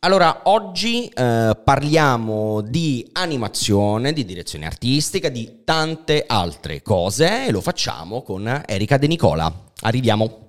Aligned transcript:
Allora, 0.00 0.42
oggi 0.44 1.08
eh, 1.08 1.58
parliamo 1.64 2.60
di 2.60 3.08
animazione, 3.14 4.12
di 4.12 4.24
direzione 4.24 4.64
artistica, 4.64 5.28
di 5.28 5.62
tante 5.64 6.22
altre 6.24 6.82
cose 6.82 7.46
e 7.46 7.50
lo 7.50 7.60
facciamo 7.60 8.22
con 8.22 8.62
Erika 8.64 8.96
De 8.96 9.08
Nicola. 9.08 9.52
Arriviamo. 9.80 10.47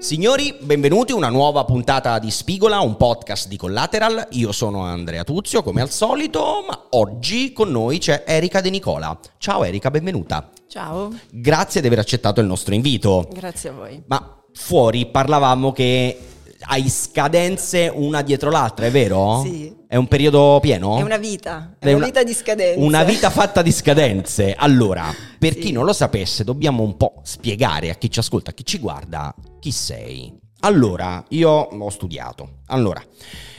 Signori, 0.00 0.56
benvenuti 0.58 1.12
a 1.12 1.14
una 1.14 1.28
nuova 1.28 1.62
puntata 1.66 2.18
di 2.18 2.30
Spigola, 2.30 2.80
un 2.80 2.96
podcast 2.96 3.48
di 3.48 3.58
Collateral. 3.58 4.28
Io 4.30 4.50
sono 4.50 4.80
Andrea 4.80 5.24
Tuzio, 5.24 5.62
come 5.62 5.82
al 5.82 5.90
solito, 5.90 6.64
ma 6.66 6.86
oggi 6.92 7.52
con 7.52 7.70
noi 7.70 7.98
c'è 7.98 8.24
Erika 8.26 8.62
De 8.62 8.70
Nicola. 8.70 9.20
Ciao 9.36 9.62
Erika, 9.62 9.90
benvenuta. 9.90 10.48
Ciao. 10.68 11.12
Grazie 11.30 11.82
di 11.82 11.88
aver 11.88 11.98
accettato 11.98 12.40
il 12.40 12.46
nostro 12.46 12.72
invito. 12.72 13.28
Grazie 13.30 13.68
a 13.68 13.72
voi. 13.72 14.02
Ma 14.06 14.42
fuori 14.54 15.04
parlavamo 15.04 15.70
che 15.70 16.18
hai 16.66 16.88
scadenze 16.88 17.90
una 17.92 18.22
dietro 18.22 18.50
l'altra, 18.50 18.86
è 18.86 18.90
vero? 18.90 19.42
Sì. 19.44 19.74
È 19.86 19.96
un 19.96 20.06
periodo 20.06 20.58
pieno? 20.60 20.98
È 20.98 21.02
una 21.02 21.16
vita, 21.16 21.74
è, 21.78 21.86
è 21.86 21.92
una, 21.92 22.04
vita 22.04 22.22
di 22.22 22.32
scadenze. 22.32 22.78
Una 22.78 23.02
vita 23.02 23.30
fatta 23.30 23.60
di 23.62 23.72
scadenze. 23.72 24.54
Allora, 24.56 25.12
per 25.38 25.54
sì. 25.54 25.58
chi 25.58 25.72
non 25.72 25.84
lo 25.84 25.92
sapesse, 25.92 26.44
dobbiamo 26.44 26.82
un 26.82 26.96
po' 26.96 27.20
spiegare 27.24 27.90
a 27.90 27.94
chi 27.94 28.10
ci 28.10 28.18
ascolta, 28.20 28.50
a 28.50 28.52
chi 28.52 28.64
ci 28.64 28.78
guarda, 28.78 29.34
chi 29.58 29.72
sei. 29.72 30.32
Allora, 30.60 31.24
io 31.30 31.50
ho 31.50 31.90
studiato. 31.90 32.58
Allora, 32.66 33.02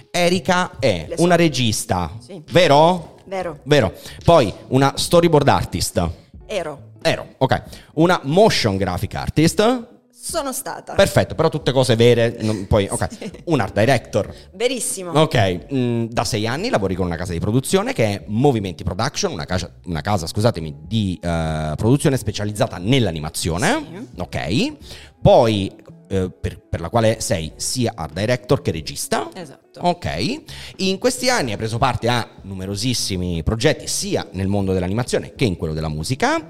Erika 0.09 0.77
è 0.79 1.07
so. 1.15 1.23
una 1.23 1.35
regista, 1.35 2.11
sì. 2.19 2.41
vero? 2.51 3.15
Vero. 3.25 3.59
Vero. 3.63 3.93
Poi 4.23 4.53
una 4.67 4.93
storyboard 4.95 5.47
artist. 5.47 6.09
Ero. 6.45 6.89
Ero, 7.01 7.27
ok. 7.37 7.63
Una 7.93 8.19
motion 8.23 8.77
graphic 8.77 9.15
artist. 9.15 9.87
Sono 10.23 10.53
stata. 10.53 10.93
Perfetto, 10.93 11.33
però 11.33 11.49
tutte 11.49 11.71
cose 11.71 11.95
vere. 11.95 12.37
Non, 12.41 12.67
poi, 12.67 12.87
ok. 12.89 13.07
Sì. 13.21 13.31
Un 13.45 13.59
art 13.59 13.77
director. 13.77 14.33
Verissimo. 14.53 15.11
Ok, 15.11 15.73
mm, 15.73 16.05
da 16.05 16.23
sei 16.23 16.47
anni 16.47 16.69
lavori 16.69 16.95
con 16.95 17.05
una 17.07 17.15
casa 17.15 17.33
di 17.33 17.39
produzione 17.39 17.93
che 17.93 18.05
è 18.05 18.23
Movimenti 18.27 18.83
Production, 18.83 19.31
una 19.31 19.45
casa, 19.45 19.71
una 19.85 20.01
casa 20.01 20.27
scusatemi, 20.27 20.83
di 20.87 21.19
uh, 21.21 21.75
produzione 21.75 22.17
specializzata 22.17 22.77
nell'animazione. 22.77 23.85
Sì. 23.89 24.21
Ok. 24.21 24.73
Poi 25.21 25.71
eh, 26.07 26.29
per, 26.29 26.59
per, 26.59 26.81
la 26.81 26.89
quale 26.89 27.19
sei 27.19 27.53
sia 27.55 27.93
art 27.95 28.13
director 28.13 28.61
che 28.61 28.71
regista. 28.71 29.29
Esatto. 29.33 29.79
Ok. 29.81 30.41
In 30.77 30.99
questi 30.99 31.29
anni 31.29 31.51
hai 31.51 31.57
preso 31.57 31.77
parte 31.77 32.09
a 32.09 32.27
numerosissimi 32.43 33.41
progetti, 33.43 33.87
sia 33.87 34.27
nel 34.31 34.47
mondo 34.47 34.73
dell'animazione 34.73 35.33
che 35.35 35.45
in 35.45 35.57
quello 35.57 35.73
della 35.73 35.89
musica, 35.89 36.47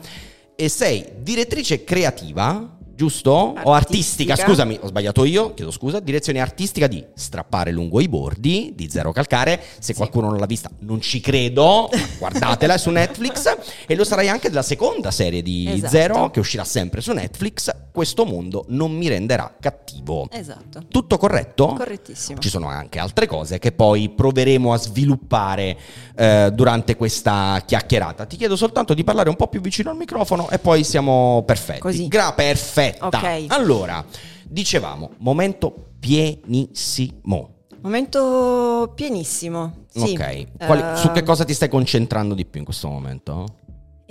e 0.55 0.67
sei 0.67 1.05
direttrice 1.19 1.83
creativa 1.83 2.79
giusto? 3.01 3.53
Artistica. 3.55 3.67
O 3.67 3.73
artistica, 3.73 4.35
scusami, 4.35 4.77
ho 4.79 4.87
sbagliato 4.87 5.25
io, 5.25 5.55
chiedo 5.55 5.71
scusa, 5.71 5.99
direzione 5.99 6.39
artistica 6.39 6.85
di 6.85 7.03
Strappare 7.15 7.71
lungo 7.71 7.99
i 7.99 8.07
bordi 8.07 8.73
di 8.75 8.89
Zero 8.91 9.11
Calcare. 9.11 9.59
Se 9.59 9.79
sì. 9.79 9.93
qualcuno 9.95 10.29
non 10.29 10.37
l'ha 10.37 10.45
vista, 10.45 10.69
non 10.79 11.01
ci 11.01 11.19
credo, 11.19 11.89
guardatela, 12.19 12.77
su 12.77 12.91
Netflix 12.91 13.57
e 13.87 13.95
lo 13.95 14.03
sarai 14.03 14.29
anche 14.29 14.49
della 14.49 14.61
seconda 14.61 15.09
serie 15.09 15.41
di 15.41 15.67
esatto. 15.67 15.91
Zero 15.91 16.29
che 16.29 16.39
uscirà 16.39 16.63
sempre 16.63 17.01
su 17.01 17.11
Netflix. 17.11 17.71
Questo 17.91 18.25
mondo 18.25 18.65
non 18.69 18.91
mi 18.91 19.07
renderà 19.07 19.55
cattivo. 19.59 20.27
Esatto. 20.31 20.83
Tutto 20.87 21.17
corretto? 21.17 21.67
Correttissimo. 21.67 22.39
Ci 22.39 22.49
sono 22.49 22.67
anche 22.67 22.99
altre 22.99 23.27
cose 23.27 23.59
che 23.59 23.71
poi 23.71 24.09
proveremo 24.09 24.71
a 24.71 24.77
sviluppare 24.77 25.77
eh, 26.15 26.49
durante 26.53 26.95
questa 26.95 27.61
chiacchierata. 27.65 28.25
Ti 28.25 28.37
chiedo 28.37 28.55
soltanto 28.55 28.93
di 28.93 29.03
parlare 29.03 29.29
un 29.29 29.35
po' 29.35 29.47
più 29.47 29.59
vicino 29.59 29.89
al 29.89 29.97
microfono 29.97 30.49
e 30.49 30.59
poi 30.59 30.83
siamo 30.83 31.43
perfetti. 31.45 31.79
Così. 31.79 32.07
Gra- 32.07 32.33
perfetta. 32.33 33.07
Ok. 33.07 33.45
Allora, 33.47 34.03
dicevamo, 34.45 35.11
momento 35.17 35.73
pienissimo. 35.99 37.55
Momento 37.81 38.91
pienissimo. 38.93 39.85
Sì. 39.89 40.11
Ok. 40.13 40.65
Quali, 40.65 40.81
uh, 40.81 40.95
su 40.95 41.11
che 41.11 41.23
cosa 41.23 41.43
ti 41.43 41.53
stai 41.53 41.67
concentrando 41.67 42.35
di 42.35 42.45
più 42.45 42.59
in 42.59 42.65
questo 42.65 42.87
momento? 42.87 43.45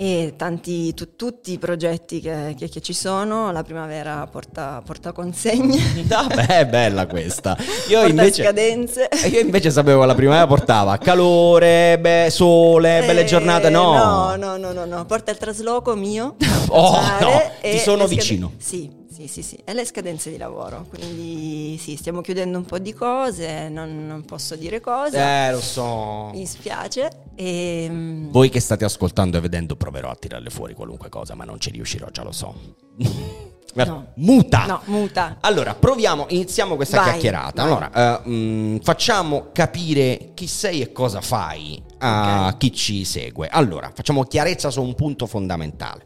E 0.03 0.33
tanti, 0.35 0.95
tu, 0.95 1.15
tutti 1.15 1.51
i 1.51 1.59
progetti 1.59 2.21
che, 2.21 2.55
che, 2.57 2.69
che, 2.69 2.81
ci 2.81 2.91
sono, 2.91 3.51
la 3.51 3.61
primavera 3.61 4.25
porta, 4.25 4.81
porta 4.83 5.11
consegne. 5.11 5.77
Vabbè, 6.09 6.47
è 6.47 6.65
bella 6.65 7.05
questa. 7.05 7.55
Io 7.87 7.99
porta 7.99 8.09
invece, 8.09 8.41
scadenze. 8.41 9.09
Io 9.31 9.39
invece 9.39 9.69
sapevo 9.69 10.01
che 10.01 10.07
la 10.07 10.15
primavera 10.15 10.47
portava 10.47 10.97
calore, 10.97 11.99
be, 11.99 12.29
sole, 12.31 13.03
belle 13.05 13.25
giornate, 13.25 13.69
no? 13.69 13.93
No, 13.93 14.35
no, 14.37 14.57
no, 14.57 14.71
no, 14.71 14.85
no. 14.85 15.05
porta 15.05 15.29
il 15.29 15.37
trasloco 15.37 15.93
mio. 15.93 16.35
oh, 16.69 16.99
no, 17.19 17.41
ti 17.61 17.77
sono 17.77 18.07
vicino. 18.07 18.53
Sì, 18.57 18.89
sì, 19.21 19.27
sì, 19.27 19.43
sì, 19.43 19.59
e 19.63 19.73
le 19.73 19.85
scadenze 19.85 20.31
di 20.31 20.37
lavoro, 20.37 20.85
quindi 20.89 21.77
sì, 21.77 21.95
stiamo 21.95 22.21
chiudendo 22.21 22.57
un 22.57 22.65
po' 22.65 22.79
di 22.79 22.93
cose, 22.93 23.69
non, 23.69 24.07
non 24.07 24.23
posso 24.25 24.55
dire 24.55 24.79
cosa. 24.79 25.47
Eh, 25.47 25.51
lo 25.51 25.61
so. 25.61 26.29
Mi 26.33 26.45
spiace. 26.45 27.09
E... 27.35 27.83
Ehm, 27.83 28.31
Voi 28.31 28.49
che 28.49 28.59
state 28.59 28.85
ascoltando 28.85 29.37
e 29.37 29.41
vedendo 29.41 29.75
proverò 29.75 30.09
a 30.09 30.15
tirarle 30.15 30.49
fuori 30.49 30.73
qualunque 30.73 31.09
cosa, 31.09 31.35
ma 31.35 31.43
non 31.43 31.59
ci 31.59 31.69
riuscirò, 31.69 32.07
già 32.09 32.23
lo 32.23 32.31
so. 32.31 32.55
No. 33.73 34.07
Muta. 34.15 34.65
No, 34.65 34.81
muta. 34.87 35.37
Allora, 35.39 35.73
proviamo, 35.73 36.25
iniziamo 36.27 36.75
questa 36.75 36.97
vai, 36.97 37.11
chiacchierata. 37.11 37.63
Vai. 37.63 37.71
Allora, 37.71 38.21
uh, 38.25 38.29
mh, 38.29 38.79
facciamo 38.81 39.47
capire 39.53 40.31
chi 40.33 40.45
sei 40.45 40.81
e 40.81 40.91
cosa 40.91 41.21
fai 41.21 41.81
a 41.99 42.47
okay. 42.47 42.57
chi 42.57 42.73
ci 42.73 43.05
segue. 43.05 43.47
Allora, 43.47 43.89
facciamo 43.93 44.23
chiarezza 44.23 44.69
su 44.69 44.81
un 44.81 44.93
punto 44.93 45.25
fondamentale. 45.25 46.05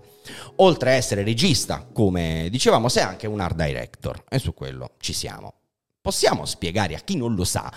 Oltre 0.57 0.91
a 0.91 0.93
essere 0.93 1.23
regista, 1.23 1.87
come 1.91 2.47
dicevamo, 2.49 2.89
sei 2.89 3.03
anche 3.03 3.27
un 3.27 3.39
art 3.39 3.55
director 3.55 4.23
e 4.29 4.39
su 4.39 4.53
quello 4.53 4.91
ci 4.99 5.13
siamo. 5.13 5.53
Possiamo 6.01 6.45
spiegare 6.45 6.95
a 6.95 6.99
chi 6.99 7.17
non 7.17 7.35
lo 7.35 7.43
sa, 7.43 7.71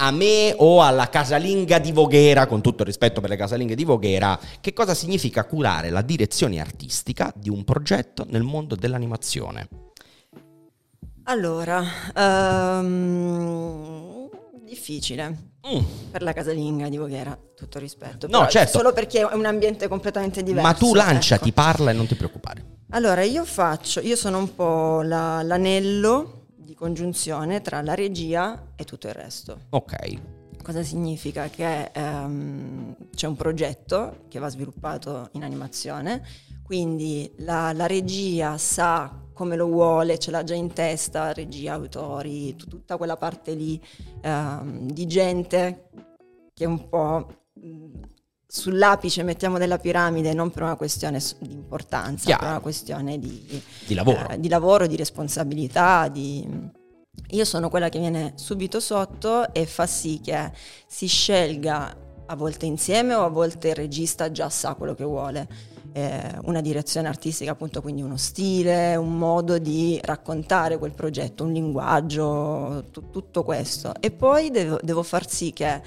a 0.00 0.10
me 0.10 0.54
o 0.56 0.82
alla 0.82 1.08
casalinga 1.08 1.78
di 1.78 1.92
Voghera, 1.92 2.46
con 2.46 2.60
tutto 2.60 2.82
il 2.82 2.88
rispetto 2.88 3.20
per 3.20 3.30
le 3.30 3.36
casalinghe 3.36 3.74
di 3.74 3.84
Voghera, 3.84 4.38
che 4.60 4.72
cosa 4.72 4.94
significa 4.94 5.44
curare 5.44 5.90
la 5.90 6.02
direzione 6.02 6.60
artistica 6.60 7.32
di 7.34 7.48
un 7.48 7.64
progetto 7.64 8.24
nel 8.28 8.42
mondo 8.42 8.76
dell'animazione? 8.76 9.68
Allora, 11.24 11.84
um, 12.80 14.07
difficile. 14.68 15.50
Mm. 15.66 15.82
Per 16.10 16.22
la 16.22 16.32
casalinga 16.32 16.88
di 16.88 16.96
Voghera, 16.96 17.36
tutto 17.54 17.78
rispetto. 17.78 18.28
No, 18.28 18.46
certo. 18.46 18.78
Solo 18.78 18.92
perché 18.92 19.26
è 19.26 19.34
un 19.34 19.44
ambiente 19.44 19.88
completamente 19.88 20.42
diverso. 20.42 20.68
Ma 20.68 20.74
tu 20.74 20.94
lanciati, 20.94 21.48
ecco. 21.48 21.60
parla 21.60 21.90
e 21.90 21.94
non 21.94 22.06
ti 22.06 22.14
preoccupare. 22.14 22.76
Allora, 22.90 23.22
io 23.22 23.44
faccio, 23.44 24.00
io 24.00 24.16
sono 24.16 24.38
un 24.38 24.54
po' 24.54 25.02
la, 25.02 25.42
l'anello 25.42 26.46
di 26.56 26.74
congiunzione 26.74 27.60
tra 27.60 27.82
la 27.82 27.94
regia 27.94 28.72
e 28.76 28.84
tutto 28.84 29.08
il 29.08 29.14
resto. 29.14 29.62
Ok. 29.70 29.96
Cosa 30.62 30.82
significa? 30.82 31.48
Che 31.48 31.90
um, 31.94 32.94
c'è 33.14 33.26
un 33.26 33.36
progetto 33.36 34.24
che 34.28 34.38
va 34.38 34.48
sviluppato 34.48 35.28
in 35.32 35.42
animazione, 35.42 36.22
quindi 36.62 37.30
la, 37.38 37.72
la 37.72 37.86
regia 37.86 38.58
sa 38.58 39.27
come 39.38 39.54
lo 39.54 39.66
vuole, 39.66 40.18
ce 40.18 40.32
l'ha 40.32 40.42
già 40.42 40.56
in 40.56 40.72
testa, 40.72 41.32
regia, 41.32 41.74
autori, 41.74 42.56
t- 42.56 42.66
tutta 42.66 42.96
quella 42.96 43.16
parte 43.16 43.54
lì 43.54 43.80
um, 44.24 44.90
di 44.90 45.06
gente 45.06 45.90
che 46.52 46.64
è 46.64 46.66
un 46.66 46.88
po' 46.88 47.44
sull'apice, 48.44 49.22
mettiamo, 49.22 49.56
della 49.56 49.78
piramide, 49.78 50.34
non 50.34 50.50
per 50.50 50.62
una 50.62 50.74
questione 50.74 51.20
di 51.38 51.52
importanza, 51.52 52.24
Chiaro. 52.24 52.40
per 52.40 52.50
una 52.50 52.60
questione 52.60 53.18
di, 53.20 53.62
di 53.86 53.94
lavoro. 53.94 54.28
Eh, 54.30 54.40
di 54.40 54.48
lavoro, 54.48 54.88
di 54.88 54.96
responsabilità, 54.96 56.08
di... 56.08 56.44
Io 57.30 57.44
sono 57.44 57.68
quella 57.68 57.88
che 57.90 58.00
viene 58.00 58.32
subito 58.34 58.80
sotto 58.80 59.54
e 59.54 59.66
fa 59.66 59.86
sì 59.86 60.20
che 60.20 60.50
si 60.88 61.06
scelga 61.06 61.96
a 62.26 62.34
volte 62.34 62.66
insieme 62.66 63.14
o 63.14 63.24
a 63.24 63.28
volte 63.28 63.68
il 63.68 63.76
regista 63.76 64.32
già 64.32 64.48
sa 64.48 64.74
quello 64.74 64.94
che 64.94 65.04
vuole 65.04 65.76
eh, 65.92 66.38
una 66.44 66.60
direzione 66.60 67.08
artistica, 67.08 67.52
appunto, 67.52 67.80
quindi 67.80 68.02
uno 68.02 68.16
stile, 68.16 68.96
un 68.96 69.16
modo 69.16 69.58
di 69.58 69.98
raccontare 70.02 70.78
quel 70.78 70.92
progetto, 70.92 71.44
un 71.44 71.52
linguaggio, 71.52 72.84
t- 72.92 73.10
tutto 73.10 73.42
questo. 73.44 73.94
E 74.00 74.10
poi 74.10 74.50
devo, 74.50 74.78
devo 74.82 75.02
far 75.02 75.28
sì 75.28 75.52
che 75.52 75.82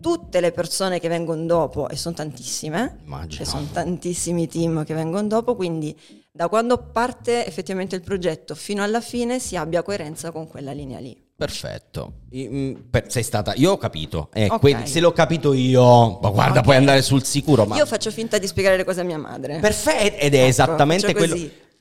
tutte 0.00 0.40
le 0.40 0.52
persone 0.52 1.00
che 1.00 1.08
vengono 1.08 1.46
dopo, 1.46 1.88
e 1.88 1.96
sono 1.96 2.14
tantissime, 2.14 2.98
Immagino. 3.04 3.44
sono 3.44 3.66
tantissimi 3.72 4.46
team 4.46 4.84
che 4.84 4.92
vengono 4.92 5.26
dopo, 5.26 5.56
quindi 5.56 5.98
da 6.30 6.48
quando 6.48 6.76
parte 6.76 7.46
effettivamente 7.46 7.96
il 7.96 8.02
progetto 8.02 8.54
fino 8.54 8.82
alla 8.82 9.00
fine 9.00 9.38
si 9.38 9.56
abbia 9.56 9.82
coerenza 9.82 10.30
con 10.30 10.46
quella 10.46 10.72
linea 10.72 10.98
lì. 10.98 11.23
Perfetto. 11.36 12.12
Mm, 12.34 12.74
sei 13.08 13.22
stata. 13.24 13.54
Io 13.56 13.72
ho 13.72 13.76
capito. 13.76 14.28
Eh, 14.32 14.46
okay. 14.48 14.74
que- 14.74 14.86
se 14.86 15.00
l'ho 15.00 15.12
capito 15.12 15.52
io, 15.52 16.18
ma 16.20 16.30
guarda, 16.30 16.50
okay. 16.50 16.62
puoi 16.62 16.76
andare 16.76 17.02
sul 17.02 17.24
sicuro. 17.24 17.66
Ma... 17.66 17.76
Io 17.76 17.86
faccio 17.86 18.10
finta 18.12 18.38
di 18.38 18.46
spiegare 18.46 18.76
le 18.76 18.84
cose 18.84 19.00
a 19.00 19.04
mia 19.04 19.18
madre. 19.18 19.58
Perfetto. 19.58 20.16
Ed 20.18 20.34
è 20.34 20.38
ecco, 20.38 20.48
esattamente 20.48 21.12
quello. 21.12 21.34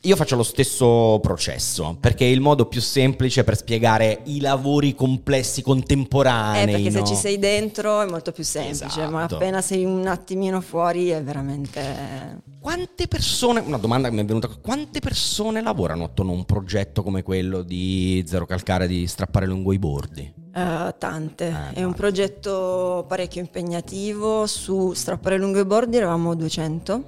Io 0.05 0.17
faccio 0.17 0.35
lo 0.35 0.44
stesso 0.44 1.19
processo 1.21 1.95
perché 1.97 2.25
è 2.25 2.29
il 2.29 2.41
modo 2.41 2.65
più 2.65 2.81
semplice 2.81 3.45
per 3.45 3.55
spiegare 3.55 4.19
i 4.25 4.41
lavori 4.41 4.95
complessi 4.95 5.61
contemporanei. 5.61 6.63
Eh, 6.63 6.71
perché 6.71 6.89
no? 6.89 7.05
se 7.05 7.13
ci 7.13 7.19
sei 7.19 7.39
dentro 7.39 8.01
è 8.01 8.09
molto 8.09 8.33
più 8.33 8.44
semplice, 8.44 8.85
esatto. 8.85 9.11
ma 9.11 9.23
appena 9.23 9.61
sei 9.61 9.85
un 9.85 10.05
attimino 10.07 10.59
fuori 10.59 11.07
è 11.07 11.23
veramente 11.23 12.41
Quante 12.59 13.07
persone, 13.07 13.61
una 13.61 13.77
domanda 13.77 14.09
che 14.09 14.15
mi 14.15 14.21
è 14.21 14.25
venuta, 14.25 14.50
quante 14.61 15.00
persone 15.00 15.61
lavorano 15.61 16.03
attorno 16.03 16.31
a 16.31 16.35
un 16.35 16.45
progetto 16.45 17.01
come 17.01 17.23
quello 17.23 17.61
di 17.61 18.23
Zero 18.27 18.45
Calcare 18.45 18.88
di 18.88 19.07
strappare 19.07 19.45
lungo 19.45 19.71
i 19.71 19.79
bordi? 19.79 20.33
Uh, 20.53 20.94
tante, 20.97 21.47
Eh, 21.47 21.79
è 21.79 21.83
un 21.83 21.94
progetto 21.94 23.05
parecchio 23.07 23.39
impegnativo, 23.39 24.47
su 24.47 24.91
strappare 24.94 25.38
lungo 25.38 25.59
i 25.59 25.65
bordi 25.65 25.97
eravamo 25.97 26.35
200 26.35 27.03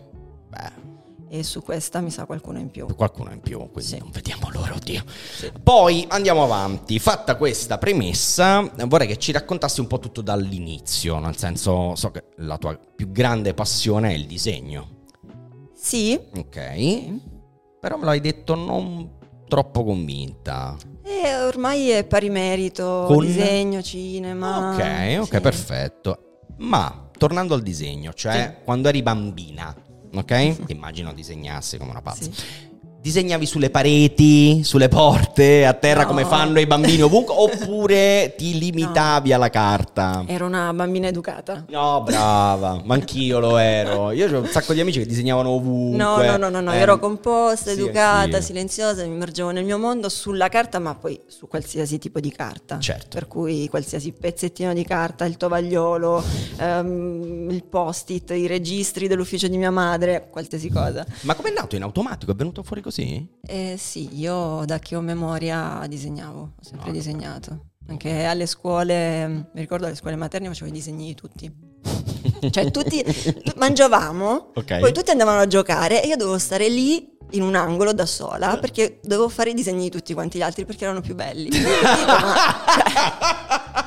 Beh, 0.50 0.85
e 1.40 1.44
su 1.44 1.62
questa 1.64 2.02
mi 2.02 2.10
sa 2.12 2.26
qualcuno 2.26 2.60
in 2.60 2.70
più. 2.72 2.88
qualcuno 2.96 3.32
in 3.32 3.42
più, 3.42 3.58
quindi 3.72 3.82
Sì. 3.92 3.98
non 4.00 4.10
vediamo 4.12 4.50
l'ora, 4.52 4.74
oddio. 4.76 5.04
Poi 5.64 6.06
andiamo 6.10 6.44
avanti. 6.44 7.00
Fatta 7.00 7.36
questa 7.36 7.78
premessa, 7.78 8.62
vorrei 8.88 9.08
che 9.08 9.18
ci 9.18 9.32
raccontassi 9.32 9.80
un 9.80 9.88
po' 9.88 10.00
tutto 10.00 10.22
dall'inizio, 10.22 11.20
nel 11.20 11.36
senso, 11.38 11.96
so 11.96 12.12
che 12.12 12.24
la 12.38 12.58
tua 12.58 12.78
più 12.78 13.12
grande 13.12 13.54
passione 13.54 14.10
è 14.12 14.14
il 14.14 14.26
disegno. 14.26 14.90
Sì, 15.74 16.20
Ok. 16.38 17.20
Però 17.80 17.98
me 17.98 18.06
l'hai 18.06 18.20
detto 18.22 18.56
non 18.56 19.12
troppo 19.48 19.84
convinta. 19.84 20.76
e 21.04 21.36
ormai 21.44 21.90
è 21.90 22.04
pari 22.04 22.30
merito, 22.32 23.04
Con- 23.08 23.24
disegno, 23.26 23.82
cinema. 23.84 24.74
ok, 24.74 25.20
ok, 25.22 25.34
sì. 25.36 25.40
perfetto. 25.42 26.20
Ma 26.58 27.10
tornando 27.16 27.54
al 27.54 27.62
disegno, 27.62 28.12
cioè 28.14 28.62
quando 28.64 28.88
eri 28.90 29.04
bambina, 29.04 29.76
ok? 30.20 30.64
Immagino 30.68 31.14
disegnassi 31.14 31.78
come 31.78 31.92
una 31.92 32.02
pazza. 32.02 32.24
Sì. 32.24 32.74
Disegnavi 33.06 33.46
sulle 33.46 33.70
pareti, 33.70 34.64
sulle 34.64 34.88
porte, 34.88 35.64
a 35.64 35.74
terra 35.74 36.02
No. 36.02 36.08
come 36.08 36.26
fanno 36.26 36.60
i 36.60 36.66
bambini 36.66 37.04
ovunque, 37.04 37.36
oppure 37.38 38.34
ti 38.36 38.58
limitavi 38.58 39.32
alla 39.32 39.52
carta? 39.52 40.24
Ero 40.26 40.48
una 40.48 40.74
bambina 40.74 41.06
educata. 41.10 41.66
No, 41.70 42.02
brava, 42.02 42.82
ma 42.84 42.96
anch'io 42.96 43.38
lo 43.38 43.58
ero. 43.58 44.10
Io 44.10 44.36
ho 44.36 44.40
un 44.42 44.48
sacco 44.48 44.74
di 44.74 44.80
amici 44.80 44.98
che 44.98 45.06
disegnavano 45.06 45.50
ovunque. 45.50 45.98
No, 46.04 46.18
no, 46.24 46.38
no, 46.38 46.50
no, 46.50 46.62
no, 46.62 46.74
Eh, 46.74 46.78
ero 46.78 46.98
composta, 46.98 47.70
sì, 47.72 47.80
educata, 47.80 48.22
anch'io. 48.24 48.42
silenziosa, 48.42 49.04
mi 49.04 49.14
immergevo 49.14 49.52
nel 49.52 49.66
mio 49.66 49.78
mondo 49.78 50.10
sulla 50.10 50.50
carta, 50.50 50.80
ma 50.80 50.96
poi 50.96 51.20
su 51.28 51.48
qualsiasi 51.48 52.00
tipo 52.00 52.20
di 52.20 52.32
carta. 52.32 52.80
Certo. 52.80 53.10
Per 53.20 53.28
cui 53.28 53.68
qualsiasi 53.70 54.14
pezzettino 54.14 54.74
di 54.74 54.84
carta, 54.84 55.26
il 55.26 55.38
tovagliolo, 55.38 56.24
ehm, 56.58 57.50
il 57.52 57.64
post-it, 57.66 58.32
i 58.32 58.48
registri 58.48 59.08
dell'ufficio 59.08 59.48
di 59.48 59.58
mia 59.58 59.70
madre, 59.70 60.28
qualsiasi 60.32 60.72
cosa. 60.72 61.06
Ma 61.22 61.36
com'è 61.36 61.52
nato 61.52 61.76
in 61.76 61.84
automatico? 61.84 62.32
È 62.32 62.36
venuto 62.36 62.64
fuori 62.64 62.82
così? 62.82 62.94
Eh 63.46 63.76
sì, 63.78 64.10
io 64.18 64.64
da 64.66 64.80
che 64.80 64.96
ho 64.96 65.02
memoria 65.02 65.84
disegnavo, 65.88 66.40
ho 66.42 66.52
sempre 66.62 66.90
Ah, 66.90 66.94
disegnato. 66.94 67.66
Anche 67.88 68.24
alle 68.26 68.46
scuole, 68.48 69.28
mi 69.28 69.60
ricordo 69.62 69.86
alle 69.86 69.96
scuole 69.96 70.16
materne 70.16 70.48
facevo 70.48 70.70
i 70.70 70.74
disegni 70.74 71.06
di 71.08 71.14
tutti. 71.16 71.52
Cioè 72.50 72.72
tutti 72.72 73.04
tu- 73.04 73.54
mangiavamo, 73.58 74.52
Ok. 74.56 74.80
poi 74.80 74.92
tutti 74.94 75.10
andavano 75.12 75.40
a 75.40 75.48
giocare 75.48 76.04
e 76.04 76.08
io 76.08 76.16
dovevo 76.16 76.38
stare 76.38 76.68
lì 76.70 77.14
in 77.32 77.42
un 77.42 77.56
angolo 77.56 77.92
da 77.94 78.06
sola 78.06 78.58
perché 78.58 79.00
dovevo 79.04 79.30
fare 79.30 79.50
i 79.52 79.54
disegni 79.54 79.84
di 79.84 79.90
tutti 79.90 80.14
quanti 80.14 80.38
gli 80.38 80.42
altri 80.42 80.64
perché 80.66 80.84
erano 80.86 81.02
più 81.02 81.16
belli. 81.16 81.50
Dico, 81.50 81.64
ma, 81.66 82.36
cioè, 82.68 83.85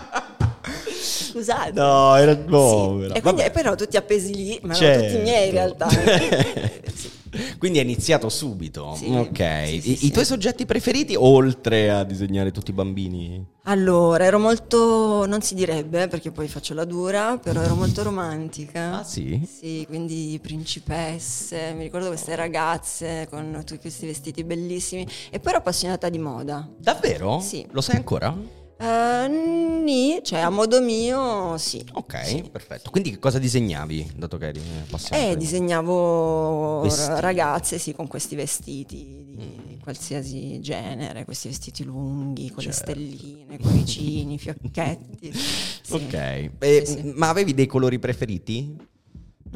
scusate. 1.09 1.73
No, 1.73 2.15
era 2.17 2.33
Sì. 2.33 2.41
povera. 2.43 3.15
E 3.15 3.21
quindi 3.21 3.41
Vabbè. 3.43 3.51
poi 3.53 3.61
erano 3.63 3.77
tutti 3.77 3.97
appesi 3.97 4.35
lì, 4.35 4.59
ma 4.63 4.77
erano 4.77 5.03
tutti 5.07 5.23
miei 5.23 5.47
in 5.49 5.53
realtà. 5.53 5.89
Sì. 6.99 7.17
Quindi 7.59 7.79
è 7.79 7.83
iniziato 7.83 8.31
subito. 8.31 8.95
Sì. 8.97 9.15
Ok. 9.15 9.65
Sì, 9.67 9.81
sì, 9.83 9.89
I, 9.91 9.93
i 9.93 9.97
sì. 9.97 10.11
tuoi 10.11 10.25
soggetti 10.25 10.65
preferiti, 10.65 11.15
oltre 11.15 11.91
a 11.91 12.03
disegnare 12.03 12.51
tutti 12.51 12.71
i 12.71 12.73
bambini? 12.75 13.45
Allora, 13.65 14.25
ero 14.25 14.39
molto, 14.39 15.27
non 15.27 15.43
si 15.43 15.55
direbbe 15.55 16.09
perché 16.09 16.31
poi 16.31 16.49
faccio 16.49 16.73
la 16.73 16.85
dura, 16.87 17.37
però 17.37 17.61
ero 17.61 17.75
molto 17.75 18.03
romantica. 18.03 19.01
Ah, 19.01 19.05
sì? 19.05 19.47
Sì, 19.47 19.85
quindi 19.87 20.39
principesse, 20.43 21.75
mi 21.77 21.83
ricordo 21.83 22.07
queste 22.09 22.35
ragazze 22.35 23.27
con 23.31 23.63
tutti 23.65 23.79
questi 23.79 24.07
vestiti 24.07 24.43
bellissimi 24.43 25.07
e 25.31 25.39
poi 25.39 25.51
ero 25.53 25.59
appassionata 25.59 26.09
di 26.09 26.19
moda. 26.19 26.67
Davvero? 26.79 27.41
Sì. 27.41 27.65
Lo 27.73 27.83
sai 27.83 27.97
ancora? 27.97 28.35
Eh, 28.81 29.27
nì, 29.29 30.21
cioè 30.23 30.39
a 30.41 30.51
modo 30.51 30.81
mio 30.81 31.57
sì. 31.59 31.85
Ok, 31.95 32.25
Sì. 32.25 32.43
perfetto. 32.51 32.91
Quindi 32.91 33.11
che 33.11 33.19
cosa 33.19 33.39
disegnavi, 33.39 34.13
dato 34.17 34.37
che 34.39 34.47
eri 34.47 34.61
appassionato? 34.83 35.29
Eh, 35.31 35.33
di- 35.33 35.39
disegnavo 35.39 36.81
Vestiti. 36.83 37.09
ra- 37.09 37.21
ragazze, 37.21 37.79
sì, 37.79 37.93
con 37.93 38.07
questi 38.07 38.37
vestiti 38.37 39.25
di 39.37 39.79
qualsiasi 39.83 40.61
genere, 40.61 41.25
questi 41.25 41.49
vestiti 41.49 41.83
lunghi, 41.85 42.51
con 42.51 42.63
Certo. 42.63 42.93
le 42.93 42.95
stelline, 42.95 43.59
cuoricini, 43.59 44.39
fiocchetti. 44.39 45.33
Sì. 45.33 45.77
Ok. 45.95 46.13
Eh, 46.59 46.83
sì. 46.85 47.13
Ma 47.17 47.31
avevi 47.31 47.55
dei 47.55 47.67
colori 47.67 47.99
preferiti? 47.99 48.77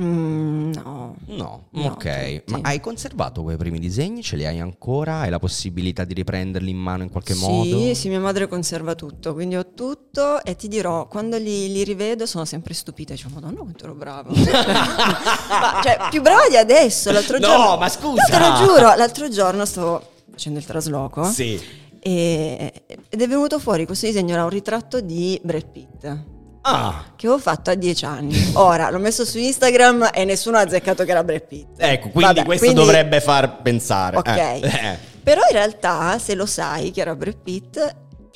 Mm, 0.01 0.73
no. 0.73 1.17
No. 1.27 1.67
No, 1.71 1.87
ok. 1.87 2.45
tutti. 2.45 2.53
Ma 2.53 2.61
hai 2.63 2.81
conservato 2.81 3.43
quei 3.43 3.57
primi 3.57 3.79
disegni? 3.79 4.23
Ce 4.23 4.37
li 4.37 4.47
hai 4.47 4.61
ancora? 4.61 5.21
Hai 5.21 5.31
la 5.31 5.39
possibilità 5.39 6.05
di 6.05 6.15
riprenderli 6.15 6.71
in 6.71 6.79
mano 6.79 7.03
in 7.03 7.11
qualche 7.11 7.35
sì, 7.35 7.41
modo? 7.41 7.95
Sì, 7.95 8.09
mia 8.09 8.21
madre 8.21 8.49
conserva 8.49 8.95
tutto, 8.95 9.35
quindi 9.35 9.57
ho 9.57 9.73
tutto 9.75 10.43
e 10.43 10.57
ti 10.57 10.69
dirò, 10.69 11.07
quando 11.09 11.37
li, 11.37 11.71
li 11.71 11.85
rivedo 11.85 12.27
sono 12.27 12.45
sempre 12.45 12.75
stupita, 12.75 13.13
dicevo, 13.13 13.35
madonna 13.35 13.59
quanto 13.61 13.85
ero 13.85 13.95
brava. 13.95 14.31
ma, 14.33 15.81
cioè, 15.83 16.09
più 16.11 16.23
brava 16.23 16.49
di 16.49 16.57
adesso, 16.57 17.11
l'altro 17.11 17.39
No, 17.39 17.47
giorno... 17.47 17.77
ma 17.77 17.89
scusa! 17.89 18.23
No, 18.23 18.29
te 18.29 18.39
lo 18.39 18.67
giuro, 18.67 18.95
l'altro 18.95 19.29
giorno 19.29 19.65
stavo 19.65 20.11
facendo 20.31 20.59
il 20.59 20.65
trasloco 20.65 21.25
Sì. 21.25 21.61
e- 22.01 22.83
ed 23.09 23.21
è 23.21 23.29
venuto 23.29 23.59
fuori 23.59 23.85
questo 23.85 24.07
disegno, 24.07 24.33
era 24.33 24.45
un 24.45 24.51
ritratto 24.51 25.01
di 25.01 25.39
Brad 25.43 25.67
Pitt. 25.67 26.19
Ah, 26.65 27.05
Che 27.17 27.27
avevo 27.27 27.41
fatto 27.41 27.71
a 27.71 27.75
dieci 27.75 28.05
anni. 28.05 28.35
Ora 28.55 28.89
l'ho 28.91 28.99
messo 28.99 29.25
su 29.25 29.39
Instagram 29.39 30.11
e 30.15 30.25
nessuno 30.25 30.57
ha 30.59 30.61
azzeccato 30.61 31.05
che 31.05 31.11
era 31.11 31.25
Brad 31.25 31.47
Pitt. 31.47 31.69
ecco, 31.79 32.09
quindi 32.11 32.35
Vabbè, 32.35 32.45
questo 32.45 32.67
quindi- 32.67 32.85
dovrebbe 32.85 33.21
far 33.21 33.63
pensare. 33.63 34.17
Ok. 34.17 34.29
Eh, 34.37 34.61
eh, 34.63 34.99
Però 35.23 35.41
in 35.49 35.53
realtà, 35.57 36.19
se 36.19 36.35
lo 36.35 36.47
sai 36.47 36.91
che 36.93 37.01
era 37.01 37.15
Brad 37.17 37.37
Pitt, 37.43 37.77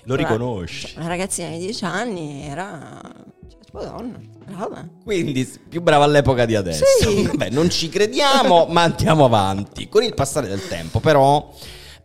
lo 0.05 0.15
una- 0.15 0.17
riconosci. 0.23 0.95
Una 0.97 1.07
ragazzina 1.09 1.49
di 1.51 1.59
10 1.59 1.85
anni 1.85 2.47
era. 2.49 3.01
Cioè, 3.49 3.61
tipo 3.65 3.81
donna, 3.85 4.19
brava. 4.45 4.89
Quindi 5.05 5.49
più 5.69 5.81
brava 5.83 6.05
all'epoca 6.05 6.45
di 6.47 6.57
adesso. 6.57 6.85
Sì. 7.01 7.23
Vabbè, 7.27 7.51
non 7.51 7.71
ci 7.71 7.89
crediamo, 7.89 8.67
ma 8.71 8.83
andiamo 8.83 9.25
avanti. 9.25 9.89
Con 9.89 10.03
il 10.03 10.15
passare 10.15 10.49
del 10.49 10.67
tempo, 10.67 10.99
però, 11.01 11.53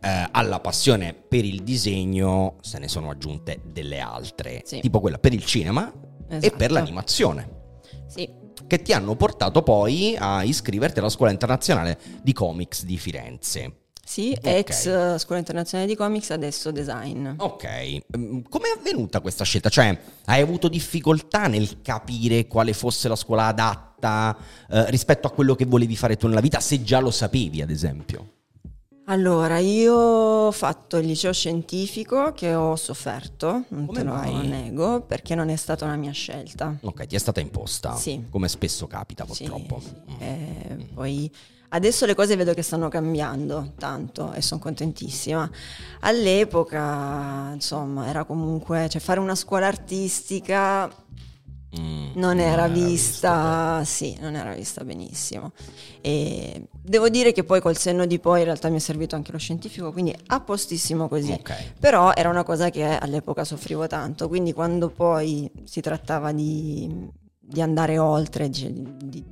eh, 0.00 0.28
alla 0.30 0.58
passione 0.60 1.14
per 1.14 1.44
il 1.44 1.62
disegno 1.62 2.56
se 2.60 2.78
ne 2.78 2.88
sono 2.88 3.10
aggiunte 3.10 3.60
delle 3.64 4.00
altre, 4.00 4.62
Sì. 4.64 4.80
tipo 4.80 4.98
quella 5.00 5.18
per 5.18 5.32
il 5.32 5.44
cinema 5.44 5.92
e 6.34 6.36
Esatto. 6.38 6.56
per 6.56 6.70
l'animazione, 6.70 7.48
Sì. 8.08 8.28
che 8.66 8.82
ti 8.82 8.92
hanno 8.92 9.16
portato 9.16 9.62
poi 9.62 10.16
a 10.18 10.42
iscriverti 10.44 10.98
alla 10.98 11.08
Scuola 11.10 11.30
Internazionale 11.32 11.98
di 12.22 12.32
Comics 12.32 12.84
di 12.84 12.96
Firenze. 12.98 13.76
Sì, 14.04 14.34
Ok. 14.36 14.46
ex 14.46 14.86
eh, 14.86 15.16
Scuola 15.18 15.38
Internazionale 15.38 15.88
di 15.88 15.96
Comics, 15.96 16.30
adesso 16.30 16.70
design. 16.70 17.28
Ok, 17.38 18.00
Mm, 18.16 18.40
come 18.48 18.64
è 18.74 18.78
avvenuta 18.78 19.20
questa 19.20 19.44
scelta? 19.44 19.68
Cioè, 19.68 19.96
hai 20.26 20.40
avuto 20.42 20.68
difficoltà 20.68 21.46
nel 21.46 21.80
capire 21.82 22.46
quale 22.46 22.72
fosse 22.72 23.08
la 23.08 23.16
scuola 23.16 23.46
adatta 23.46 24.36
eh, 24.68 24.90
rispetto 24.90 25.28
a 25.28 25.30
quello 25.30 25.54
che 25.54 25.64
volevi 25.66 25.96
fare 25.96 26.16
tu 26.16 26.26
nella 26.26 26.40
vita, 26.40 26.58
se 26.60 26.82
già 26.82 26.98
lo 26.98 27.10
sapevi, 27.12 27.62
ad 27.62 27.70
esempio? 27.70 28.26
Allora, 29.12 29.58
io 29.58 29.92
ho 29.94 30.50
fatto 30.52 30.96
il 30.96 31.06
liceo 31.06 31.34
scientifico 31.34 32.32
che 32.32 32.54
ho 32.54 32.74
sofferto, 32.76 33.64
non 33.68 33.84
Come 33.84 33.98
te 33.98 34.04
lo 34.04 34.14
mai? 34.14 34.48
nego, 34.48 35.02
perché 35.02 35.34
non 35.34 35.50
è 35.50 35.56
stata 35.56 35.84
una 35.84 35.96
mia 35.96 36.12
scelta. 36.12 36.74
Ok, 36.80 37.06
ti 37.06 37.14
è 37.14 37.18
stata 37.18 37.38
imposta, 37.40 37.94
Sì. 37.94 38.24
come 38.30 38.48
spesso 38.48 38.86
capita 38.86 39.26
Sì, 39.30 39.44
purtroppo. 39.44 39.80
sì. 39.80 39.90
Mm. 40.12 40.14
Eh, 40.18 40.88
poi 40.94 41.30
adesso 41.68 42.06
le 42.06 42.14
cose 42.14 42.36
vedo 42.36 42.54
che 42.54 42.62
stanno 42.62 42.88
cambiando 42.88 43.74
tanto 43.76 44.32
e 44.32 44.40
sono 44.40 44.62
contentissima. 44.62 45.48
All'epoca, 46.00 47.50
insomma, 47.52 48.08
era 48.08 48.24
comunque, 48.24 48.88
cioè 48.88 49.00
fare 49.02 49.20
una 49.20 49.34
scuola 49.34 49.66
artistica 49.66 50.90
Mm, 51.78 52.10
non 52.16 52.38
era 52.38 52.68
vista 52.68 53.78
vista, 53.78 53.84
sì, 53.84 54.14
non 54.20 54.34
era 54.34 54.52
vista 54.52 54.84
benissimo. 54.84 55.52
E 56.02 56.68
devo 56.82 57.08
dire 57.08 57.32
che 57.32 57.44
poi 57.44 57.60
col 57.60 57.76
senno 57.76 58.04
di 58.06 58.18
poi 58.18 58.40
in 58.40 58.44
realtà 58.46 58.68
mi 58.68 58.76
è 58.76 58.80
servito 58.80 59.14
anche 59.14 59.32
lo 59.32 59.38
scientifico, 59.38 59.92
quindi 59.92 60.14
a 60.26 60.40
postissimo 60.40 61.08
così. 61.08 61.32
Ok. 61.32 61.72
Però 61.78 62.12
era 62.14 62.28
una 62.28 62.42
cosa 62.44 62.70
che 62.70 62.84
all'epoca 62.84 63.44
soffrivo 63.44 63.86
tanto, 63.86 64.28
quindi 64.28 64.52
quando 64.52 64.88
poi 64.88 65.50
si 65.64 65.80
trattava 65.80 66.32
di, 66.32 67.08
di 67.38 67.60
andare 67.62 67.98
oltre, 67.98 68.48
di, 68.48 68.96
di- 69.04 69.24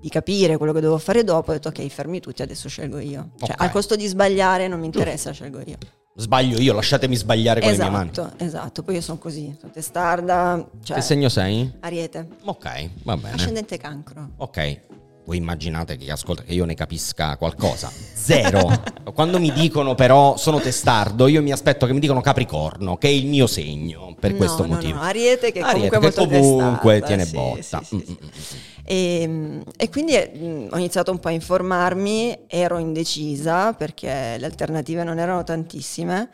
di 0.00 0.08
capire 0.10 0.56
quello 0.58 0.72
che 0.72 0.78
dovevo 0.80 0.98
fare 0.98 1.24
dopo, 1.24 1.50
ho 1.50 1.54
detto 1.54 1.68
ok, 1.70 1.84
fermi 1.88 2.20
tutti, 2.20 2.40
adesso 2.42 2.68
scelgo 2.68 2.98
io. 3.00 3.30
Cioè, 3.42 3.56
al 3.58 3.70
costo 3.72 3.96
di 3.96 4.06
sbagliare 4.06 4.68
non 4.68 4.78
mi 4.78 4.86
interessa, 4.86 5.32
scelgo 5.32 5.60
io. 5.66 5.76
Sbaglio 6.14 6.58
io, 6.60 6.72
lasciatemi 6.72 7.16
sbagliare 7.16 7.60
con 7.60 7.70
le 7.70 7.76
mie 7.78 7.90
mani. 7.90 8.10
Esatto, 8.10 8.44
esatto, 8.44 8.82
poi 8.84 8.94
io 8.94 9.00
sono 9.00 9.18
così, 9.18 9.56
sono 9.58 9.72
testarda, 9.72 10.64
cioè, 10.84 10.96
Che 10.96 11.02
segno 11.02 11.28
sei? 11.28 11.68
ariete, 11.80 12.28
Ok, 12.44 12.90
va 13.02 13.16
bene. 13.16 13.34
ascendente 13.34 13.76
cancro. 13.76 14.30
Ok. 14.36 14.80
Voi 15.28 15.36
immaginate 15.36 15.98
che 15.98 16.10
ascolta 16.10 16.42
che 16.42 16.54
io 16.54 16.64
ne 16.64 16.72
capisca 16.72 17.36
qualcosa? 17.36 17.92
Zero. 18.14 18.66
Quando 19.12 19.38
mi 19.38 19.52
dicono 19.52 19.94
però 19.94 20.38
sono 20.38 20.58
testardo, 20.58 21.26
io 21.26 21.42
mi 21.42 21.52
aspetto 21.52 21.84
che 21.84 21.92
mi 21.92 22.00
dicano 22.00 22.22
Capricorno, 22.22 22.96
che 22.96 23.08
è 23.08 23.10
il 23.10 23.26
mio 23.26 23.46
segno, 23.46 24.16
per 24.18 24.30
No, 24.30 24.36
questo 24.38 24.62
no, 24.62 24.72
motivo. 24.72 24.94
no, 24.96 25.02
Ariete 25.02 25.52
che 25.52 25.60
Ariete 25.60 25.98
comunque 25.98 26.12
che 26.12 26.20
molto 26.20 26.48
comunque 26.48 27.00
testarda, 27.00 27.06
tiene 27.06 27.24
sì, 27.26 27.32
botta. 27.34 27.82
sì, 27.84 27.96
Mm, 27.96 28.00
sì, 28.00 28.12
mm, 28.24 28.28
sì. 28.40 28.56
E, 28.84 29.60
e 29.76 29.88
quindi 29.90 30.14
ho 30.16 30.76
iniziato 30.78 31.10
un 31.10 31.18
po' 31.18 31.28
a 31.28 31.32
informarmi, 31.32 32.44
ero 32.46 32.78
indecisa 32.78 33.74
perché 33.74 34.36
le 34.38 34.46
alternative 34.46 35.04
non 35.04 35.18
erano 35.18 35.44
tantissime, 35.44 36.30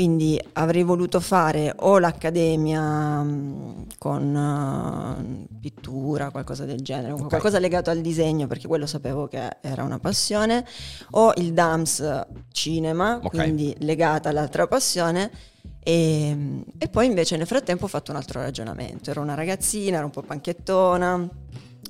quindi 0.00 0.40
avrei 0.54 0.82
voluto 0.82 1.20
fare 1.20 1.74
o 1.80 1.98
l'accademia 1.98 3.20
mh, 3.22 3.86
con 3.98 4.34
eh, 4.34 5.58
pittura, 5.60 6.30
qualcosa 6.30 6.64
del 6.64 6.80
genere, 6.80 7.10
comunque 7.12 7.36
Ok. 7.36 7.42
qualcosa 7.42 7.58
legato 7.58 7.90
al 7.90 8.00
disegno 8.00 8.46
perché 8.46 8.66
quello 8.66 8.86
sapevo 8.86 9.28
che 9.28 9.58
era 9.60 9.82
una 9.82 9.98
passione, 9.98 10.64
o 11.10 11.34
il 11.36 11.52
DAMS 11.52 12.26
cinema, 12.50 13.20
Ok. 13.22 13.28
quindi 13.28 13.76
legata 13.80 14.30
all'altra 14.30 14.66
passione. 14.66 15.30
E, 15.82 16.64
e 16.78 16.88
poi 16.88 17.04
invece 17.04 17.36
nel 17.36 17.46
frattempo 17.46 17.84
ho 17.84 17.88
fatto 17.88 18.10
un 18.10 18.16
altro 18.16 18.40
ragionamento. 18.40 19.10
Ero 19.10 19.20
una 19.20 19.34
ragazzina, 19.34 19.98
ero 19.98 20.06
un 20.06 20.12
po' 20.12 20.22
panchettona, 20.22 21.28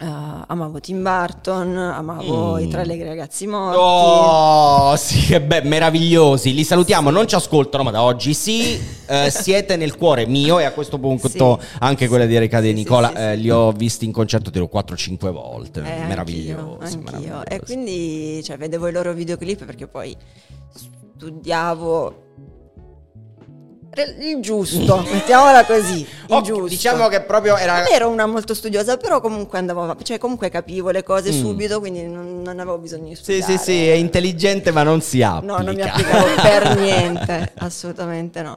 eh, 0.00 0.06
amavo 0.46 0.80
Tim 0.80 1.02
Burton, 1.02 1.76
amavo 1.76 2.54
Mm. 2.56 2.58
i 2.60 2.68
tre 2.68 2.80
allegri 2.82 3.06
ragazzi 3.06 3.46
morti. 3.46 3.76
Oh, 3.78 4.96
sì, 4.96 5.26
che 5.26 5.40
be- 5.42 5.62
meravigliosi. 5.62 6.54
Li 6.54 6.64
salutiamo, 6.64 7.10
non 7.10 7.26
ci 7.28 7.34
ascoltano, 7.34 7.82
ma 7.84 7.90
da 7.90 8.02
oggi 8.02 8.32
sì. 8.34 8.98
Eh, 9.10 9.28
siete 9.28 9.74
nel 9.74 9.96
cuore 9.96 10.24
mio 10.24 10.60
e 10.60 10.64
a 10.64 10.70
questo 10.70 10.96
punto 10.96 11.26
Sì. 11.28 11.66
anche 11.80 12.06
quella 12.06 12.26
di 12.26 12.36
Erika 12.36 12.60
De 12.60 12.68
Sì, 12.68 12.74
sì, 12.76 12.78
Nicola 12.78 13.08
sì, 13.08 13.14
eh, 13.16 13.32
sì. 13.34 13.40
li 13.40 13.50
ho 13.50 13.72
visti 13.72 14.04
in 14.04 14.12
concerto 14.12 14.50
tipo 14.52 14.70
4-5 14.72 15.30
volte. 15.32 15.80
Eh, 15.80 16.06
meravigliosi, 16.06 16.94
anch'io, 16.94 17.16
anch'io. 17.16 17.44
E 17.44 17.60
quindi 17.60 18.40
cioè, 18.44 18.56
vedevo 18.56 18.86
i 18.86 18.92
loro 18.92 19.12
videoclip 19.12 19.64
perché 19.64 19.88
poi 19.88 20.16
studiavo 21.16 22.29
il 24.18 24.40
giusto, 24.40 25.04
mettiamola 25.10 25.64
così, 25.64 26.00
il 26.28 26.40
giusto. 26.42 26.68
Diciamo 26.68 27.08
che 27.08 27.22
proprio 27.22 27.56
era... 27.56 27.82
Non 27.82 27.92
ero 27.92 28.08
una 28.08 28.24
molto 28.26 28.54
studiosa, 28.54 28.96
però 28.96 29.20
comunque 29.20 29.58
andavo 29.58 29.96
cioè 30.02 30.18
comunque 30.18 30.48
capivo 30.48 30.90
le 30.90 31.02
cose 31.02 31.30
Mm. 31.32 31.38
subito, 31.40 31.80
quindi 31.80 32.06
non, 32.06 32.42
non 32.42 32.58
avevo 32.60 32.78
bisogno 32.78 33.08
di 33.08 33.14
Sì, 33.16 33.22
studiare. 33.22 33.52
sì, 33.52 33.58
sì, 33.58 33.86
è 33.88 33.92
intelligente 33.94 34.70
ma 34.70 34.82
non 34.84 35.00
si 35.00 35.22
applica. 35.22 35.56
No, 35.56 35.62
non 35.62 35.74
mi 35.74 35.82
applicavo 35.82 36.26
per 36.40 36.76
niente, 36.78 37.52
assolutamente 37.58 38.42
no. 38.42 38.56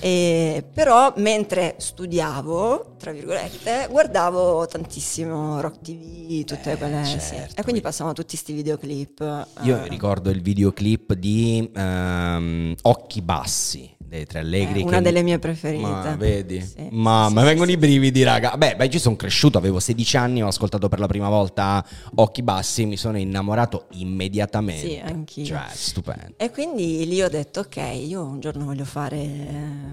E, 0.00 0.64
però 0.72 1.12
mentre 1.16 1.74
studiavo, 1.78 2.94
tra 2.98 3.12
virgolette, 3.12 3.86
guardavo 3.90 4.66
tantissimo 4.66 5.60
Rock 5.60 5.80
TV, 5.82 6.44
tutte 6.44 6.72
Eh, 6.72 6.76
quelle... 6.78 7.04
sì. 7.04 7.18
certo. 7.20 7.60
E 7.60 7.62
quindi 7.62 7.80
passavano 7.80 8.14
tutti 8.14 8.30
questi 8.30 8.52
videoclip. 8.54 9.46
Io 9.62 9.76
eh, 9.84 9.88
ricordo 9.88 10.30
il 10.30 10.40
videoclip 10.42 11.12
di 11.14 11.70
ehm, 11.74 12.74
Occhi 12.82 13.20
Bassi 13.22 13.98
dei 14.10 14.26
Tre 14.26 14.40
Allegri. 14.40 14.80
Eh, 14.80 14.84
una 14.84 14.96
che- 14.96 15.02
delle 15.02 15.22
mie 15.22 15.38
preferite. 15.38 15.86
Ma 15.86 16.16
vedi? 16.18 16.60
Sì, 16.60 16.88
Mamma, 16.90 17.28
sì, 17.28 17.34
mi 17.34 17.40
sì, 17.40 17.46
vengono 17.46 17.70
i 17.70 17.76
brividi, 17.76 18.22
raga. 18.24 18.56
Beh, 18.56 18.74
beh, 18.74 18.90
ci 18.90 18.98
sono 18.98 19.14
cresciuto, 19.14 19.56
avevo 19.56 19.78
16 19.78 20.16
anni, 20.16 20.42
ho 20.42 20.48
ascoltato 20.48 20.88
per 20.88 20.98
la 20.98 21.06
prima 21.06 21.28
volta 21.28 21.84
Occhi 22.16 22.42
Bassi, 22.42 22.86
mi 22.86 22.96
sono 22.96 23.18
innamorato 23.18 23.86
immediatamente. 23.92 24.86
Sì, 24.88 25.00
anch'io. 25.02 25.44
Cioè, 25.44 25.62
stupendo. 25.72 26.34
E 26.36 26.50
quindi 26.50 27.06
lì 27.06 27.22
ho 27.22 27.28
detto, 27.28 27.60
ok, 27.60 27.76
io 28.04 28.22
un 28.24 28.40
giorno 28.40 28.64
voglio 28.64 28.84
fare 28.84 29.16
eh, 29.16 29.22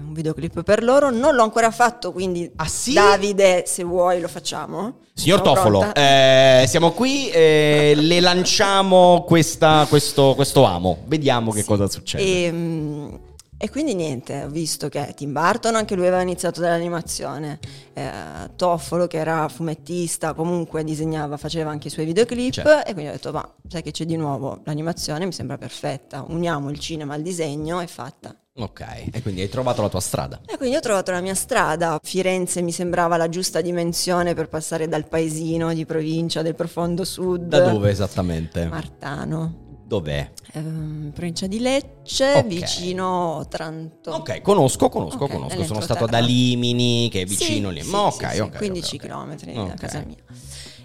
un 0.06 0.12
videoclip 0.12 0.64
per 0.64 0.82
loro. 0.82 1.10
Non 1.10 1.36
l'ho 1.36 1.44
ancora 1.44 1.70
fatto, 1.70 2.10
quindi 2.12 2.50
Ah, 2.56 2.66
sì? 2.66 2.94
Davide, 2.94 3.62
se 3.66 3.84
vuoi 3.84 4.20
lo 4.20 4.26
facciamo. 4.28 4.96
Signor 5.14 5.38
Sono 5.42 5.54
Tofolo, 5.54 5.94
eh, 5.94 6.64
siamo 6.68 6.90
qui 6.92 7.28
e 7.30 7.92
le 7.96 8.20
lanciamo 8.20 9.24
questa- 9.26 9.86
questo, 9.88 10.34
questo 10.34 10.64
amo. 10.64 10.98
Vediamo 11.06 11.50
che 11.52 11.64
cosa 11.64 11.88
succede. 11.88 12.22
E, 12.46 12.52
mm, 12.52 13.14
e 13.60 13.68
quindi 13.70 13.94
niente, 13.94 14.44
ho 14.44 14.48
visto 14.48 14.88
che 14.88 15.12
Tim 15.16 15.32
Burton, 15.32 15.74
anche 15.74 15.96
lui 15.96 16.06
aveva 16.06 16.22
iniziato 16.22 16.60
dall'animazione, 16.60 17.58
eh, 17.92 18.10
Toffolo 18.54 19.08
che 19.08 19.18
era 19.18 19.48
fumettista, 19.48 20.32
comunque 20.32 20.84
disegnava, 20.84 21.36
faceva 21.36 21.70
anche 21.70 21.88
i 21.88 21.90
suoi 21.90 22.06
videoclip 22.06 22.52
Certo. 22.52 22.86
e 22.88 22.92
quindi 22.92 23.10
ho 23.10 23.14
detto, 23.14 23.32
ma 23.32 23.52
sai 23.66 23.82
che 23.82 23.90
c'è 23.90 24.04
di 24.04 24.16
nuovo? 24.16 24.60
L'animazione 24.64 25.26
mi 25.26 25.32
sembra 25.32 25.58
perfetta, 25.58 26.24
uniamo 26.28 26.70
il 26.70 26.78
cinema 26.78 27.14
al 27.14 27.22
disegno 27.22 27.80
e 27.80 27.88
fatta. 27.88 28.34
Ok, 28.60 29.10
e 29.12 29.22
quindi 29.22 29.40
hai 29.40 29.48
trovato 29.48 29.82
la 29.82 29.88
tua 29.88 30.00
strada. 30.00 30.40
E 30.46 30.56
quindi 30.56 30.74
ho 30.76 30.80
trovato 30.80 31.12
la 31.12 31.20
mia 31.20 31.34
strada. 31.36 32.00
Firenze 32.02 32.60
mi 32.60 32.72
sembrava 32.72 33.16
la 33.16 33.28
giusta 33.28 33.60
dimensione 33.60 34.34
per 34.34 34.48
passare 34.48 34.88
dal 34.88 35.06
paesino 35.06 35.72
di 35.72 35.84
provincia 35.86 36.42
del 36.42 36.56
profondo 36.56 37.04
sud. 37.04 37.46
Da 37.46 37.70
dove 37.70 37.90
esattamente? 37.90 38.66
Martano. 38.66 39.66
Dov'è? 39.88 40.30
Ehm, 40.52 41.12
provincia 41.14 41.46
di 41.46 41.60
Lecce, 41.60 42.34
Ok. 42.34 42.44
vicino 42.46 43.06
Otranto. 43.38 44.10
Ok, 44.10 44.42
conosco, 44.42 44.90
conosco, 44.90 45.24
Ok, 45.24 45.30
conosco. 45.30 45.64
Sono 45.64 45.80
stato 45.80 46.04
da 46.04 46.18
Limini, 46.18 47.08
che 47.10 47.22
è 47.22 47.26
Sì, 47.26 47.34
vicino 47.36 47.70
lì. 47.70 47.80
sì, 47.82 47.90
Ma 47.90 48.10
sì, 48.10 48.22
ok, 48.22 48.30
sì, 48.32 48.40
ok. 48.40 48.56
15 48.58 48.96
ok, 48.96 49.02
ok. 49.04 49.08
km 49.08 49.66
da 49.66 49.74
casa 49.74 50.04
mia. 50.06 50.16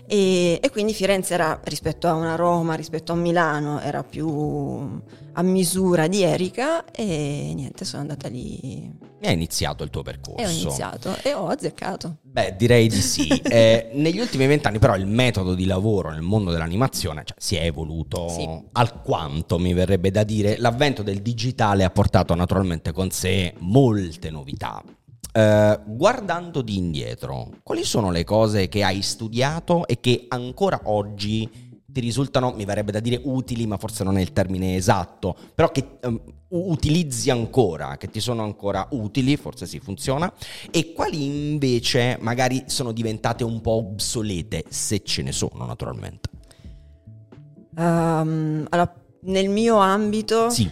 E, 0.05 0.59
e 0.61 0.69
quindi 0.69 0.93
Firenze 0.93 1.33
era 1.33 1.59
rispetto 1.63 2.07
a 2.07 2.13
una 2.13 2.35
Roma, 2.35 2.75
rispetto 2.75 3.13
a 3.13 3.15
Milano, 3.15 3.79
era 3.79 4.03
più 4.03 5.01
a 5.35 5.41
misura 5.41 6.07
di 6.07 6.21
Erika 6.23 6.85
e 6.91 7.51
niente, 7.55 7.85
sono 7.85 8.01
andata 8.03 8.27
lì 8.27 8.91
E 9.19 9.27
hai 9.27 9.33
iniziato 9.33 9.83
il 9.83 9.89
tuo 9.89 10.01
percorso. 10.03 10.39
e 10.43 10.45
ho 10.45 10.49
iniziato 10.49 11.15
e 11.23 11.33
ho 11.33 11.47
azzeccato. 11.47 12.17
Beh, 12.21 12.55
direi 12.57 12.87
di 12.87 13.01
sì. 13.01 13.27
Eh, 13.53 13.89
negli 13.93 14.19
ultimi 14.19 14.45
vent'anni, 14.47 14.79
però, 14.79 14.95
il 14.95 15.05
metodo 15.07 15.53
di 15.55 15.65
lavoro 15.65 16.09
nel 16.11 16.21
mondo 16.21 16.51
dell'animazione 16.51 17.21
cioè, 17.25 17.37
si 17.39 17.55
è 17.55 17.63
evoluto 17.65 18.27
Sì. 18.29 18.47
alquanto, 18.73 19.57
mi 19.59 19.73
verrebbe 19.73 20.11
da 20.11 20.23
dire. 20.23 20.57
L'avvento 20.57 21.01
del 21.03 21.21
digitale 21.21 21.83
ha 21.83 21.89
portato 21.89 22.35
naturalmente 22.35 22.91
con 22.91 23.09
sé 23.11 23.53
molte 23.59 24.29
novità. 24.31 24.83
Eh, 25.35 25.79
guardando 25.85 26.61
di 26.61 26.77
indietro, 26.77 27.49
quali 27.63 27.83
sono 27.83 28.11
le 28.11 28.23
cose 28.23 28.67
che 28.67 28.83
hai 28.83 29.01
studiato 29.01 29.87
e 29.87 29.99
che 29.99 30.25
ancora 30.27 30.81
oggi 30.83 31.49
ti 31.87 31.99
risultano, 32.01 32.53
mi 32.55 32.65
verrebbe 32.65 32.91
da 32.91 32.99
dire 32.99 33.19
utili, 33.23 33.65
ma 33.65 33.77
forse 33.77 34.03
non 34.03 34.17
è 34.17 34.21
il 34.21 34.31
termine 34.31 34.75
esatto, 34.75 35.35
però 35.55 35.71
che 35.71 35.97
ehm, 36.01 36.21
u- 36.49 36.71
utilizzi 36.71 37.31
ancora, 37.31 37.97
che 37.97 38.11
ti 38.11 38.19
sono 38.19 38.43
ancora 38.43 38.87
utili, 38.91 39.35
forse 39.35 39.65
sì, 39.65 39.79
funziona, 39.79 40.31
e 40.69 40.93
quali 40.93 41.25
invece 41.25 42.17
magari 42.21 42.65
sono 42.67 42.91
diventate 42.91 43.43
un 43.43 43.59
po' 43.59 43.73
obsolete, 43.73 44.65
se 44.69 45.01
ce 45.03 45.23
ne 45.23 45.31
sono 45.31 45.65
naturalmente. 45.65 46.29
Ehm, 47.75 48.67
allora, 48.69 48.93
nel 49.21 49.49
mio 49.49 49.77
ambito, 49.77 50.51
Sì, 50.51 50.69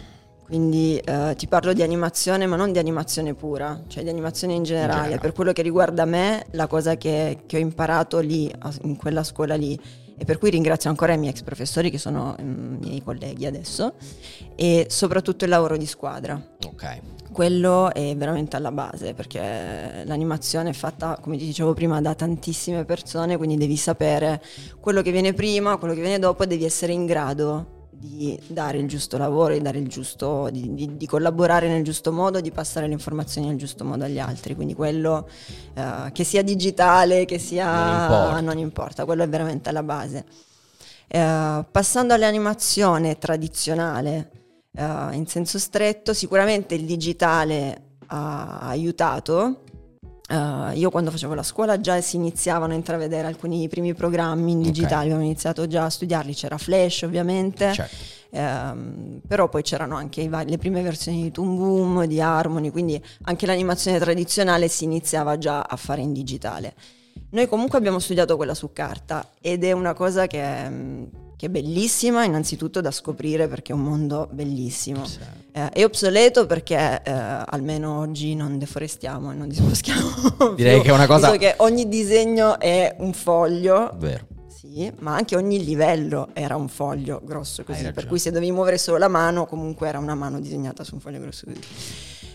quindi 0.52 0.98
eh, 0.98 1.34
ti 1.34 1.46
parlo 1.46 1.72
di 1.72 1.82
animazione, 1.82 2.44
ma 2.44 2.56
non 2.56 2.72
di 2.72 2.78
animazione 2.78 3.32
pura, 3.32 3.84
cioè 3.86 4.02
di 4.02 4.10
animazione 4.10 4.52
in 4.52 4.64
generale. 4.64 4.92
generale. 4.92 5.18
Per 5.18 5.32
quello 5.32 5.54
che 5.54 5.62
riguarda 5.62 6.04
me, 6.04 6.44
la 6.50 6.66
cosa 6.66 6.98
che, 6.98 7.44
che 7.46 7.56
ho 7.56 7.58
imparato 7.58 8.18
lì, 8.18 8.52
in 8.82 8.96
quella 8.96 9.24
scuola 9.24 9.54
lì, 9.54 9.80
e 10.14 10.26
per 10.26 10.36
cui 10.36 10.50
ringrazio 10.50 10.90
ancora 10.90 11.14
i 11.14 11.18
miei 11.18 11.32
ex 11.32 11.40
professori 11.40 11.90
che 11.90 11.96
sono 11.96 12.36
mm, 12.38 12.76
miei 12.82 13.02
colleghi 13.02 13.46
adesso, 13.46 13.94
e 14.54 14.88
soprattutto 14.90 15.44
il 15.44 15.50
lavoro 15.50 15.78
di 15.78 15.86
squadra. 15.86 16.38
ok. 16.66 17.00
Quello 17.32 17.90
è 17.94 18.14
veramente 18.14 18.56
alla 18.56 18.72
base 18.72 19.14
perché 19.14 20.02
l'animazione 20.04 20.68
è 20.68 20.74
fatta, 20.74 21.16
come 21.18 21.38
ti 21.38 21.46
dicevo 21.46 21.72
prima, 21.72 21.98
da 22.02 22.14
tantissime 22.14 22.84
persone, 22.84 23.38
quindi 23.38 23.56
devi 23.56 23.78
sapere 23.78 24.42
quello 24.80 25.00
che 25.00 25.12
viene 25.12 25.32
prima, 25.32 25.78
quello 25.78 25.94
che 25.94 26.02
viene 26.02 26.18
dopo, 26.18 26.42
e 26.42 26.46
devi 26.46 26.66
essere 26.66 26.92
in 26.92 27.06
grado 27.06 27.80
di 28.02 28.36
dare 28.48 28.78
il 28.78 28.88
giusto 28.88 29.16
lavoro, 29.16 29.52
di, 29.52 29.62
dare 29.62 29.78
il 29.78 29.86
giusto, 29.86 30.48
di, 30.50 30.74
di- 30.74 30.96
di 30.96 31.06
collaborare 31.06 31.68
nel 31.68 31.84
giusto 31.84 32.10
modo, 32.10 32.40
di 32.40 32.50
passare 32.50 32.88
le 32.88 32.94
informazioni 32.94 33.46
nel 33.46 33.56
giusto 33.56 33.84
modo 33.84 34.02
agli 34.04 34.18
altri. 34.18 34.56
Quindi 34.56 34.74
quello 34.74 35.28
eh, 35.74 36.10
che 36.12 36.24
sia 36.24 36.42
digitale, 36.42 37.24
che 37.24 37.38
sia 37.38 37.64
Non 37.72 38.02
importa. 38.02 38.40
non 38.40 38.58
importa, 38.58 39.04
quello 39.04 39.22
è 39.22 39.28
veramente 39.28 39.68
alla 39.68 39.84
base. 39.84 40.24
Eh, 41.06 41.64
passando 41.70 42.12
all'animazione 42.12 43.18
tradizionale, 43.18 44.30
eh, 44.76 45.08
in 45.12 45.26
senso 45.28 45.60
stretto, 45.60 46.12
sicuramente 46.12 46.74
il 46.74 46.84
digitale 46.84 47.90
ha 48.06 48.58
aiutato. 48.62 49.60
Eh, 50.32 50.78
io 50.78 50.88
quando 50.88 51.10
facevo 51.10 51.34
la 51.34 51.42
scuola 51.42 51.78
già 51.78 52.00
si 52.00 52.16
iniziavano 52.16 52.72
a 52.72 52.76
intravedere 52.76 53.26
alcuni 53.26 53.68
primi 53.68 53.92
programmi 53.92 54.52
in 54.52 54.62
digitale, 54.62 55.10
avevo 55.10 55.20
iniziato 55.20 55.66
già 55.66 55.84
a 55.84 55.90
studiarli, 55.90 56.32
c'era 56.32 56.56
Flash 56.56 57.02
ovviamente, 57.02 57.70
Certo. 57.74 57.94
ehm, 58.30 59.20
però 59.28 59.50
poi 59.50 59.60
c'erano 59.60 59.94
anche 59.96 60.26
vari- 60.30 60.48
le 60.48 60.56
prime 60.56 60.80
versioni 60.80 61.24
di 61.24 61.30
Toon 61.30 61.54
Boom, 61.56 62.04
di 62.06 62.18
Harmony, 62.18 62.70
quindi 62.70 63.02
anche 63.24 63.44
l'animazione 63.44 63.98
tradizionale 63.98 64.68
si 64.68 64.84
iniziava 64.84 65.36
già 65.36 65.60
a 65.60 65.76
fare 65.76 66.00
in 66.00 66.14
digitale. 66.14 66.72
Noi 67.32 67.46
comunque 67.46 67.76
abbiamo 67.76 67.98
studiato 67.98 68.36
quella 68.36 68.54
su 68.54 68.72
carta 68.72 69.28
ed 69.40 69.64
è 69.64 69.72
una 69.72 69.92
cosa 69.92 70.26
che, 70.26 70.68
mm, 70.68 71.04
che 71.42 71.48
è 71.48 71.50
bellissima, 71.50 72.22
innanzitutto 72.22 72.80
da 72.80 72.92
scoprire 72.92 73.48
perché 73.48 73.72
è 73.72 73.74
un 73.74 73.82
mondo 73.82 74.28
bellissimo. 74.30 75.04
Sì. 75.04 75.18
Eh, 75.50 75.70
è 75.70 75.82
obsoleto 75.82 76.46
perché 76.46 77.02
eh, 77.02 77.10
almeno 77.10 77.98
oggi 77.98 78.36
non 78.36 78.58
deforestiamo 78.58 79.32
e 79.32 79.34
non 79.34 79.48
disboschiamo. 79.48 80.54
Direi 80.54 80.74
più, 80.74 80.82
che 80.82 80.88
è 80.90 80.92
una 80.92 81.08
cosa- 81.08 81.32
visto 81.32 81.44
che 81.44 81.54
ogni 81.56 81.88
disegno 81.88 82.60
è 82.60 82.94
un 83.00 83.12
foglio. 83.12 83.90
Vero. 83.96 84.24
Sì, 84.46 84.92
ma 85.00 85.16
anche 85.16 85.34
ogni 85.34 85.64
livello 85.64 86.28
era 86.32 86.54
un 86.54 86.68
foglio 86.68 87.20
grosso 87.24 87.64
così, 87.64 87.90
per 87.90 88.06
cui 88.06 88.20
se 88.20 88.30
dovevi 88.30 88.52
muovere 88.52 88.78
solo 88.78 88.98
la 88.98 89.08
mano, 89.08 89.44
comunque 89.46 89.88
era 89.88 89.98
una 89.98 90.14
mano 90.14 90.38
disegnata 90.38 90.84
su 90.84 90.94
un 90.94 91.00
foglio 91.00 91.18
grosso 91.18 91.46
così. 91.46 91.60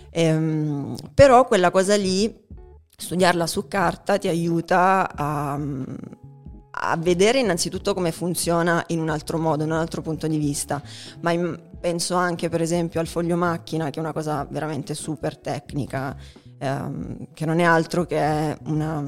Ehm, 0.09 0.97
però 1.13 1.45
quella 1.45 1.71
cosa 1.71 1.95
lì, 1.95 2.45
studiarla 2.93 3.47
su 3.47 3.69
carta 3.69 4.17
ti 4.17 4.27
aiuta 4.27 5.09
a, 5.15 5.57
a 6.79 6.95
vedere 6.97 7.39
innanzitutto 7.39 7.93
come 7.93 8.11
funziona 8.11 8.83
in 8.87 8.99
un 8.99 9.09
altro 9.09 9.37
modo, 9.37 9.63
in 9.63 9.71
un 9.71 9.77
altro 9.77 10.01
punto 10.01 10.27
di 10.27 10.37
vista, 10.37 10.81
ma 11.21 11.31
in- 11.31 11.59
penso 11.79 12.15
anche 12.15 12.49
per 12.49 12.61
esempio 12.61 12.99
al 12.99 13.07
foglio 13.07 13.35
macchina, 13.35 13.89
che 13.89 13.99
è 13.99 14.01
una 14.01 14.13
cosa 14.13 14.45
veramente 14.49 14.93
super 14.93 15.37
tecnica, 15.37 16.15
ehm, 16.59 17.27
che 17.33 17.45
non 17.45 17.59
è 17.59 17.63
altro 17.63 18.05
che 18.05 18.57
una... 18.65 19.03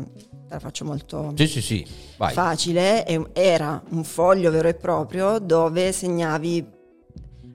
te 0.47 0.53
la 0.53 0.59
faccio 0.59 0.85
molto 0.85 1.33
Sì, 1.35 1.47
sì, 1.47 1.61
sì. 1.61 1.85
Facile, 2.17 3.05
era 3.33 3.81
un 3.89 4.03
foglio 4.03 4.51
vero 4.51 4.67
e 4.67 4.73
proprio 4.73 5.39
dove 5.39 5.91
segnavi, 5.91 6.65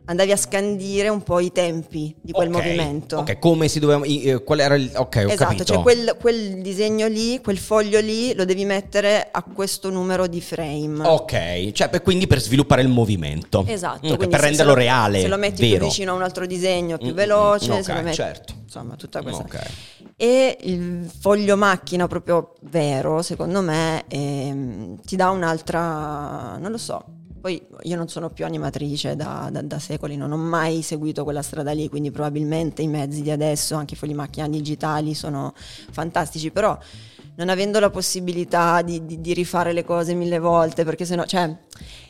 andavi 0.06 0.32
a 0.32 0.36
scandire 0.36 1.08
un 1.08 1.22
po' 1.22 1.40
i 1.40 1.50
tempi 1.52 2.14
di 2.20 2.32
quel 2.32 2.48
Ok, 2.48 2.54
movimento. 2.54 3.18
Ok, 3.18 3.38
come 3.38 3.68
si 3.68 3.78
doveva... 3.78 4.04
eh, 4.04 4.42
qual 4.44 4.60
era 4.60 4.74
il... 4.74 4.90
Ok, 4.94 5.16
ho 5.26 5.30
Esatto, 5.30 5.44
capito. 5.44 5.64
cioè 5.64 5.82
quel, 5.82 6.16
quel 6.20 6.60
disegno 6.60 7.06
lì, 7.06 7.40
quel 7.40 7.58
foglio 7.58 8.00
lì, 8.00 8.34
lo 8.34 8.44
devi 8.44 8.64
mettere 8.64 9.28
a 9.30 9.42
questo 9.42 9.90
numero 9.90 10.26
di 10.26 10.40
frame. 10.40 11.06
Ok, 11.06 11.72
cioè 11.72 11.88
per- 11.88 12.02
quindi 12.02 12.26
per 12.26 12.40
sviluppare 12.40 12.82
il 12.82 12.88
movimento. 12.88 13.64
Esatto, 13.66 14.00
quindi 14.00 14.26
per 14.28 14.40
se- 14.40 14.46
renderlo 14.46 14.72
se 14.72 14.78
lo, 14.78 14.84
reale. 14.84 15.20
Se 15.20 15.28
lo 15.28 15.36
metti 15.38 15.62
vero. 15.62 15.78
più 15.78 15.86
vicino 15.86 16.12
a 16.12 16.14
un 16.16 16.22
altro 16.22 16.46
disegno 16.46 16.98
più 16.98 17.12
Mm, 17.12 17.14
veloce, 17.16 17.72
mm, 17.72 17.80
se 17.80 17.90
ok, 17.92 17.96
lo 17.98 18.02
metti- 18.04 18.16
certo. 18.16 18.54
Insomma, 18.64 18.96
tutta 18.96 19.22
questa. 19.22 19.42
Ok. 19.42 19.60
E 20.16 20.56
il 20.62 21.10
foglio 21.20 21.56
macchina 21.56 22.06
proprio 22.06 22.52
vero, 22.62 23.22
secondo 23.22 23.62
me, 23.62 24.04
ehm, 24.08 25.00
ti 25.00 25.16
dà 25.16 25.30
un'altra, 25.30 26.56
non 26.58 26.70
lo 26.70 26.78
so. 26.78 27.04
Poi 27.44 27.62
io 27.82 27.96
non 27.96 28.08
sono 28.08 28.30
più 28.30 28.46
animatrice 28.46 29.16
da, 29.16 29.50
da- 29.52 29.60
da 29.60 29.78
secoli, 29.78 30.16
non 30.16 30.32
ho 30.32 30.36
mai 30.38 30.80
seguito 30.80 31.24
quella 31.24 31.42
strada 31.42 31.72
lì, 31.72 31.90
quindi 31.90 32.10
probabilmente 32.10 32.80
i 32.80 32.88
mezzi 32.88 33.20
di 33.20 33.30
adesso, 33.30 33.74
anche 33.74 33.92
i 33.92 33.96
fogli 33.98 34.14
macchina 34.14 34.48
digitali, 34.48 35.12
sono 35.12 35.52
fantastici, 35.90 36.50
però 36.50 36.78
non 37.36 37.48
avendo 37.48 37.80
la 37.80 37.90
possibilità 37.90 38.82
di, 38.82 39.04
di- 39.04 39.20
di 39.20 39.32
rifare 39.34 39.72
le 39.72 39.84
cose 39.84 40.14
mille 40.14 40.38
volte, 40.38 40.84
perché 40.84 41.04
sennò, 41.04 41.24
cioè, 41.24 41.52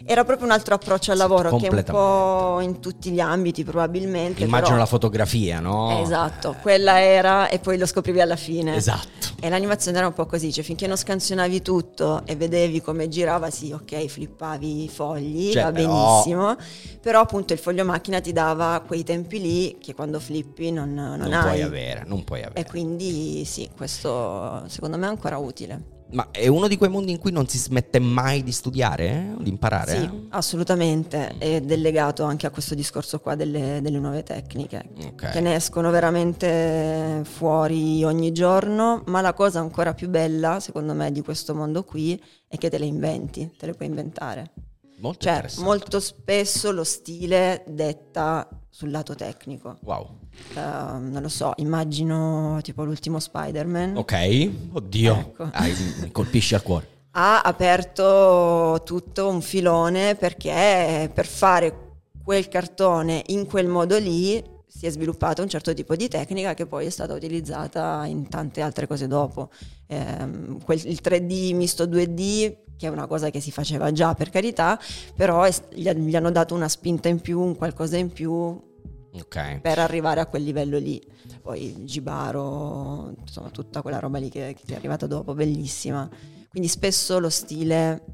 era 0.04 0.24
proprio 0.24 0.46
un 0.46 0.52
altro 0.52 0.74
approccio 0.74 1.12
al 1.12 1.16
lavoro 1.16 1.56
che 1.56 1.68
è 1.68 1.72
un 1.74 1.82
po' 1.84 2.60
in 2.60 2.80
tutti 2.80 3.10
gli 3.10 3.20
ambiti 3.20 3.64
probabilmente. 3.64 4.42
Immagino 4.44 4.68
però- 4.68 4.78
la 4.80 4.86
fotografia, 4.86 5.60
no? 5.60 6.00
Esatto, 6.02 6.56
quella 6.60 7.00
era 7.00 7.48
e 7.48 7.58
poi 7.58 7.78
lo 7.78 7.86
scoprivi 7.86 8.20
alla 8.20 8.36
fine. 8.36 8.76
Esatto. 8.76 9.32
E 9.40 9.48
l'animazione 9.50 9.98
era 9.98 10.06
un 10.06 10.12
po' 10.14 10.24
così, 10.26 10.52
cioè 10.52 10.64
finché 10.64 10.86
non 10.86 10.96
scansionavi 10.96 11.60
tutto 11.62 12.22
e 12.24 12.34
vedevi 12.36 12.80
come 12.80 13.08
girava, 13.08 13.50
sì, 13.50 13.72
ok, 13.72 14.06
flippavi 14.06 14.84
i 14.84 14.88
fogli, 14.88 15.52
Cioè, 15.52 15.64
va 15.64 15.72
però- 15.72 15.88
benissimo, 16.22 16.56
però 17.00 17.20
appunto 17.20 17.52
il 17.52 17.58
foglio 17.58 17.84
macchina 17.84 18.20
ti 18.20 18.32
dava 18.32 18.82
quei 18.86 19.04
tempi 19.04 19.40
lì 19.40 19.76
che 19.80 19.94
quando 19.94 20.18
flippi 20.20 20.70
non, 20.70 20.94
non 20.94 21.18
Non, 21.18 21.32
hai. 21.32 21.42
puoi 21.42 21.62
avere, 21.62 22.04
non 22.06 22.24
puoi 22.24 22.42
avere. 22.42 22.60
E 22.60 22.64
quindi 22.66 23.44
sì, 23.44 23.68
questo 23.76 24.62
secondo 24.68 24.96
me 24.96 25.06
è 25.06 25.10
ancora 25.14 25.38
utile. 25.38 25.92
Ma 26.10 26.28
è 26.30 26.46
uno 26.46 26.68
di 26.68 26.76
quei 26.76 26.90
mondi 26.90 27.10
in 27.10 27.18
cui 27.18 27.32
non 27.32 27.48
si 27.48 27.58
smette 27.58 27.98
mai 27.98 28.44
di 28.44 28.52
studiare, 28.52 29.08
eh? 29.08 29.42
di 29.42 29.48
imparare? 29.48 29.98
Sì, 29.98 30.26
assolutamente, 30.28 31.34
ed 31.38 31.72
è 31.72 31.76
legato 31.76 32.22
anche 32.22 32.46
a 32.46 32.50
questo 32.50 32.74
discorso 32.76 33.18
qua 33.18 33.34
delle, 33.34 33.80
delle 33.82 33.98
nuove 33.98 34.22
tecniche, 34.22 34.90
Ok. 35.06 35.30
che 35.30 35.40
ne 35.40 35.56
escono 35.56 35.90
veramente 35.90 37.22
fuori 37.24 38.04
ogni 38.04 38.30
giorno, 38.32 39.02
ma 39.06 39.20
la 39.22 39.32
cosa 39.32 39.58
ancora 39.58 39.92
più 39.94 40.08
bella, 40.08 40.60
secondo 40.60 40.94
me, 40.94 41.10
di 41.10 41.22
questo 41.22 41.54
mondo 41.54 41.82
qui 41.82 42.22
è 42.46 42.58
che 42.58 42.70
te 42.70 42.78
le 42.78 42.86
inventi, 42.86 43.50
te 43.58 43.66
le 43.66 43.72
puoi 43.74 43.88
inventare. 43.88 44.52
Molto 44.98 45.24
Cioè, 45.24 45.44
molto 45.58 45.98
spesso 45.98 46.70
lo 46.70 46.84
stile 46.84 47.64
detta 47.66 48.48
sul 48.74 48.90
lato 48.90 49.14
tecnico. 49.14 49.76
Wow. 49.82 50.18
Eh, 50.52 50.60
non 50.60 51.20
lo 51.22 51.28
so, 51.28 51.52
immagino 51.58 52.58
tipo 52.60 52.82
l'ultimo 52.82 53.20
Spider-Man. 53.20 53.96
Ok, 53.96 54.50
oddio, 54.72 55.16
Ecco. 55.16 55.48
Ah, 55.52 55.68
mi 56.00 56.10
colpisci 56.10 56.56
al 56.56 56.62
cuore. 56.62 56.88
ha 57.16 57.40
aperto 57.42 58.82
tutto 58.84 59.28
un 59.28 59.42
filone 59.42 60.16
perché 60.16 61.08
per 61.14 61.24
fare 61.24 61.92
quel 62.24 62.48
cartone 62.48 63.22
in 63.26 63.46
quel 63.46 63.68
modo 63.68 63.96
lì 63.96 64.42
si 64.84 64.90
è 64.90 64.90
sviluppato 64.90 65.40
un 65.40 65.48
certo 65.48 65.72
tipo 65.72 65.96
di 65.96 66.08
tecnica 66.08 66.52
che 66.52 66.66
poi 66.66 66.84
è 66.84 66.90
stata 66.90 67.14
utilizzata 67.14 68.04
in 68.04 68.28
tante 68.28 68.60
altre 68.60 68.86
cose 68.86 69.06
dopo. 69.06 69.48
Ehm, 69.86 70.62
quel- 70.62 70.86
il 70.86 71.00
3D 71.00 71.52
misto 71.54 71.86
2D, 71.86 72.56
che 72.76 72.86
è 72.86 72.90
una 72.90 73.06
cosa 73.06 73.30
che 73.30 73.40
si 73.40 73.50
faceva 73.50 73.90
già 73.92 74.12
per 74.14 74.28
carità, 74.28 74.78
però 75.16 75.42
è- 75.44 75.54
gli, 75.72 75.88
gli 75.90 76.14
hanno 76.16 76.30
dato 76.30 76.54
una 76.54 76.68
spinta 76.68 77.08
in 77.08 77.20
più, 77.20 77.40
un 77.40 77.56
qualcosa 77.56 77.96
in 77.96 78.12
più 78.12 78.30
Ok. 78.34 79.60
per 79.62 79.78
arrivare 79.78 80.20
a 80.20 80.26
quel 80.26 80.42
livello 80.42 80.76
lì. 80.76 81.00
Poi 81.40 81.84
Gibaro, 81.86 83.14
insomma, 83.20 83.48
tutta 83.48 83.80
quella 83.80 84.00
roba 84.00 84.18
lì 84.18 84.28
che, 84.28 84.54
che 84.62 84.74
è 84.74 84.76
arrivata 84.76 85.06
dopo, 85.06 85.32
bellissima. 85.32 86.06
Quindi 86.50 86.68
spesso 86.68 87.18
lo 87.18 87.30
stile 87.30 88.04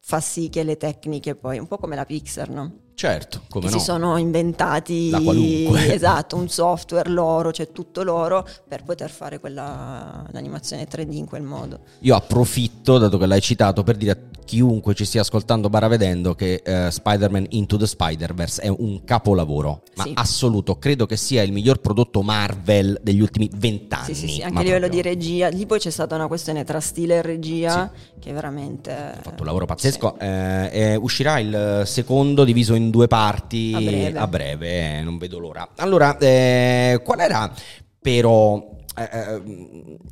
fa 0.00 0.20
sì 0.20 0.48
che 0.48 0.62
le 0.62 0.78
tecniche 0.78 1.34
poi, 1.34 1.58
un 1.58 1.66
po' 1.66 1.76
come 1.76 1.96
la 1.96 2.06
Pixar, 2.06 2.48
no? 2.48 2.80
Certo, 2.94 3.42
come 3.48 3.66
Che 3.66 3.72
no. 3.72 3.78
si 3.78 3.84
sono 3.84 4.16
inventati 4.16 5.10
esatto, 5.90 6.36
un 6.36 6.48
software 6.48 7.08
loro, 7.08 7.50
cioè 7.52 7.72
tutto 7.72 8.02
loro 8.02 8.46
per 8.68 8.82
poter 8.84 9.10
fare 9.10 9.40
quella 9.40 10.24
l'animazione 10.30 10.86
3D 10.86 11.12
in 11.14 11.26
quel 11.26 11.42
modo. 11.42 11.80
Io 12.00 12.14
approfitto, 12.14 12.98
dato 12.98 13.18
che 13.18 13.26
l'hai 13.26 13.40
citato, 13.40 13.82
per 13.82 13.96
dire 13.96 14.10
a 14.12 14.18
chiunque 14.44 14.94
ci 14.94 15.04
stia 15.04 15.22
ascoltando 15.22 15.68
barra 15.70 15.88
vedendo 15.88 16.34
che 16.34 16.62
eh, 16.64 16.90
Spider-Man 16.90 17.46
Into 17.50 17.76
the 17.76 17.86
Spider-Verse 17.86 18.60
è 18.62 18.68
un 18.68 19.02
capolavoro, 19.04 19.82
ma 19.96 20.04
Sì. 20.04 20.12
assoluto, 20.14 20.78
credo 20.78 21.06
che 21.06 21.16
sia 21.16 21.42
il 21.42 21.52
miglior 21.52 21.78
prodotto 21.80 22.22
Marvel 22.22 22.98
degli 23.02 23.20
ultimi 23.20 23.50
vent'anni. 23.52 24.06
Sì, 24.06 24.14
sì, 24.14 24.28
sì, 24.28 24.42
anche 24.42 24.58
a 24.58 24.62
livello 24.62 24.86
proprio. 24.88 25.02
di 25.02 25.08
regia. 25.08 25.48
Lì 25.48 25.64
poi 25.66 25.78
c'è 25.78 25.90
stata 25.90 26.14
una 26.14 26.26
questione 26.26 26.64
tra 26.64 26.80
stile 26.80 27.16
e 27.16 27.22
regia 27.22 27.90
che 28.20 28.30
è 28.30 28.32
veramente... 28.32 28.90
Ha 28.92 29.18
fatto 29.22 29.40
un 29.40 29.46
lavoro 29.46 29.64
pazzesco. 29.64 30.18
Eh, 30.18 30.68
eh, 30.72 30.96
uscirà 30.96 31.38
il 31.38 31.82
secondo 31.86 32.44
diviso 32.44 32.74
in 32.74 32.81
due 32.90 33.06
parti 33.08 33.72
A 33.74 33.80
breve. 33.80 34.18
a 34.18 34.26
breve, 34.26 34.98
eh, 34.98 35.02
non 35.02 35.18
vedo 35.18 35.38
l'ora. 35.38 35.68
Allora, 35.76 36.16
eh, 36.18 37.00
qual 37.04 37.20
era 37.20 37.52
però 38.00 38.78
eh, 38.96 39.42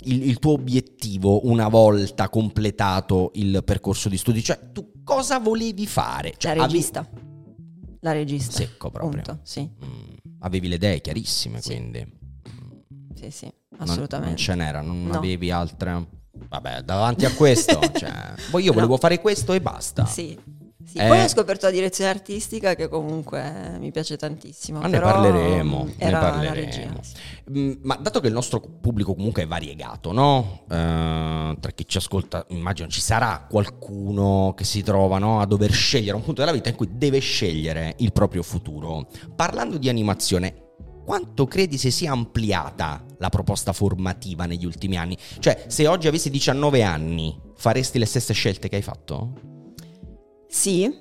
il, 0.05 0.29
il 0.29 0.39
tuo 0.39 0.53
obiettivo 0.53 1.47
una 1.47 1.69
volta 1.69 2.29
completato 2.29 3.31
il 3.35 3.63
percorso 3.65 4.09
di 4.09 4.17
studi? 4.17 4.43
Cioè, 4.43 4.71
tu 4.73 4.93
cosa 5.05 5.39
volevi 5.39 5.87
fare? 5.87 6.35
Cioè, 6.37 6.55
la 6.55 6.65
avevi- 6.65 6.79
regista. 6.79 7.09
La 8.01 8.13
regista. 8.13 8.53
Secco 8.57 8.91
proprio. 8.91 9.23
Punto, 9.23 9.41
Sì, 9.43 9.61
Mm, 9.61 10.15
avevi 10.41 10.69
le 10.69 10.77
idee 10.77 11.01
chiarissime, 11.01 11.61
Sì. 11.61 11.69
quindi. 11.75 12.19
sì, 13.15 13.31
sì, 13.31 13.53
Non- 13.71 13.81
assolutamente. 13.81 14.29
Non, 14.31 14.37
ce 14.39 14.55
n'era, 14.55 14.81
non 14.81 15.03
No. 15.05 15.19
avevi 15.19 15.51
altre. 15.51 16.19
Vabbè, 16.49 16.81
davanti 16.83 17.27
a 17.27 17.33
questo, 17.35 17.79
cioè, 17.93 18.33
poi 18.51 18.63
io 18.63 18.69
No. 18.71 18.75
volevo 18.77 18.97
fare 18.97 19.21
questo 19.21 19.53
e 19.53 19.61
basta. 19.61 20.07
Sì. 20.07 20.39
Sì. 20.85 20.99
Eh. 20.99 21.07
Poi 21.07 21.23
ho 21.23 21.29
scoperto 21.29 21.67
la 21.67 21.73
direzione 21.73 22.11
artistica 22.11 22.75
che 22.75 22.89
comunque 22.89 23.77
mi 23.79 23.91
piace 23.91 24.17
tantissimo. 24.17 24.81
Ma 24.81 24.87
ne 24.87 24.99
però, 24.99 25.13
parleremo, 25.13 25.89
ne 25.97 26.11
parleremo. 26.11 27.01
Mm, 27.51 27.73
Ma 27.83 27.97
dato 27.97 28.21
che 28.21 28.29
il 28.29 28.33
nostro 28.33 28.61
pubblico 28.61 29.15
comunque 29.15 29.43
è 29.43 29.47
variegato, 29.47 30.13
no? 30.13 30.63
Eh, 30.71 31.57
tra 31.61 31.71
chi 31.75 31.87
ci 31.87 31.99
ascolta, 31.99 32.45
immagino 32.49 32.89
ci 32.89 33.01
sarà 33.01 33.47
qualcuno 33.49 34.55
che 34.57 34.65
si 34.65 34.83
trova 34.83 35.19
no, 35.19 35.41
a 35.41 35.47
dover 35.47 35.73
scegliere 35.73 36.17
un 36.17 36.23
punto 36.23 36.41
della 36.41 36.53
vita 36.53 36.69
in 36.69 36.77
cui 36.77 36.89
deve 36.93 37.19
scegliere 37.19 37.95
il 37.99 38.13
proprio 38.13 38.43
futuro. 38.43 39.07
Parlando 39.37 39.79
di 39.79 39.89
animazione, 39.89 40.69
quanto 41.05 41.47
credi 41.47 41.77
si 41.77 41.91
sia 41.91 42.13
ampliata 42.13 43.05
la 43.19 43.29
proposta 43.29 43.73
formativa 43.73 44.47
negli 44.47 44.65
ultimi 44.65 44.97
anni? 44.97 45.17
Cioè, 45.39 45.65
se 45.67 45.87
oggi 45.87 46.09
avessi 46.09 46.31
19 46.31 46.83
anni, 46.83 47.37
faresti 47.57 47.99
le 47.99 48.07
stesse 48.07 48.33
scelte 48.33 48.69
che 48.69 48.77
hai 48.77 48.83
fatto? 48.83 49.50
Sì, 50.51 50.93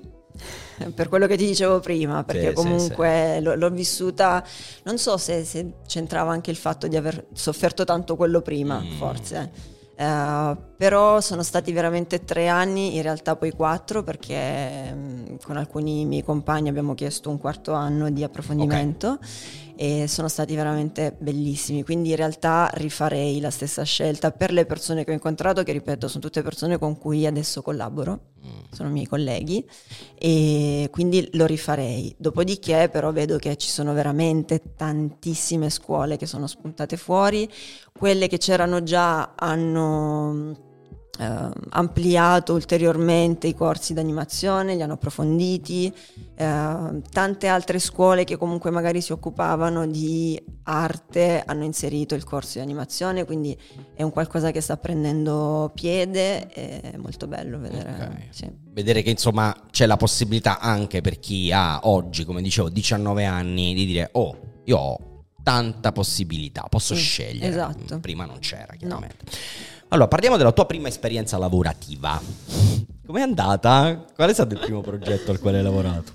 per 0.94 1.08
quello 1.08 1.26
che 1.26 1.36
ti 1.36 1.44
dicevo 1.44 1.80
prima, 1.80 2.22
perché 2.24 2.48
sì, 2.48 2.54
comunque 2.54 3.40
L'ho, 3.40 3.54
l'ho 3.56 3.70
vissuta, 3.70 4.42
non 4.84 4.96
so 4.96 5.16
se, 5.16 5.44
se 5.44 5.72
c'entrava 5.86 6.30
anche 6.32 6.50
il 6.50 6.56
fatto 6.56 6.86
di 6.86 6.96
aver 6.96 7.26
sofferto 7.32 7.84
tanto 7.84 8.16
quello 8.16 8.40
prima, 8.40 8.78
Mm. 8.80 8.92
forse. 8.92 9.50
Eh, 9.96 10.56
però 10.78 11.20
sono 11.20 11.42
stati 11.42 11.72
veramente 11.72 12.24
tre 12.24 12.48
anni, 12.48 12.96
in 12.96 13.02
realtà 13.02 13.36
poi 13.36 13.50
quattro, 13.50 14.02
perché 14.02 14.90
mm, 14.94 15.34
con 15.44 15.58
alcuni 15.58 16.06
miei 16.06 16.22
compagni 16.24 16.70
abbiamo 16.70 16.94
chiesto 16.94 17.28
un 17.28 17.38
quarto 17.38 17.72
anno 17.72 18.08
di 18.08 18.22
approfondimento 18.24 19.18
e 19.80 20.06
sono 20.08 20.28
stati 20.28 20.54
veramente 20.54 21.16
bellissimi. 21.18 21.82
Quindi 21.84 22.10
in 22.10 22.16
realtà 22.16 22.68
rifarei 22.74 23.40
la 23.40 23.48
stessa 23.48 23.82
scelta 23.82 24.30
per 24.30 24.52
le 24.52 24.66
persone 24.66 25.04
che 25.04 25.10
ho 25.10 25.14
incontrato, 25.14 25.62
che 25.62 25.72
ripeto 25.72 26.06
sono 26.06 26.22
tutte 26.22 26.42
persone 26.42 26.76
con 26.76 26.98
cui 26.98 27.24
adesso 27.24 27.62
collaboro 27.62 28.32
sono 28.72 28.90
miei 28.90 29.06
colleghi 29.06 29.66
e 30.18 30.86
quindi 30.90 31.26
lo 31.32 31.46
rifarei. 31.46 32.14
Dopodiché 32.18 32.90
però 32.92 33.10
vedo 33.10 33.38
che 33.38 33.56
ci 33.56 33.70
sono 33.70 33.94
veramente 33.94 34.74
tantissime 34.76 35.70
scuole 35.70 36.18
che 36.18 36.26
sono 36.26 36.46
spuntate 36.46 36.98
fuori, 36.98 37.50
quelle 37.90 38.28
che 38.28 38.36
c'erano 38.36 38.82
già 38.82 39.32
hanno 39.34 40.68
eh, 41.20 41.50
ampliato 41.70 42.54
ulteriormente 42.54 43.46
i 43.46 43.54
corsi 43.54 43.92
d'animazione, 43.92 44.74
li 44.74 44.80
hanno 44.80 44.94
approfonditi, 44.94 45.92
eh, 46.34 47.02
tante 47.12 47.46
altre 47.46 47.78
scuole 47.78 48.24
che 48.24 48.38
comunque 48.38 48.70
magari 48.70 49.02
si 49.02 49.12
occupavano 49.12 49.86
di 49.86 50.42
arte 50.62 51.42
hanno 51.44 51.64
inserito 51.64 52.14
il 52.14 52.24
corso 52.24 52.58
di 52.58 52.64
animazione, 52.64 53.26
quindi 53.26 53.54
è 53.94 54.02
un 54.02 54.10
qualcosa 54.12 54.50
che 54.50 54.62
sta 54.62 54.78
prendendo 54.78 55.70
piede, 55.74 56.46
è 56.48 56.96
molto 56.96 57.26
bello 57.26 57.58
vedere. 57.58 57.90
Ok. 57.90 58.34
sì. 58.34 58.50
Vedere 58.72 59.02
che 59.02 59.10
insomma 59.10 59.54
c'è 59.70 59.84
la 59.84 59.98
possibilità 59.98 60.58
anche 60.58 61.02
per 61.02 61.18
chi 61.18 61.52
ha 61.52 61.80
oggi, 61.82 62.24
come 62.24 62.40
dicevo, 62.40 62.70
19 62.70 63.26
anni, 63.26 63.74
di 63.74 63.84
dire 63.84 64.08
oh, 64.12 64.38
io 64.64 64.78
ho 64.78 65.08
tanta 65.42 65.92
possibilità, 65.92 66.62
posso 66.68 66.94
Sì, 66.94 67.02
scegliere. 67.02 67.48
esatto. 67.48 67.98
Prima 68.00 68.24
non 68.24 68.38
c'era, 68.38 68.74
chiaramente. 68.74 69.24
Allora, 69.92 70.06
parliamo 70.06 70.36
della 70.36 70.52
tua 70.52 70.66
prima 70.66 70.86
esperienza 70.88 71.36
lavorativa. 71.36 72.20
Com'è 73.04 73.20
andata? 73.22 74.04
Qual 74.14 74.30
è 74.30 74.32
stato 74.32 74.54
il 74.54 74.60
primo 74.60 74.82
progetto 74.82 75.32
al 75.32 75.40
quale 75.40 75.58
hai 75.58 75.64
lavorato? 75.64 76.12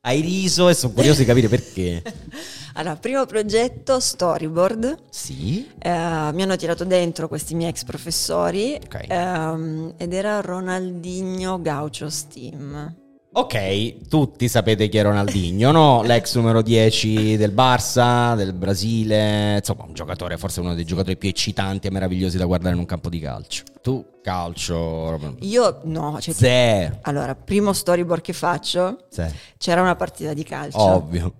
Hai 0.00 0.20
riso 0.20 0.68
e 0.70 0.74
sono 0.74 0.92
curioso 0.94 1.18
di 1.20 1.24
capire 1.26 1.48
perché. 1.48 2.02
Allora, 2.76 2.96
primo 2.96 3.24
progetto, 3.24 3.98
storyboard. 4.00 5.04
Sì. 5.08 5.66
Eh, 5.78 5.88
mi 5.88 6.42
hanno 6.42 6.56
tirato 6.56 6.84
dentro 6.84 7.26
questi 7.26 7.54
miei 7.54 7.70
ex 7.70 7.84
professori 7.84 8.78
Ok. 8.84 9.06
ehm, 9.08 9.94
ed 9.96 10.12
era 10.12 10.42
Ronaldinho 10.42 11.58
Gaucho 11.62 12.10
Steam. 12.10 12.94
Ok, 13.38 14.08
tutti 14.08 14.48
sapete 14.48 14.88
chi 14.88 14.96
è 14.96 15.02
Ronaldinho, 15.02 15.70
no? 15.70 16.02
L'ex 16.02 16.34
numero 16.36 16.62
10 16.62 17.36
del 17.36 17.52
Barça, 17.52 18.34
del 18.34 18.54
Brasile, 18.54 19.56
insomma 19.58 19.84
un 19.84 19.92
giocatore, 19.92 20.38
forse 20.38 20.60
uno 20.60 20.74
dei 20.74 20.86
giocatori 20.86 21.18
più 21.18 21.28
eccitanti 21.28 21.86
e 21.86 21.90
meravigliosi 21.90 22.38
da 22.38 22.46
guardare 22.46 22.72
in 22.72 22.80
un 22.80 22.86
campo 22.86 23.10
di 23.10 23.20
calcio. 23.20 23.64
Tu, 23.82 24.02
calcio... 24.22 25.36
Io 25.40 25.80
no, 25.84 26.18
cioè, 26.18 26.32
Zero. 26.32 26.98
allora, 27.02 27.34
primo 27.34 27.74
storyboard 27.74 28.22
che 28.22 28.32
faccio, 28.32 29.04
Zero. 29.10 29.34
c'era 29.58 29.82
una 29.82 29.96
partita 29.96 30.32
di 30.32 30.42
calcio. 30.42 30.80
Ovvio. 30.80 31.34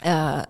Eh, 0.00 0.42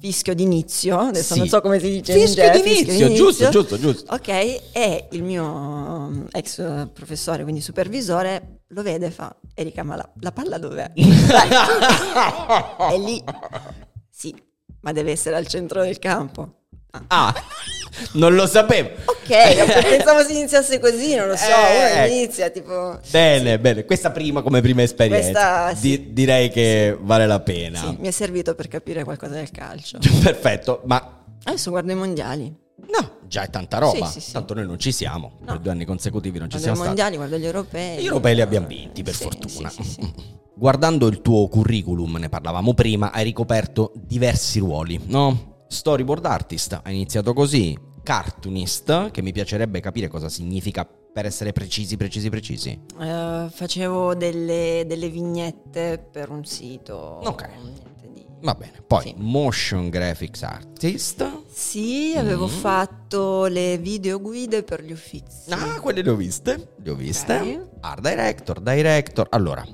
fischio 0.00 0.34
d'inizio, 0.34 0.98
adesso 0.98 1.32
Sì. 1.34 1.38
non 1.40 1.48
so 1.48 1.60
come 1.60 1.78
si 1.78 1.90
dice 1.90 2.12
in 2.12 2.20
Fischio 2.26 2.44
inglese, 2.44 2.84
d'inizio, 2.84 3.14
giusto, 3.14 3.48
giusto, 3.48 3.78
giusto. 3.78 4.12
Ok, 4.14 4.28
e 4.28 5.08
il 5.10 5.22
mio 5.22 5.44
um, 5.44 6.26
ex 6.30 6.58
eh, 6.58 6.88
professore, 6.92 7.42
quindi 7.42 7.60
supervisore, 7.60 8.60
lo 8.68 8.82
vede 8.82 9.06
e 9.06 9.10
fa, 9.10 9.34
Erika, 9.54 9.82
ma 9.82 9.96
la, 9.96 10.12
la 10.20 10.32
palla 10.32 10.58
dov'è? 10.58 10.90
E 12.90 12.98
lì, 12.98 13.22
sì, 14.10 14.34
ma 14.80 14.92
deve 14.92 15.12
essere 15.12 15.36
al 15.36 15.46
centro 15.46 15.82
del 15.82 15.98
campo. 15.98 16.57
Ah. 17.08 17.34
Non 18.12 18.34
lo 18.34 18.46
sapevo. 18.46 18.90
Ok, 19.06 19.26
pensavo 19.88 20.22
si 20.24 20.32
iniziasse 20.36 20.78
così, 20.78 21.14
non 21.16 21.28
lo 21.28 21.36
so, 21.36 21.46
Eh, 21.48 22.04
uno 22.04 22.14
inizia 22.14 22.48
tipo... 22.50 22.98
Bene, 23.10 23.58
bene. 23.58 23.84
Questa 23.84 24.10
prima 24.10 24.42
come 24.42 24.60
prima 24.60 24.82
esperienza. 24.82 25.64
Questa, 25.64 25.74
sì. 25.74 25.80
Di- 25.80 26.12
direi 26.12 26.48
che 26.50 26.96
vale 27.00 27.26
la 27.26 27.40
pena. 27.40 27.78
Sì, 27.80 27.96
mi 27.98 28.08
è 28.08 28.10
servito 28.12 28.54
per 28.54 28.68
capire 28.68 29.04
qualcosa 29.04 29.34
del 29.34 29.50
calcio. 29.50 29.98
Perfetto, 30.22 30.82
ma 30.86 31.24
Adesso 31.44 31.70
guardo 31.70 31.90
i 31.92 31.94
mondiali. 31.96 32.54
no, 32.76 33.18
già 33.26 33.42
è 33.42 33.50
tanta 33.50 33.78
roba. 33.78 34.06
Sì, 34.06 34.20
sì, 34.20 34.26
sì. 34.26 34.32
Tanto 34.32 34.54
noi 34.54 34.66
non 34.66 34.78
ci 34.78 34.92
siamo. 34.92 35.32
No. 35.40 35.46
Per 35.46 35.58
due 35.58 35.72
anni 35.72 35.84
consecutivi 35.84 36.38
non 36.38 36.48
ci 36.50 36.58
Guardo 36.58 36.72
i 36.72 36.76
siamo 36.76 36.76
stati. 36.76 36.88
mondiali, 36.88 37.16
guardo 37.16 37.36
gli 37.36 37.46
europei. 37.46 37.98
Gli 38.02 38.06
europei 38.06 38.34
li 38.34 38.40
abbiamo 38.40 38.66
vinti, 38.66 39.02
per 39.02 39.14
Sì, 39.14 39.22
fortuna. 39.24 39.68
sì, 39.70 39.82
sì, 39.82 39.90
sì. 39.90 40.12
Guardando 40.54 41.06
il 41.06 41.20
tuo 41.22 41.46
curriculum, 41.48 42.16
ne 42.16 42.28
parlavamo 42.28 42.74
prima, 42.74 43.12
hai 43.12 43.22
ricoperto 43.24 43.92
diversi 43.94 44.58
ruoli, 44.58 45.00
no? 45.06 45.47
Storyboard 45.68 46.24
artist, 46.26 46.80
hai 46.82 46.94
iniziato 46.94 47.32
così, 47.34 47.76
cartoonist, 48.02 49.10
che 49.10 49.22
mi 49.22 49.32
piacerebbe 49.32 49.80
capire 49.80 50.08
cosa 50.08 50.28
significa 50.28 50.86
per 50.86 51.26
essere 51.26 51.52
precisi, 51.52 51.96
precisi, 51.96 52.30
precisi. 52.30 52.80
Eh, 53.00 53.46
facevo 53.50 54.14
delle, 54.14 54.84
delle 54.86 55.08
vignette 55.10 55.98
per 56.10 56.30
un 56.30 56.44
sito. 56.44 56.94
Ok. 57.24 57.48
di- 58.12 58.24
Va 58.40 58.54
bene, 58.54 58.82
poi 58.86 59.02
Sì. 59.02 59.14
motion 59.18 59.88
graphics 59.90 60.42
artist. 60.44 61.42
Sì, 61.50 62.14
avevo 62.16 62.46
Mm. 62.46 62.50
fatto 62.50 63.46
le 63.46 63.78
videoguide 63.78 64.62
per 64.62 64.82
gli 64.84 64.92
uffizi. 64.92 65.50
Ah, 65.50 65.80
quelle 65.80 66.02
le 66.02 66.10
ho 66.10 66.14
viste, 66.14 66.74
le 66.82 66.90
ho 66.90 66.94
viste. 66.94 67.34
Ok. 67.36 67.68
Art 67.80 68.00
director, 68.08 68.60
director. 68.60 69.26
Allora, 69.30 69.66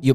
io 0.00 0.14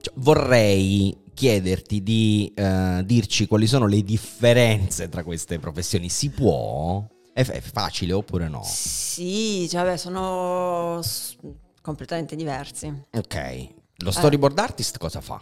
cioè, 0.00 0.12
vorrei 0.16 1.16
chiederti 1.36 2.02
di 2.02 2.50
eh, 2.56 3.02
dirci 3.04 3.46
quali 3.46 3.66
sono 3.66 3.86
le 3.86 4.02
differenze 4.02 5.10
tra 5.10 5.22
queste 5.22 5.58
professioni. 5.58 6.08
Si 6.08 6.30
può? 6.30 7.06
È, 7.34 7.44
è 7.44 7.60
facile 7.60 8.14
oppure 8.14 8.48
no? 8.48 8.62
Sì, 8.64 9.68
cioè, 9.68 9.82
vabbè, 9.84 9.96
sono 9.98 10.98
s- 11.02 11.36
completamente 11.82 12.34
diversi. 12.36 12.90
Ok. 13.12 13.68
Lo 13.98 14.10
storyboard 14.10 14.58
artist 14.58 14.96
cosa 14.96 15.20
fa? 15.20 15.40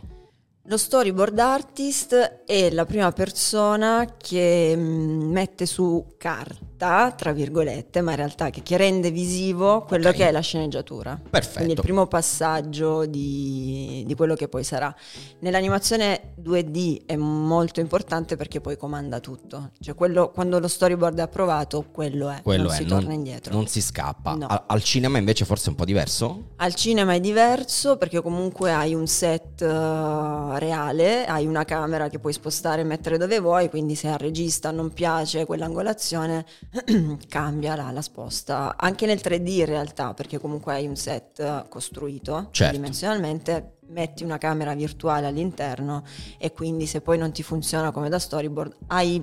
Lo 0.66 0.78
storyboard 0.78 1.38
artist 1.38 2.14
è 2.46 2.70
la 2.70 2.86
prima 2.86 3.12
persona 3.12 4.14
che 4.16 4.72
mm, 4.74 5.30
mette 5.30 5.66
su 5.66 6.14
carta, 6.16 7.12
tra 7.12 7.32
virgolette, 7.32 8.00
ma 8.00 8.12
in 8.12 8.16
realtà 8.16 8.48
che, 8.48 8.62
che 8.62 8.78
rende 8.78 9.10
visivo 9.10 9.84
quello 9.86 10.08
Ok. 10.08 10.14
che 10.14 10.28
è 10.28 10.30
la 10.32 10.40
sceneggiatura. 10.40 11.20
Perfetto. 11.28 11.56
Quindi 11.56 11.74
il 11.74 11.80
primo 11.82 12.06
passaggio 12.06 13.04
di, 13.04 14.04
di 14.06 14.14
quello 14.14 14.34
che 14.34 14.48
poi 14.48 14.64
sarà. 14.64 14.94
Nell'animazione 15.40 16.32
2D 16.40 17.02
è 17.04 17.16
molto 17.16 17.80
importante 17.80 18.36
perché 18.36 18.62
poi 18.62 18.78
comanda 18.78 19.20
tutto. 19.20 19.72
Cioè 19.78 19.94
quello, 19.94 20.30
quando 20.30 20.58
lo 20.58 20.68
storyboard 20.68 21.18
è 21.18 21.22
approvato, 21.22 21.84
quello 21.92 22.30
è. 22.30 22.40
Quello 22.42 22.62
non 22.62 22.72
è, 22.72 22.76
si 22.76 22.84
non, 22.84 22.98
torna 23.00 23.12
indietro. 23.12 23.52
non 23.52 23.66
si 23.66 23.82
scappa. 23.82 24.32
No. 24.34 24.46
A- 24.46 24.64
al 24.68 24.82
cinema 24.82 25.18
invece 25.18 25.44
forse 25.44 25.66
è 25.66 25.68
un 25.68 25.74
po' 25.74 25.84
diverso? 25.84 26.52
Al 26.56 26.74
cinema 26.74 27.12
è 27.12 27.20
diverso 27.20 27.98
perché 27.98 28.22
comunque 28.22 28.72
hai 28.72 28.94
un 28.94 29.06
set 29.06 29.60
eh, 29.60 30.52
reale, 30.58 31.24
hai 31.26 31.46
una 31.46 31.64
camera 31.64 32.08
che 32.08 32.18
puoi 32.18 32.32
spostare 32.32 32.82
e 32.82 32.84
mettere 32.84 33.18
dove 33.18 33.38
vuoi, 33.40 33.68
quindi 33.68 33.94
se 33.94 34.08
al 34.08 34.18
regista 34.18 34.70
non 34.70 34.92
piace 34.92 35.44
quell'angolazione 35.46 36.44
cambia 37.28 37.76
la, 37.76 37.90
la 37.90 38.02
sposta. 38.02 38.76
Anche 38.76 39.06
nel 39.06 39.20
3D 39.22 39.48
in 39.48 39.64
realtà, 39.66 40.14
perché 40.14 40.38
comunque 40.38 40.74
hai 40.74 40.86
un 40.86 40.96
set 40.96 41.40
eh, 41.40 41.64
costruito 41.68 42.48
Certo. 42.50 42.74
dimensionalmente, 42.76 43.76
metti 43.88 44.24
una 44.24 44.38
camera 44.38 44.74
virtuale 44.74 45.26
all'interno 45.26 46.02
e 46.38 46.52
quindi 46.52 46.86
se 46.86 47.00
poi 47.00 47.18
non 47.18 47.32
ti 47.32 47.42
funziona 47.42 47.90
come 47.90 48.08
da 48.08 48.18
storyboard 48.18 48.76
hai 48.88 49.22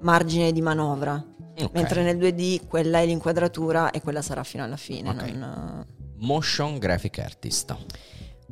margine 0.00 0.52
di 0.52 0.62
manovra. 0.62 1.22
Ok. 1.60 1.70
Mentre 1.74 2.02
nel 2.02 2.16
2D 2.16 2.66
quella 2.66 3.00
è 3.00 3.06
l'inquadratura 3.06 3.90
e 3.90 4.00
quella 4.00 4.22
sarà 4.22 4.42
fino 4.44 4.64
alla 4.64 4.78
fine. 4.78 5.10
Ok. 5.10 5.22
non- 5.32 5.86
Motion 6.22 6.78
graphic 6.78 7.18
artist. 7.18 7.74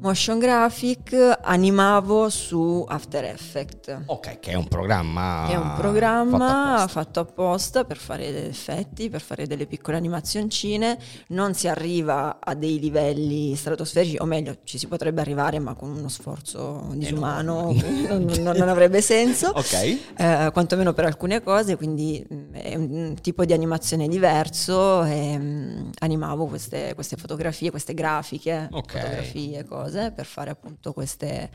Motion 0.00 0.38
graphic 0.38 1.38
animavo 1.42 2.28
su 2.28 2.84
After 2.86 3.24
Effects. 3.24 4.02
Ok, 4.06 4.38
che 4.38 4.52
è 4.52 4.54
un 4.54 4.68
programma. 4.68 5.48
È 5.48 5.56
un 5.56 5.62
Ah, 5.62 5.68
fatto 5.70 5.80
programma 5.80 6.72
apposta. 6.74 6.86
fatto 6.88 7.20
apposta 7.20 7.84
per 7.84 7.96
fare 7.96 8.30
degli 8.30 8.46
effetti, 8.46 9.10
per 9.10 9.20
fare 9.20 9.48
delle 9.48 9.66
piccole 9.66 9.96
animazioncine. 9.96 10.96
Non 11.28 11.54
si 11.54 11.66
arriva 11.66 12.38
a 12.40 12.54
dei 12.54 12.78
livelli 12.78 13.56
stratosferici, 13.56 14.16
o 14.20 14.24
meglio, 14.24 14.58
ci 14.62 14.78
si 14.78 14.86
potrebbe 14.86 15.20
arrivare, 15.20 15.58
ma 15.58 15.74
con 15.74 15.90
uno 15.90 16.08
sforzo 16.08 16.90
disumano, 16.92 17.72
non, 18.08 18.24
non- 18.38 18.56
non 18.56 18.68
avrebbe 18.68 19.00
senso. 19.00 19.50
Ok. 19.58 19.72
Eh, 20.16 20.50
quantomeno 20.52 20.92
per 20.92 21.06
alcune 21.06 21.42
cose, 21.42 21.76
quindi 21.76 22.24
mh, 22.28 22.52
è 22.52 22.74
un 22.76 23.16
tipo 23.20 23.44
di 23.44 23.52
animazione 23.52 24.06
diverso 24.06 25.02
e 25.02 25.36
mh, 25.36 25.90
animavo 25.98 26.46
queste, 26.46 26.92
queste 26.94 27.16
fotografie, 27.16 27.70
queste 27.70 27.94
grafiche, 27.94 28.68
Ok. 28.70 28.92
fotografie, 28.92 29.64
cose 29.64 29.86
per 30.14 30.26
fare 30.26 30.50
appunto 30.50 30.92
queste 30.92 31.50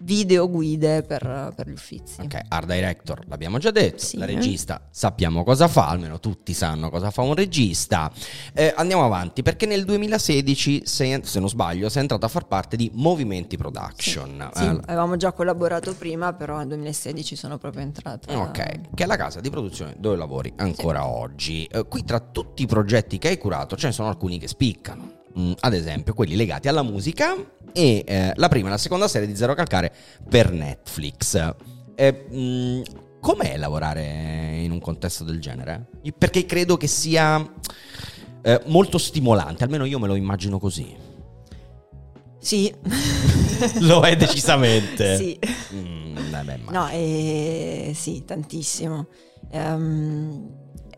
video 0.00 0.50
guide 0.50 1.02
per, 1.02 1.52
per 1.56 1.68
gli 1.68 1.72
uffizi. 1.72 2.20
Ok, 2.20 2.38
art 2.48 2.66
director 2.66 3.24
l'abbiamo 3.28 3.56
già 3.58 3.70
detto, 3.70 4.04
Sì. 4.04 4.18
la 4.18 4.26
regista 4.26 4.88
sappiamo 4.90 5.42
cosa 5.42 5.68
fa, 5.68 5.88
almeno 5.88 6.20
tutti 6.20 6.52
sanno 6.52 6.90
cosa 6.90 7.10
fa 7.10 7.22
un 7.22 7.34
regista. 7.34 8.12
Eh, 8.52 8.74
andiamo 8.76 9.04
avanti 9.04 9.42
perché 9.42 9.64
nel 9.64 9.84
2016, 9.86 10.82
sei- 10.84 11.20
se 11.24 11.40
non 11.40 11.48
sbaglio, 11.48 11.88
sei 11.88 12.02
entrato 12.02 12.26
a 12.26 12.28
far 12.28 12.46
parte 12.46 12.76
di 12.76 12.90
Movimenti 12.94 13.56
Production. 13.56 14.50
Sì, 14.54 14.64
Eh, 14.64 14.68
avevamo 14.86 15.16
già 15.16 15.32
collaborato 15.32 15.94
prima, 15.94 16.34
però 16.34 16.58
nel 16.58 16.68
2016 16.68 17.34
sono 17.36 17.56
proprio 17.56 17.82
entrata. 17.82 18.38
Ok, 18.38 18.80
che 18.94 19.04
è 19.04 19.06
la 19.06 19.16
casa 19.16 19.40
di 19.40 19.48
produzione 19.48 19.94
dove 19.98 20.16
lavori 20.16 20.52
ancora 20.56 21.06
oggi. 21.06 21.64
Eh, 21.64 21.86
qui 21.88 22.04
tra 22.04 22.20
tutti 22.20 22.62
i 22.62 22.66
progetti 22.66 23.16
che 23.18 23.28
hai 23.28 23.38
curato 23.38 23.76
ce 23.76 23.86
ne 23.86 23.92
sono 23.92 24.08
alcuni 24.08 24.38
che 24.38 24.46
spiccano. 24.48 25.15
Mm, 25.38 25.52
ad 25.60 25.74
esempio 25.74 26.14
quelli 26.14 26.34
legati 26.34 26.68
alla 26.68 26.82
musica 26.82 27.36
e 27.72 28.02
eh, 28.06 28.32
la 28.36 28.48
prima 28.48 28.68
e 28.68 28.70
la 28.70 28.78
seconda 28.78 29.06
serie 29.06 29.26
di 29.26 29.36
Zero 29.36 29.54
Calcare 29.54 29.92
per 30.28 30.50
Netflix. 30.50 31.54
Eh, 31.94 32.26
mm, 32.32 32.82
com'è 33.20 33.56
lavorare 33.58 34.58
in 34.62 34.70
un 34.70 34.80
contesto 34.80 35.24
del 35.24 35.40
genere? 35.40 35.88
Perché 36.16 36.46
credo 36.46 36.76
che 36.76 36.86
sia 36.86 37.46
eh, 38.42 38.62
molto 38.66 38.96
stimolante, 38.96 39.64
almeno 39.64 39.84
io 39.84 39.98
me 39.98 40.06
lo 40.06 40.14
immagino 40.14 40.58
così. 40.58 40.94
Sì. 42.38 42.72
Lo 43.80 44.02
è 44.02 44.14
decisamente. 44.16 45.16
sì. 45.16 45.38
Mm, 45.74 46.30
vabbè, 46.30 46.58
No, 46.70 46.88
eh, 46.90 47.92
sì, 47.94 48.24
tantissimo. 48.24 49.08
Ehm, 49.50 50.48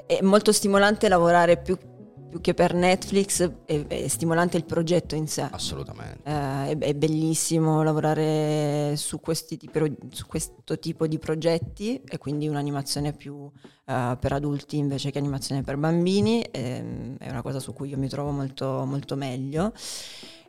è 0.06 0.18
molto 0.22 0.52
stimolante 0.52 1.08
lavorare 1.08 1.56
più, 1.56 1.78
più 2.28 2.40
che 2.40 2.54
per 2.54 2.74
Netflix, 2.74 3.50
è, 3.64 3.86
è, 3.86 4.08
stimolante 4.08 4.56
il 4.56 4.64
progetto 4.64 5.14
in 5.14 5.26
sé. 5.26 5.48
Assolutamente. 5.50 6.20
Eh, 6.24 6.70
è, 6.70 6.78
è, 6.78 6.94
bellissimo 6.94 7.82
lavorare 7.82 8.94
su, 8.96 9.20
tipo, 9.20 9.84
su, 10.10 10.26
questo 10.26 10.78
tipo 10.78 11.06
di 11.06 11.18
progetti 11.18 12.00
e 12.04 12.18
quindi 12.18 12.46
un'animazione 12.48 13.12
più 13.12 13.34
uh, 13.34 13.50
per 13.84 14.32
adulti 14.32 14.76
invece 14.76 15.10
che 15.10 15.18
animazione 15.18 15.62
per 15.62 15.76
bambini. 15.76 16.42
Ehm, 16.42 17.16
è 17.18 17.30
una 17.30 17.42
cosa 17.42 17.60
su 17.60 17.72
cui 17.72 17.88
io 17.88 17.98
mi 17.98 18.08
trovo 18.08 18.30
molto, 18.30 18.84
molto 18.84 19.16
meglio. 19.16 19.72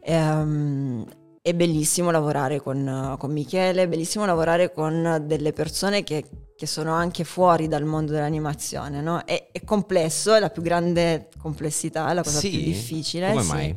Um, 0.02 1.06
è 1.50 1.54
bellissimo 1.54 2.12
lavorare 2.12 2.62
con, 2.62 3.16
con, 3.18 3.32
Michele, 3.32 3.84
è 3.84 3.88
bellissimo 3.88 4.26
lavorare 4.26 4.72
con 4.72 5.24
delle 5.26 5.52
persone 5.52 6.04
che, 6.04 6.26
che 6.56 6.66
sono 6.66 6.94
anche 6.94 7.24
fuori 7.24 7.68
dal 7.68 7.86
mondo 7.86 8.12
dell'animazione, 8.12 9.02
no? 9.02 9.24
è, 9.26 9.50
è, 9.52 9.64
complesso, 9.64 10.34
è 10.34 10.40
la 10.40 10.50
più 10.50 10.62
grande 10.62 11.30
complessità, 11.40 12.10
è 12.10 12.14
la 12.14 12.24
cosa 12.24 12.40
sì? 12.40 12.50
più 12.50 12.60
difficile. 12.60 13.30
Come 13.30 13.42
sì. 13.42 13.50
mai? 13.50 13.76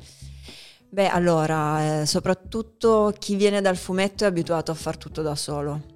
Beh, 0.90 1.08
allora, 1.08 2.02
eh, 2.02 2.06
soprattutto 2.06 3.14
chi 3.18 3.34
viene 3.36 3.62
dal 3.62 3.78
fumetto 3.78 4.24
è 4.24 4.26
abituato 4.26 4.70
a 4.70 4.74
fare 4.74 4.98
tutto 4.98 5.22
da 5.22 5.34
solo. 5.34 5.91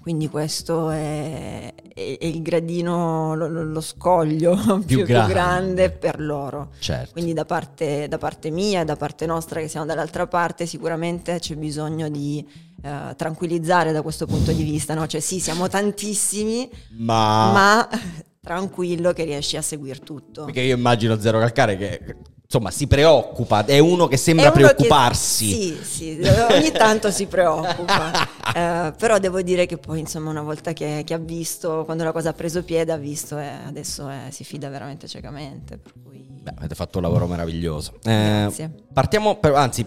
Quindi 0.00 0.28
questo 0.28 0.90
è, 0.90 1.74
è, 1.92 2.18
è 2.18 2.24
il 2.24 2.40
gradino, 2.40 3.34
lo, 3.34 3.48
lo 3.48 3.80
scoglio 3.80 4.56
più, 4.86 4.98
più, 4.98 5.04
grande. 5.04 5.32
grande. 5.32 5.90
per 5.90 6.20
loro. 6.20 6.70
Certo. 6.78 7.12
Quindi 7.12 7.34
da 7.34 7.44
parte, 7.44 8.08
da 8.08 8.16
parte 8.16 8.50
mia 8.50 8.80
e 8.80 8.84
da 8.84 8.96
parte 8.96 9.26
nostra 9.26 9.60
che 9.60 9.68
siamo 9.68 9.86
dall'altra 9.86 10.26
parte 10.26 10.64
sicuramente 10.64 11.38
c'è 11.38 11.54
bisogno 11.54 12.08
di 12.08 12.46
uh, 12.82 13.14
tranquillizzare 13.14 13.92
da 13.92 14.00
questo 14.00 14.26
punto 14.26 14.52
di 14.52 14.62
vista. 14.62 14.94
No? 14.94 15.06
Cioè 15.06 15.20
sì, 15.20 15.38
siamo 15.38 15.68
tantissimi, 15.68 16.70
ma... 16.96 17.52
ma 17.52 17.88
tranquillo 18.40 19.12
che 19.12 19.24
riesci 19.24 19.58
a 19.58 19.62
seguire 19.62 19.98
tutto. 19.98 20.46
Perché 20.46 20.62
io 20.62 20.76
immagino 20.76 21.20
Zero 21.20 21.38
Calcare 21.38 21.76
che 21.76 22.16
insomma 22.52 22.72
si 22.72 22.88
preoccupa, 22.88 23.64
è 23.64 23.78
uno 23.78 24.08
che 24.08 24.16
sembra 24.16 24.46
uno 24.46 24.54
preoccuparsi. 24.54 25.76
Che, 25.76 25.84
sì, 25.84 26.18
sì, 26.20 26.28
ogni 26.50 26.72
tanto 26.72 27.12
si 27.12 27.26
preoccupa, 27.26 28.10
eh, 28.52 28.92
però 28.98 29.18
devo 29.20 29.40
dire 29.40 29.66
che 29.66 29.78
poi 29.78 30.00
insomma 30.00 30.30
una 30.30 30.42
volta 30.42 30.72
che, 30.72 31.02
che, 31.06 31.14
ha 31.14 31.18
visto, 31.18 31.84
quando 31.84 32.02
la 32.02 32.10
cosa 32.10 32.30
ha 32.30 32.32
preso 32.32 32.64
piede, 32.64 32.90
ha 32.90 32.96
visto 32.96 33.38
e 33.38 33.46
adesso 33.46 34.10
eh, 34.10 34.32
si 34.32 34.42
fida 34.42 34.68
veramente 34.68 35.06
ciecamente. 35.06 35.78
Cui... 36.02 36.26
Beh, 36.28 36.54
avete 36.56 36.74
fatto 36.74 36.98
un 36.98 37.04
lavoro 37.04 37.28
meraviglioso. 37.28 37.92
Eh. 38.02 38.70
Partiamo, 38.92 39.36
per, 39.36 39.54
anzi 39.54 39.86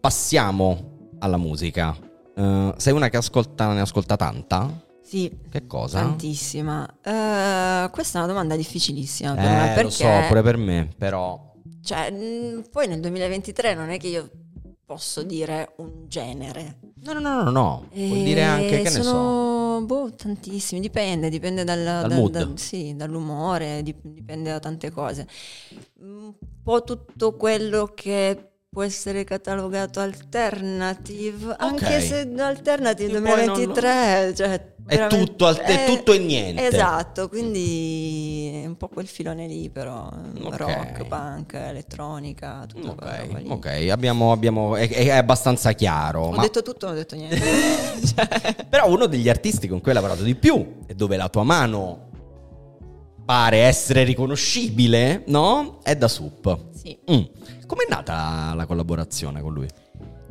passiamo 0.00 1.12
alla 1.18 1.36
musica. 1.36 1.94
Uh, 2.34 2.72
sei 2.78 2.94
una 2.94 3.10
che 3.10 3.18
ascolta, 3.18 3.70
ne 3.74 3.82
ascolta 3.82 4.16
tanta? 4.16 4.80
Sì. 5.02 5.30
Che 5.50 5.66
cosa? 5.66 6.00
Tantissima. 6.00 6.88
Uh, 7.04 7.90
questa 7.90 8.18
è 8.18 8.22
una 8.22 8.32
domanda 8.32 8.56
difficilissima 8.56 9.34
per 9.34 9.44
eh, 9.44 9.48
me 9.48 9.72
perché... 9.74 9.82
Lo 9.82 9.90
so, 9.90 10.08
pure 10.28 10.40
per 10.40 10.56
me, 10.56 10.88
però... 10.96 11.47
Cioè, 11.82 12.62
poi 12.70 12.88
nel 12.88 13.00
2023 13.00 13.74
non 13.74 13.90
è 13.90 13.98
che 13.98 14.08
io 14.08 14.30
posso 14.84 15.22
dire 15.22 15.74
un 15.76 16.08
genere. 16.08 16.78
No, 17.02 17.12
no, 17.12 17.20
no, 17.20 17.42
no, 17.42 17.50
no. 17.50 17.88
Vuol 17.92 18.22
dire 18.22 18.42
anche 18.42 18.80
che 18.82 18.88
sono, 18.88 19.02
ne 19.76 19.80
so. 19.80 19.86
Boh, 19.86 20.14
tantissimi, 20.14 20.80
dipende, 20.80 21.28
dipende 21.28 21.62
dal, 21.62 21.84
dal, 21.84 22.08
dal, 22.08 22.18
mood. 22.18 22.30
dal 22.30 22.58
sì, 22.58 22.96
dall'umore, 22.96 23.82
dipende 23.82 24.50
da 24.50 24.58
tante 24.58 24.90
cose. 24.90 25.28
Un 26.00 26.32
po' 26.62 26.82
tutto 26.84 27.36
quello 27.36 27.92
che 27.94 28.47
può 28.70 28.82
essere 28.82 29.24
catalogato 29.24 30.00
alternative, 30.00 31.52
okay. 31.52 31.68
anche 31.68 32.00
se 32.00 32.30
alternative 32.36 33.20
2023, 33.20 34.26
lo... 34.26 34.34
cioè 34.34 34.76
è 34.88 35.06
tutto, 35.06 35.48
è 35.48 35.84
tutto 35.86 36.12
e 36.12 36.18
niente. 36.18 36.66
Esatto, 36.66 37.28
quindi 37.28 38.62
è 38.62 38.66
un 38.66 38.76
po' 38.78 38.88
quel 38.88 39.06
filone 39.06 39.46
lì, 39.46 39.68
però 39.68 40.10
okay. 40.42 40.56
rock, 40.56 41.04
punk, 41.06 41.52
elettronica, 41.54 42.64
tutto 42.66 42.92
okay. 42.92 43.44
ok, 43.46 43.88
abbiamo, 43.90 44.32
abbiamo, 44.32 44.76
è, 44.76 44.88
è, 44.88 45.10
abbastanza 45.10 45.72
chiaro. 45.72 46.22
Ho 46.22 46.30
ma... 46.30 46.42
detto 46.42 46.62
tutto, 46.62 46.86
non 46.86 46.94
ho 46.94 46.98
detto 46.98 47.16
niente. 47.16 47.36
cioè... 48.06 48.66
Però 48.68 48.90
uno 48.90 49.06
degli 49.06 49.28
artisti 49.28 49.68
con 49.68 49.80
cui 49.80 49.90
hai 49.90 49.96
lavorato 49.96 50.22
di 50.22 50.34
più 50.34 50.76
e 50.86 50.94
dove 50.94 51.16
la 51.16 51.28
tua 51.28 51.42
mano 51.42 52.06
pare 53.26 53.58
essere 53.58 54.04
riconoscibile, 54.04 55.24
no? 55.26 55.80
È 55.82 55.94
da 55.94 56.08
Soup. 56.08 56.58
Sì. 56.74 56.98
Mm. 57.12 57.22
Com'è 57.68 57.84
nata 57.86 58.54
la 58.54 58.64
collaborazione 58.64 59.42
con 59.42 59.52
lui? 59.52 59.68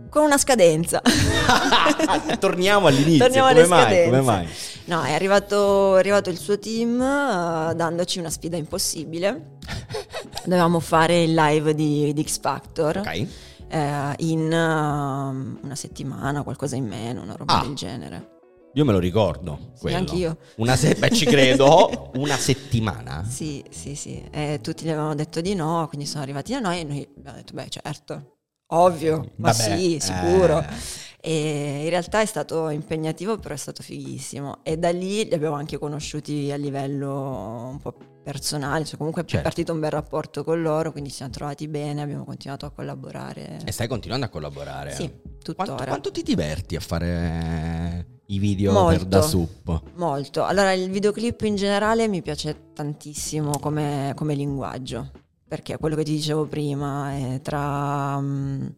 con 0.09 0.23
una 0.23 0.37
scadenza. 0.37 1.01
Torniamo 2.39 2.87
all'inizio. 2.87 3.25
Torniamo 3.25 3.47
come, 3.49 3.67
mai, 3.67 4.05
come 4.05 4.21
mai? 4.21 4.47
No, 4.85 5.03
è 5.03 5.13
arrivato, 5.13 5.95
è 5.95 5.99
arrivato 5.99 6.29
il 6.29 6.37
suo 6.37 6.57
team 6.57 6.93
uh, 6.93 7.73
dandoci 7.73 8.17
una 8.17 8.29
sfida 8.29 8.57
impossibile. 8.57 9.57
Dovevamo 10.43 10.79
fare 10.79 11.23
il 11.23 11.33
live 11.33 11.75
di, 11.75 12.13
di 12.13 12.23
X 12.23 12.39
Factor. 12.39 12.97
Ok. 12.97 13.27
Uh, 13.69 14.13
in 14.17 14.43
uh, 14.45 15.65
una 15.65 15.75
settimana, 15.75 16.41
qualcosa 16.41 16.75
in 16.75 16.87
meno, 16.87 17.21
una 17.21 17.35
roba 17.35 17.59
ah. 17.59 17.65
del 17.65 17.75
genere. 17.75 18.36
Io 18.73 18.85
me 18.85 18.91
lo 18.91 18.99
ricordo. 18.99 19.71
Sì, 19.73 19.93
anch'io. 19.93 20.37
Una 20.57 20.75
se- 20.75 20.95
beh, 20.95 21.09
ci 21.11 21.25
credo. 21.25 22.11
una 22.15 22.37
settimana. 22.37 23.23
Sì, 23.27 23.63
sì, 23.69 23.95
sì. 23.95 24.23
E 24.31 24.59
tutti 24.61 24.85
gli 24.85 24.89
avevano 24.89 25.15
detto 25.15 25.41
di 25.41 25.55
no, 25.55 25.87
quindi 25.87 26.05
sono 26.05 26.23
arrivati 26.23 26.51
da 26.51 26.59
noi 26.59 26.79
e 26.79 26.83
noi 26.83 27.07
abbiamo 27.17 27.37
detto, 27.37 27.53
beh, 27.53 27.69
certo, 27.69 28.37
Ovvio, 28.69 29.31
ma 29.37 29.51
Vabbè, 29.51 29.77
sì, 29.77 29.97
sicuro. 29.99 30.59
Eh. 30.61 31.05
E 31.19 31.83
in 31.83 31.89
realtà 31.89 32.21
è 32.21 32.25
stato 32.25 32.69
impegnativo, 32.69 33.37
però 33.37 33.53
è 33.53 33.57
stato 33.57 33.81
fighissimo. 33.81 34.59
E 34.63 34.77
da 34.77 34.91
lì 34.91 35.25
li 35.25 35.33
abbiamo 35.33 35.55
anche 35.55 35.77
conosciuti 35.77 36.51
a 36.51 36.57
livello 36.57 37.69
un 37.71 37.79
po' 37.79 37.95
personale, 38.23 38.83
cioè 38.83 38.97
comunque 38.97 39.21
certo. 39.21 39.37
è 39.37 39.41
partito 39.41 39.71
un 39.71 39.79
bel 39.79 39.91
rapporto 39.91 40.43
con 40.43 40.61
loro, 40.61 40.91
quindi 40.91 41.09
ci 41.09 41.17
siamo 41.17 41.31
trovati 41.31 41.67
bene, 41.67 42.01
abbiamo 42.01 42.25
continuato 42.25 42.65
a 42.65 42.71
collaborare. 42.71 43.59
E 43.63 43.71
stai 43.71 43.87
continuando 43.87 44.25
a 44.25 44.29
collaborare? 44.29 44.93
Sì, 44.93 45.09
tuttora. 45.41 45.65
Quanto, 45.65 45.83
quanto 45.85 46.11
ti 46.11 46.23
diverti 46.23 46.75
a 46.75 46.81
fare 46.81 48.16
i 48.27 48.39
video 48.39 48.71
molto, 48.71 48.97
per 48.97 49.05
da 49.05 49.21
soup? 49.21 49.81
Molto. 49.95 50.43
Allora, 50.43 50.73
il 50.73 50.89
videoclip 50.89 51.41
in 51.41 51.55
generale 51.55 52.07
mi 52.07 52.21
piace 52.21 52.71
tantissimo 52.73 53.59
come, 53.59 54.13
come 54.15 54.35
linguaggio 54.35 55.11
perché 55.47 55.77
quello 55.77 55.95
che 55.95 56.03
ti 56.03 56.11
dicevo 56.11 56.45
prima 56.45 57.13
è 57.13 57.39
tra 57.41 58.17
um, 58.17 58.69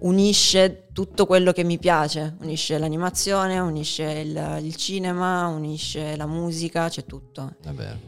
unisce 0.00 0.88
tutto 0.92 1.24
quello 1.24 1.52
che 1.52 1.64
mi 1.64 1.78
piace, 1.78 2.36
unisce 2.42 2.76
l'animazione, 2.76 3.58
unisce 3.58 4.02
il, 4.02 4.58
il 4.62 4.76
cinema, 4.76 5.46
unisce 5.46 6.16
la 6.16 6.26
musica, 6.26 6.90
c'è 6.90 7.06
tutto. 7.06 7.54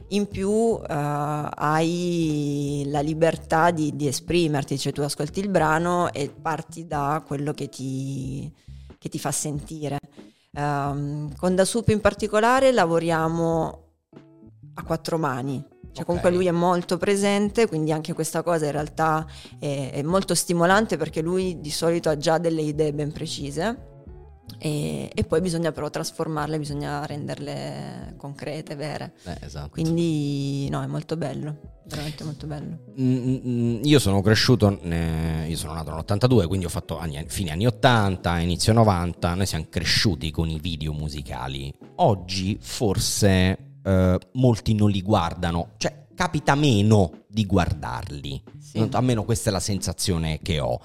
In 0.09 0.29
più 0.29 0.51
uh, 0.51 0.85
hai 0.87 2.83
la 2.89 3.01
libertà 3.01 3.71
di, 3.71 3.97
di, 3.97 4.07
esprimerti, 4.09 4.79
cioè 4.79 4.93
tu 4.93 5.01
ascolti 5.01 5.41
il 5.41 5.49
brano 5.49 6.13
e 6.13 6.29
parti 6.29 6.87
da 6.87 7.25
quello 7.27 7.55
che 7.55 7.71
ti, 7.71 8.53
che 8.99 9.09
ti 9.09 9.19
fa 9.19 9.33
sentire. 9.33 9.99
Um, 10.55 11.35
con 11.37 11.55
Da 11.55 11.65
Soup 11.65 11.89
in 11.89 12.01
particolare 12.01 12.73
lavoriamo 12.73 13.85
a 14.75 14.83
quattro 14.85 15.17
mani, 15.17 15.65
cioè, 15.93 16.07
comunque 16.07 16.31
lui 16.31 16.47
è 16.47 16.51
molto 16.51 16.97
presente, 16.97 17.69
quindi 17.69 17.93
anche 17.93 18.15
questa 18.15 18.43
cosa 18.43 18.65
in 18.65 18.73
realtà 18.73 19.27
è, 19.59 19.91
è, 19.93 20.03
molto 20.03 20.35
stimolante 20.35 20.97
perché 20.97 21.21
lui 21.21 21.61
di 21.61 21.71
solito 21.71 22.09
ha 22.09 22.17
già 22.17 22.39
delle 22.39 22.63
idee 22.63 22.95
ben 22.95 23.13
precise. 23.13 23.92
E, 24.59 25.11
e 25.13 25.25
poi 25.25 25.41
bisogna 25.41 25.73
però 25.73 25.91
trasformarle, 25.91 26.59
bisogna 26.59 27.05
renderle 27.05 28.15
concrete, 28.17 28.75
vere. 28.77 29.15
Eh, 29.25 29.39
esatto. 29.41 29.71
Quindi 29.71 30.69
no, 30.71 30.83
è 30.83 30.87
molto 30.87 31.17
bello, 31.17 31.81
veramente 31.87 32.23
molto 32.25 32.47
bello. 32.47 32.79
Mm, 33.01 33.81
io 33.83 33.99
sono 33.99 34.21
cresciuto, 34.21 34.79
ne, 34.83 35.47
io 35.49 35.57
sono 35.57 35.73
nato 35.73 35.91
nell'82, 35.91 36.47
quindi 36.47 36.67
ho 36.67 36.71
fatto 36.71 36.99
anni, 36.99 37.25
fine 37.27 37.51
anni 37.51 37.67
80, 37.67 38.39
inizio 38.39 38.73
90, 38.73 39.35
noi 39.35 39.47
siamo 39.47 39.67
cresciuti 39.69 40.31
con 40.31 40.49
i 40.49 40.59
video 40.61 40.93
musicali. 40.93 41.73
Oggi 41.97 42.57
forse 42.61 43.79
eh, 43.83 44.19
molti 44.33 44.75
non 44.75 44.91
li 44.91 45.03
guardano, 45.03 45.71
cioè 45.77 46.07
capita 46.15 46.55
meno 46.55 47.25
di 47.27 47.47
guardarli, 47.47 48.43
sì. 48.61 48.89
almeno 48.93 49.25
questa 49.25 49.51
è 49.51 49.53
la 49.53 49.61
sensazione 49.61 50.39
che 50.41 50.61
ho. 50.61 50.81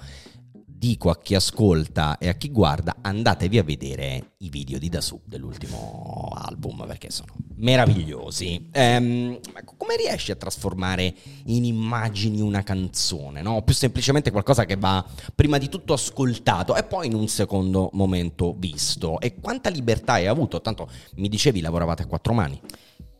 Dico 0.78 1.10
a 1.10 1.18
chi 1.18 1.34
ascolta 1.34 2.18
e 2.18 2.28
a 2.28 2.34
chi 2.34 2.52
guarda, 2.52 2.98
andatevi 3.02 3.58
a 3.58 3.64
vedere 3.64 4.34
i 4.38 4.48
video 4.48 4.78
di 4.78 4.88
Da 4.88 5.00
Sub 5.00 5.22
dell'ultimo 5.24 6.30
album 6.32 6.86
perché 6.86 7.10
sono 7.10 7.34
meravigliosi. 7.56 8.68
Ehm, 8.70 9.40
come 9.76 9.96
riesci 9.96 10.30
a 10.30 10.36
trasformare 10.36 11.12
in 11.46 11.64
immagini 11.64 12.40
una 12.40 12.62
canzone? 12.62 13.42
No? 13.42 13.62
Più 13.62 13.74
semplicemente 13.74 14.30
qualcosa 14.30 14.66
che 14.66 14.76
va 14.76 15.04
prima 15.34 15.58
di 15.58 15.68
tutto 15.68 15.94
ascoltato 15.94 16.76
e 16.76 16.84
poi 16.84 17.08
in 17.08 17.14
un 17.14 17.26
secondo 17.26 17.90
momento 17.94 18.54
visto. 18.56 19.18
E 19.18 19.34
quanta 19.40 19.70
libertà 19.70 20.12
hai 20.12 20.28
avuto? 20.28 20.60
Tanto 20.60 20.88
mi 21.16 21.28
dicevi 21.28 21.60
lavoravate 21.60 22.04
a 22.04 22.06
quattro 22.06 22.34
mani. 22.34 22.60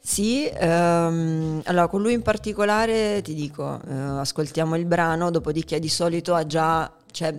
Sì, 0.00 0.46
ehm, 0.46 1.60
allora 1.64 1.88
con 1.88 2.00
lui 2.00 2.14
in 2.14 2.22
particolare 2.22 3.20
ti 3.20 3.34
dico, 3.34 3.78
eh, 3.86 3.92
ascoltiamo 3.92 4.74
il 4.76 4.86
brano, 4.86 5.30
dopodiché 5.30 5.78
di 5.78 5.88
solito 5.88 6.34
ha 6.34 6.46
già, 6.46 6.90
cioè, 7.10 7.34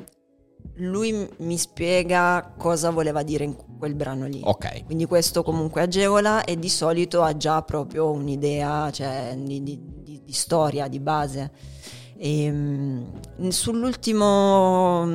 lui 0.76 1.28
mi 1.38 1.58
spiega 1.58 2.54
cosa 2.58 2.90
voleva 2.90 3.24
dire 3.24 3.44
in 3.44 3.56
quel 3.78 3.96
brano 3.96 4.28
lì. 4.28 4.42
Ok. 4.44 4.86
Quindi 4.86 5.06
questo 5.06 5.44
comunque 5.44 5.82
agevola 5.82 6.44
e 6.44 6.58
di 6.58 6.70
solito 6.70 7.22
ha 7.22 7.36
già 7.36 7.62
proprio 7.62 8.12
un'idea 8.12 8.90
cioè, 8.92 9.36
di, 9.38 9.64
di, 9.64 9.80
di, 10.04 10.22
di 10.26 10.34
storia, 10.34 10.88
di 10.88 11.00
base. 11.00 11.52
E, 12.22 12.44
ehm, 12.44 13.48
sull'ultimo 13.48 15.08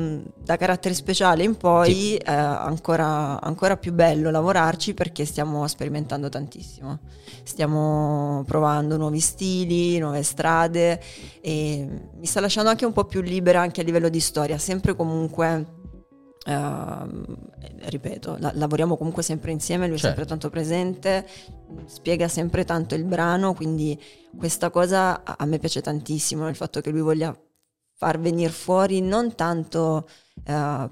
da 0.43 0.57
carattere 0.57 0.95
speciale 0.95 1.43
in 1.43 1.55
poi 1.55 1.93
sì. 1.93 2.15
è 2.15 2.31
ancora, 2.31 3.39
ancora, 3.39 3.77
più 3.77 3.93
bello 3.93 4.31
lavorarci 4.31 4.95
perché 4.95 5.23
stiamo 5.23 5.67
sperimentando 5.67 6.29
tantissimo. 6.29 6.97
Stiamo 7.43 8.43
provando 8.47 8.97
nuovi 8.97 9.19
stili, 9.19 9.99
nuove 9.99 10.23
strade 10.23 10.99
e 11.41 11.87
mi 12.17 12.25
sta 12.25 12.39
lasciando 12.39 12.71
anche 12.71 12.85
un 12.85 12.93
po' 12.93 13.05
più 13.05 13.21
libera 13.21 13.61
anche 13.61 13.81
a 13.81 13.83
livello 13.83 14.09
di 14.09 14.19
storia, 14.19 14.57
sempre 14.57 14.95
comunque 14.95 15.83
Uh, 16.47 17.23
ripeto, 17.85 18.37
la- 18.39 18.51
lavoriamo 18.53 18.97
comunque 18.97 19.23
sempre 19.23 19.51
insieme, 19.51 19.87
lui 19.87 19.97
certo. 19.97 20.05
è 20.05 20.09
sempre 20.09 20.25
tanto 20.27 20.49
presente, 20.51 21.25
spiega 21.87 22.27
sempre 22.27 22.65
tanto 22.65 22.93
il 22.93 23.03
brano, 23.03 23.55
quindi 23.55 23.99
questa 24.37 24.69
cosa 24.69 25.23
a, 25.23 25.35
a 25.39 25.45
me 25.45 25.57
piace 25.57 25.81
tantissimo, 25.81 26.47
il 26.47 26.55
fatto 26.55 26.81
che 26.81 26.91
lui 26.91 27.01
voglia 27.01 27.35
far 27.97 28.19
venire 28.19 28.51
fuori 28.51 29.01
non 29.01 29.33
tanto 29.33 30.07
uh, 30.35 30.43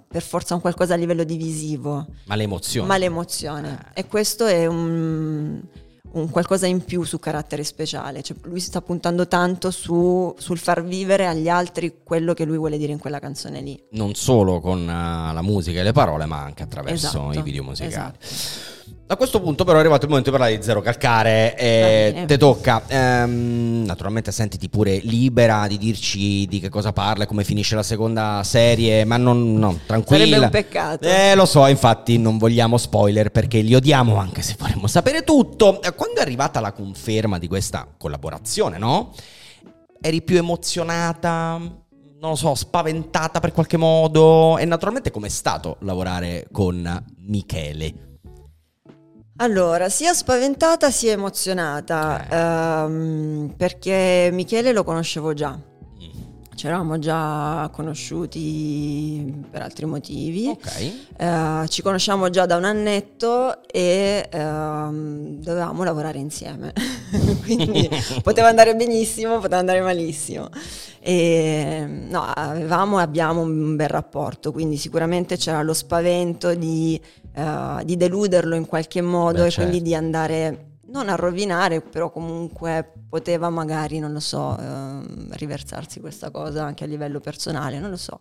per 0.07 0.21
forza 0.21 0.55
un 0.55 0.61
qualcosa 0.61 0.95
a 0.95 0.97
livello 0.97 1.23
divisivo, 1.23 2.07
ma 2.25 2.35
l'emozione. 2.35 2.87
Ma 2.87 2.97
l'emozione. 2.97 3.91
Eh. 3.93 4.01
E 4.01 4.07
questo 4.07 4.47
è 4.47 4.65
un 4.65 5.61
un 6.13 6.29
qualcosa 6.29 6.67
in 6.67 6.83
più 6.83 7.03
su 7.03 7.19
carattere 7.19 7.63
speciale, 7.63 8.21
cioè, 8.21 8.37
lui 8.43 8.59
si 8.59 8.67
sta 8.67 8.81
puntando 8.81 9.27
tanto 9.27 9.71
su, 9.71 10.33
sul 10.37 10.57
far 10.57 10.83
vivere 10.83 11.27
agli 11.27 11.49
altri 11.49 11.99
quello 12.03 12.33
che 12.33 12.45
lui 12.45 12.57
vuole 12.57 12.77
dire 12.77 12.91
in 12.91 12.99
quella 12.99 13.19
canzone 13.19 13.61
lì. 13.61 13.81
Non 13.91 14.13
solo 14.13 14.59
con 14.59 14.81
uh, 14.81 15.33
la 15.33 15.41
musica 15.41 15.79
e 15.79 15.83
le 15.83 15.91
parole, 15.91 16.25
ma 16.25 16.41
anche 16.41 16.63
attraverso 16.63 17.07
esatto, 17.07 17.39
i 17.39 17.41
video 17.41 17.63
musicali. 17.63 18.15
Esatto. 18.19 18.72
A 19.05 19.17
questo 19.17 19.41
punto 19.41 19.65
però 19.65 19.77
è 19.77 19.81
arrivato 19.81 20.05
il 20.05 20.09
momento 20.09 20.31
di 20.31 20.37
parlare 20.37 20.57
di 20.57 20.63
Zero 20.63 20.81
Calcare 20.81 21.55
e 21.57 22.23
te 22.25 22.37
tocca. 22.37 22.83
Ehm, 22.87 23.83
naturalmente 23.85 24.31
sentiti 24.31 24.69
pure 24.69 24.99
libera 25.03 25.67
di 25.67 25.77
dirci 25.77 26.47
di 26.47 26.59
che 26.59 26.69
cosa 26.69 26.93
parla 26.93 27.25
e 27.25 27.27
come 27.27 27.43
finisce 27.43 27.75
la 27.75 27.83
seconda 27.83 28.41
serie, 28.43 29.03
ma 29.03 29.17
non, 29.17 29.55
no, 29.55 29.77
tranquilla. 29.85 30.23
Sarebbe 30.23 30.45
un 30.45 30.49
peccato. 30.49 31.07
Eh, 31.07 31.35
lo 31.35 31.45
so, 31.45 31.67
infatti 31.67 32.17
non 32.17 32.37
vogliamo 32.37 32.77
spoiler 32.77 33.29
perché 33.29 33.59
li 33.59 33.75
odiamo 33.75 34.15
anche 34.15 34.41
se 34.41 34.55
vorremmo 34.57 34.87
sapere 34.87 35.23
tutto. 35.23 35.81
Quando 35.95 36.19
è 36.19 36.21
arrivata 36.21 36.61
la 36.61 36.71
conferma 36.71 37.37
di 37.37 37.47
questa 37.47 37.85
collaborazione, 37.95 38.77
no? 38.77 39.13
Eri 40.01 40.21
più 40.21 40.37
emozionata? 40.37 41.57
Non 41.57 42.31
lo 42.31 42.35
so, 42.35 42.55
spaventata 42.55 43.41
per 43.41 43.51
qualche 43.51 43.77
modo? 43.77 44.57
E 44.57 44.65
naturalmente 44.65 45.11
com'è 45.11 45.29
stato 45.29 45.75
lavorare 45.81 46.47
con 46.51 47.05
Michele? 47.17 48.12
Allora, 49.43 49.89
sia 49.89 50.13
spaventata 50.13 50.89
sia 50.89 51.11
emozionata, 51.11 52.25
eh. 52.29 52.37
ehm, 52.37 53.53
perché 53.57 54.29
Michele 54.31 54.71
lo 54.71 54.85
conoscevo 54.85 55.33
già. 55.33 55.59
Ci 56.55 56.67
eravamo 56.67 56.99
già 56.99 57.69
conosciuti 57.71 59.45
per 59.49 59.61
altri 59.61 59.85
motivi. 59.85 60.47
Okay. 60.47 61.05
Eh, 61.17 61.67
ci 61.67 61.81
conosciamo 61.81 62.29
già 62.29 62.45
da 62.45 62.55
un 62.55 62.65
annetto 62.65 63.67
e 63.67 64.27
ehm, 64.31 65.39
dovevamo 65.41 65.83
lavorare 65.83 66.19
insieme. 66.19 66.73
Quindi 67.43 67.89
poteva 68.21 68.47
andare 68.47 68.75
benissimo, 68.75 69.39
poteva 69.39 69.57
andare 69.57 69.81
malissimo. 69.81 70.49
E, 70.99 71.85
no, 71.87 72.21
avevamo 72.21 72.99
e 72.99 73.01
abbiamo 73.01 73.41
un 73.41 73.75
bel 73.75 73.89
rapporto, 73.89 74.53
quindi 74.53 74.77
sicuramente 74.77 75.35
c'era 75.35 75.61
lo 75.61 75.73
spavento 75.73 76.55
di 76.55 76.97
uh, 77.35 77.83
di 77.83 77.97
deluderlo 77.97 78.55
in 78.55 78.65
qualche 78.65 79.01
modo 79.01 79.41
Beh, 79.41 79.47
e 79.47 79.49
certo. 79.49 79.69
quindi 79.69 79.81
di 79.89 79.95
andare 79.95 80.72
non 80.93 81.09
a 81.09 81.15
rovinare, 81.15 81.81
però 81.81 82.11
comunque 82.11 82.93
poteva 83.09 83.49
magari, 83.49 83.97
non 83.97 84.13
lo 84.13 84.19
so, 84.19 84.55
uh, 84.57 85.03
riversarsi 85.31 85.99
questa 85.99 86.29
cosa 86.29 86.63
anche 86.63 86.83
a 86.83 86.87
livello 86.87 87.19
personale, 87.19 87.79
non 87.79 87.89
lo 87.89 87.97
so. 87.97 88.19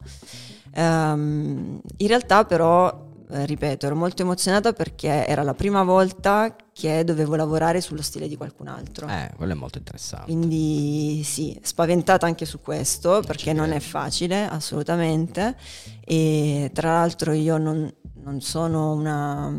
Um, 0.75 1.81
in 1.99 2.07
realtà 2.07 2.47
però, 2.47 3.11
eh, 3.31 3.45
ripeto, 3.45 3.85
ero 3.85 3.95
molto 3.95 4.23
emozionata 4.23 4.73
perché 4.73 5.27
era 5.27 5.43
la 5.43 5.53
prima 5.53 5.83
volta 5.83 6.57
che 6.73 7.05
dovevo 7.05 7.37
lavorare 7.37 7.83
sullo 7.83 8.01
stile 8.01 8.27
di 8.27 8.37
qualcun 8.37 8.69
altro. 8.69 9.07
Eh, 9.07 9.31
quello 9.37 9.53
è 9.53 9.57
molto 9.57 9.77
interessante. 9.77 10.25
Quindi 10.25 11.21
sì, 11.25 11.59
spaventata 11.63 12.25
anche 12.25 12.47
su 12.47 12.61
questo 12.61 13.23
perché 13.27 13.53
non 13.53 13.73
è 13.73 13.81
facile, 13.81 14.49
assolutamente. 14.49 15.57
E 16.03 16.71
tra 16.73 16.93
l'altro 16.93 17.33
io 17.33 17.59
non, 17.59 17.93
non 18.23 18.41
sono 18.41 18.93
una, 18.93 19.55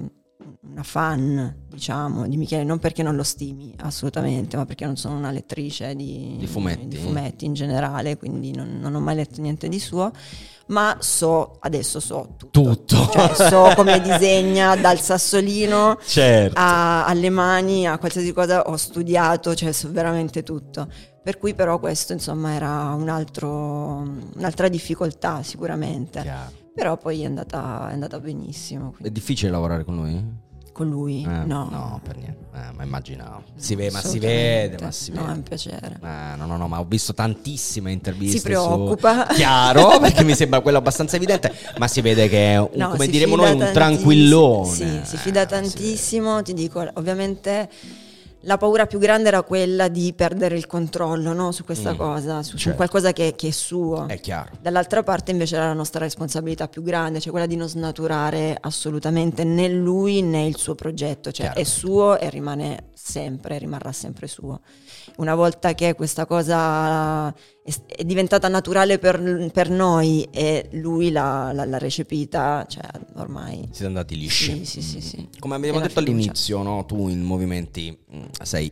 una, 0.69 0.83
fan, 0.83 1.65
diciamo, 1.67 2.27
di 2.27 2.37
Michele, 2.37 2.63
non 2.63 2.79
perché 2.79 3.03
non 3.03 3.15
lo 3.15 3.23
stimi 3.23 3.73
assolutamente, 3.79 4.55
ma 4.55 4.65
perché 4.65 4.85
non 4.85 4.95
sono 4.95 5.15
una 5.17 5.31
lettrice 5.31 5.95
di, 5.95 6.35
di, 6.39 6.47
fumetti. 6.47 6.87
di 6.87 6.97
fumetti. 6.97 7.45
in 7.45 7.53
generale, 7.53 8.17
quindi 8.17 8.55
non, 8.55 8.79
non, 8.79 8.95
ho 8.95 8.99
mai 8.99 9.15
letto 9.15 9.41
niente 9.41 9.67
di 9.67 9.79
suo. 9.79 10.11
Ma 10.67 10.95
so, 11.01 11.57
adesso 11.59 11.99
so 11.99 12.35
tutto. 12.37 12.61
tutto. 12.61 13.09
Cioè, 13.11 13.33
so 13.35 13.73
come 13.75 13.99
disegna 13.99 14.77
dal 14.77 14.97
sassolino 14.97 15.99
certo. 16.05 16.57
a, 16.57 17.05
alle 17.05 17.29
mani, 17.29 17.85
a 17.85 17.97
qualsiasi 17.97 18.31
cosa 18.31 18.61
ho 18.61 18.77
studiato, 18.77 19.53
cioè 19.55 19.73
so 19.73 19.91
veramente 19.91 20.41
tutto. 20.43 20.87
Per 21.21 21.37
cui 21.37 21.53
però 21.53 21.79
questo 21.79 22.13
insomma 22.13 22.53
era 22.53 22.93
un 22.93 23.09
altro, 23.09 23.49
un'altra 24.35 24.69
difficoltà 24.69 25.43
sicuramente. 25.43 26.21
Chiaro. 26.21 26.51
Però 26.73 26.97
poi 26.97 27.21
è 27.21 27.25
andata, 27.25 27.89
è 27.89 27.93
andata 27.93 28.19
benissimo. 28.19 28.91
Quindi. 28.91 29.09
È 29.09 29.11
difficile 29.11 29.51
lavorare 29.51 29.83
con 29.83 29.95
lui? 29.95 30.41
Con 30.73 30.89
lui? 30.89 31.21
Eh, 31.21 31.45
no. 31.45 31.69
No, 31.69 32.01
per 32.03 32.17
niente. 32.17 32.45
Eh, 32.55 32.71
ma 32.73 32.83
immaginavo. 32.83 33.43
Si 33.55 33.75
vede, 33.75 33.91
ma 33.91 34.01
si 34.01 34.17
vede, 34.17 34.77
ma 34.81 34.91
si 34.91 35.11
vede. 35.11 35.23
No, 35.23 35.29
è 35.29 35.35
un 35.35 35.43
piacere. 35.43 35.99
Eh, 36.03 36.35
no, 36.35 36.47
no, 36.47 36.57
no, 36.57 36.67
ma 36.67 36.79
ho 36.79 36.83
visto 36.83 37.13
tantissime 37.13 37.91
interviste. 37.91 38.37
Si 38.37 38.43
preoccupa. 38.43 39.27
Su... 39.29 39.35
Chiaro, 39.35 39.99
perché 40.01 40.23
mi 40.23 40.33
sembra 40.33 40.61
quello 40.61 40.79
abbastanza 40.79 41.15
evidente, 41.15 41.53
ma 41.77 41.87
si 41.87 42.01
vede 42.01 42.27
che 42.27 42.53
è, 42.53 42.59
un, 42.59 42.69
no, 42.73 42.89
come 42.89 43.07
diremo 43.07 43.35
noi, 43.35 43.51
un 43.51 43.69
tranquillone. 43.71 44.71
Sì, 44.71 45.01
si 45.03 45.17
fida 45.17 45.45
tantissimo, 45.45 46.41
ti 46.41 46.53
dico, 46.53 46.83
ovviamente 46.95 47.69
la 48.45 48.57
paura 48.57 48.85
più 48.85 48.99
grande 48.99 49.29
era 49.29 49.41
quella 49.43 49.87
di 49.87 50.13
perdere 50.13 50.55
il 50.55 50.67
controllo 50.67 51.33
no? 51.33 51.51
su 51.51 51.63
questa 51.63 51.93
mm, 51.93 51.97
cosa, 51.97 52.43
su, 52.43 52.57
certo. 52.57 52.69
su 52.69 52.75
qualcosa 52.75 53.13
che, 53.13 53.33
che, 53.35 53.49
è 53.49 53.51
suo. 53.51 54.07
È 54.07 54.19
chiaro. 54.19 54.51
Dall'altra 54.61 55.03
parte 55.03 55.31
invece 55.31 55.55
era 55.55 55.67
la 55.67 55.73
nostra 55.73 56.01
responsabilità 56.01 56.67
più 56.67 56.81
grande, 56.81 57.19
cioè 57.19 57.31
quella 57.31 57.45
di 57.45 57.55
non 57.55 57.67
snaturare 57.67 58.57
assolutamente 58.59 59.43
né 59.43 59.69
lui 59.69 60.21
né 60.21 60.45
il 60.45 60.57
suo 60.57 60.75
progetto, 60.75 61.31
cioè 61.31 61.53
è 61.53 61.63
suo 61.63 62.17
e 62.17 62.29
rimane 62.29 62.89
sempre, 62.93 63.57
rimarrà 63.57 63.91
sempre 63.91 64.27
suo. 64.27 64.61
Una 65.17 65.35
volta 65.35 65.73
che 65.73 65.93
questa 65.95 66.25
cosa 66.25 67.33
è, 67.33 68.03
diventata 68.03 68.47
naturale 68.47 68.99
per, 68.99 69.49
per, 69.51 69.69
noi 69.69 70.27
e 70.31 70.69
lui 70.73 71.11
l'ha, 71.11 71.51
l'ha, 71.53 71.65
l'ha, 71.65 71.77
recepita, 71.77 72.65
cioè 72.67 72.87
ormai... 73.15 73.67
Siete 73.71 73.85
andati 73.85 74.17
lisci. 74.17 74.65
Sì, 74.65 74.65
sì, 74.65 74.81
sì. 74.81 75.01
sì. 75.01 75.29
Come 75.39 75.55
abbiamo 75.55 75.79
detto 75.79 75.99
all'inizio, 75.99 76.61
no? 76.61 76.85
tu 76.85 77.07
in 77.07 77.21
movimenti 77.21 77.97
mm, 78.15 78.23
sei 78.41 78.71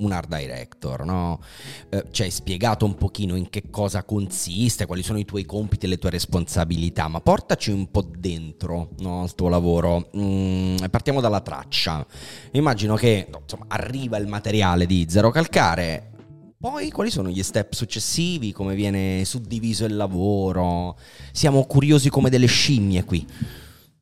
un 0.00 0.12
art 0.12 0.28
director, 0.28 1.04
no? 1.04 1.40
eh, 1.88 2.04
ci 2.10 2.22
hai 2.22 2.30
spiegato 2.30 2.84
un 2.84 2.94
pochino 2.96 3.36
in 3.36 3.48
che 3.48 3.64
cosa 3.70 4.02
consiste, 4.02 4.86
quali 4.86 5.02
sono 5.02 5.18
i 5.18 5.24
tuoi 5.24 5.44
compiti 5.44 5.86
e 5.86 5.88
le 5.88 5.98
tue 5.98 6.10
responsabilità, 6.10 7.08
ma 7.08 7.20
portaci 7.20 7.70
un 7.70 7.90
po' 7.90 8.02
dentro 8.02 8.90
no, 8.98 9.22
al 9.22 9.34
tuo 9.34 9.48
lavoro. 9.48 10.10
Mm, 10.16 10.76
partiamo 10.90 11.20
dalla 11.20 11.40
traccia. 11.40 12.04
Immagino 12.52 12.96
che 12.96 13.28
insomma, 13.40 13.66
arriva 13.68 14.16
il 14.16 14.26
materiale 14.26 14.86
di 14.86 15.06
Zero 15.08 15.30
Calcare, 15.30 16.10
poi 16.60 16.90
quali 16.90 17.10
sono 17.10 17.30
gli 17.30 17.42
step 17.42 17.72
successivi, 17.72 18.52
come 18.52 18.74
viene 18.74 19.24
suddiviso 19.24 19.86
il 19.86 19.96
lavoro? 19.96 20.98
Siamo 21.32 21.64
curiosi 21.64 22.10
come 22.10 22.28
delle 22.28 22.44
scimmie 22.44 23.02
qui. 23.04 23.26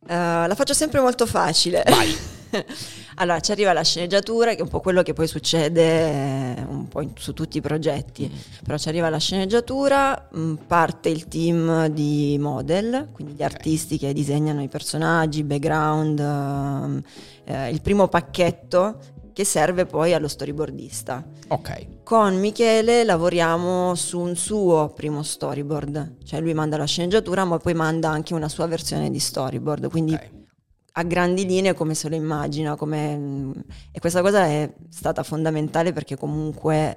Uh, 0.01 0.09
la 0.09 0.55
faccio 0.57 0.75
sempre 0.75 1.01
molto 1.01 1.25
facile. 1.25 1.85
Vai. 1.87 2.13
allora, 3.19 3.41
ci 3.41 3.53
arriva 3.53 3.73
la 3.73 3.83
sceneggiatura, 3.83 4.53
che 4.53 4.59
è 4.59 4.63
un 4.63 4.69
po' 4.69 4.81
quello 4.81 5.03
che 5.03 5.13
poi 5.13 5.27
succede 5.27 6.57
eh, 6.57 6.63
un 6.69 6.87
po' 6.89 7.03
in, 7.03 7.11
su 7.17 7.33
tutti 7.33 7.59
i 7.59 7.61
progetti. 7.61 8.31
Mm. 8.33 8.63
Però 8.65 8.79
ci 8.79 8.89
arriva 8.89 9.09
la 9.09 9.19
sceneggiatura, 9.19 10.29
mh, 10.31 10.41
mm, 10.41 10.55
parte 10.67 11.09
il 11.09 11.27
team 11.29 11.87
di 11.89 12.37
model, 12.41 13.09
quindi 13.13 13.35
gli 13.35 13.43
okay. 13.43 13.55
artisti 13.55 13.99
che 13.99 14.13
disegnano 14.13 14.63
i 14.63 14.69
personaggi, 14.69 15.43
background, 15.43 16.19
uh, 16.19 17.53
uh, 17.53 17.69
il 17.71 17.81
primo 17.83 18.09
pacchetto 18.09 18.99
che 19.33 19.45
serve 19.45 19.87
poi 19.87 20.15
allo 20.15 20.27
storyboardista. 20.27 21.25
Ok. 21.49 22.03
Con 22.03 22.41
Michele 22.41 23.05
lavoriamo 23.05 23.95
su 23.95 24.19
un 24.19 24.35
suo 24.35 24.93
primo 24.95 25.23
storyboard, 25.23 26.17
cioè 26.25 26.41
lui 26.41 26.55
manda 26.55 26.77
la 26.77 26.87
sceneggiatura 26.87 27.45
ma 27.45 27.59
poi 27.59 27.75
manda 27.75 28.09
anche 28.09 28.35
una 28.35 28.49
sua 28.49 28.67
versione 28.67 29.11
di 29.11 29.21
storyboard, 29.21 29.91
quindi 29.91 30.15
okay. 30.15 30.38
A 30.99 31.03
grandi 31.05 31.47
linee 31.47 31.75
come 31.75 31.95
se 31.95 32.09
lo 32.09 32.17
immagina, 32.17 32.75
come... 32.75 33.53
e 33.93 34.01
questa 34.01 34.21
cosa 34.21 34.47
è 34.47 34.73
stata 34.91 35.23
fondamentale 35.23 35.93
perché 35.93 36.17
comunque 36.17 36.97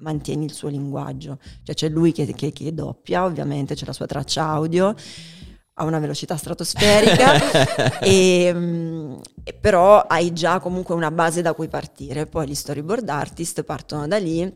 mantieni 0.00 0.44
il 0.44 0.52
suo 0.52 0.68
linguaggio, 0.68 1.38
cioè 1.62 1.74
c'è 1.74 1.88
lui 1.88 2.12
che, 2.12 2.26
che, 2.34 2.52
che 2.52 2.74
doppia 2.74 3.24
ovviamente, 3.24 3.74
c'è 3.74 3.86
la 3.86 3.94
sua 3.94 4.06
traccia 4.06 4.44
audio 4.44 4.94
a 5.80 5.84
una 5.84 5.98
velocità 5.98 6.36
stratosferica, 6.36 7.98
e, 8.00 8.52
mm, 8.52 9.14
e 9.42 9.52
però 9.54 10.00
hai 10.02 10.34
già 10.34 10.60
comunque 10.60 10.94
una 10.94 11.10
base 11.10 11.40
da 11.40 11.54
cui 11.54 11.68
partire. 11.68 12.26
Poi 12.26 12.48
gli 12.48 12.54
storyboard 12.54 13.08
artist 13.08 13.62
partono 13.62 14.06
da 14.06 14.18
lì 14.18 14.52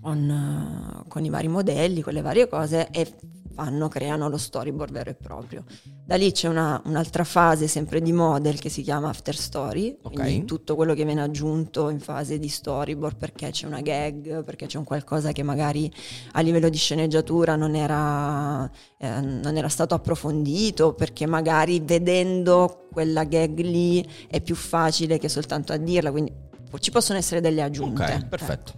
con, 0.00 1.04
con 1.06 1.24
i 1.24 1.28
vari 1.28 1.48
modelli, 1.48 2.00
con 2.00 2.14
le 2.14 2.22
varie 2.22 2.48
cose 2.48 2.88
e 2.90 3.12
fanno, 3.52 3.88
creano 3.88 4.28
lo 4.28 4.36
storyboard 4.38 4.92
vero 4.92 5.10
e 5.10 5.14
proprio. 5.14 5.64
Da 6.04 6.16
lì 6.16 6.32
c'è 6.32 6.48
una, 6.48 6.80
un'altra 6.84 7.24
fase 7.24 7.66
sempre 7.68 8.00
di 8.00 8.12
model 8.12 8.58
che 8.58 8.68
si 8.68 8.82
chiama 8.82 9.08
after 9.08 9.36
story, 9.36 9.96
Ok. 10.02 10.12
quindi 10.14 10.44
tutto 10.44 10.74
quello 10.74 10.94
che 10.94 11.04
viene 11.04 11.22
aggiunto 11.22 11.88
in 11.88 12.00
fase 12.00 12.38
di 12.38 12.48
storyboard 12.48 13.16
perché 13.16 13.50
c'è 13.50 13.66
una 13.66 13.80
gag, 13.80 14.44
perché 14.44 14.66
c'è 14.66 14.78
un 14.78 14.84
qualcosa 14.84 15.32
che 15.32 15.42
magari 15.42 15.90
a 16.32 16.40
livello 16.40 16.68
di 16.68 16.76
sceneggiatura 16.76 17.56
non 17.56 17.74
era, 17.74 18.70
eh, 18.98 19.20
non 19.20 19.56
era 19.56 19.68
stato 19.68 19.94
approfondito, 19.94 20.94
perché 20.94 21.26
magari 21.26 21.80
vedendo 21.80 22.86
quella 22.92 23.24
gag 23.24 23.58
lì 23.60 24.06
è 24.28 24.40
più 24.40 24.54
facile 24.54 25.18
che 25.18 25.28
soltanto 25.28 25.72
a 25.72 25.76
dirla, 25.76 26.10
quindi 26.10 26.32
ci 26.78 26.90
possono 26.90 27.18
essere 27.18 27.40
delle 27.40 27.62
aggiunte. 27.62 28.02
Ok, 28.02 28.24
perfetto. 28.26 28.72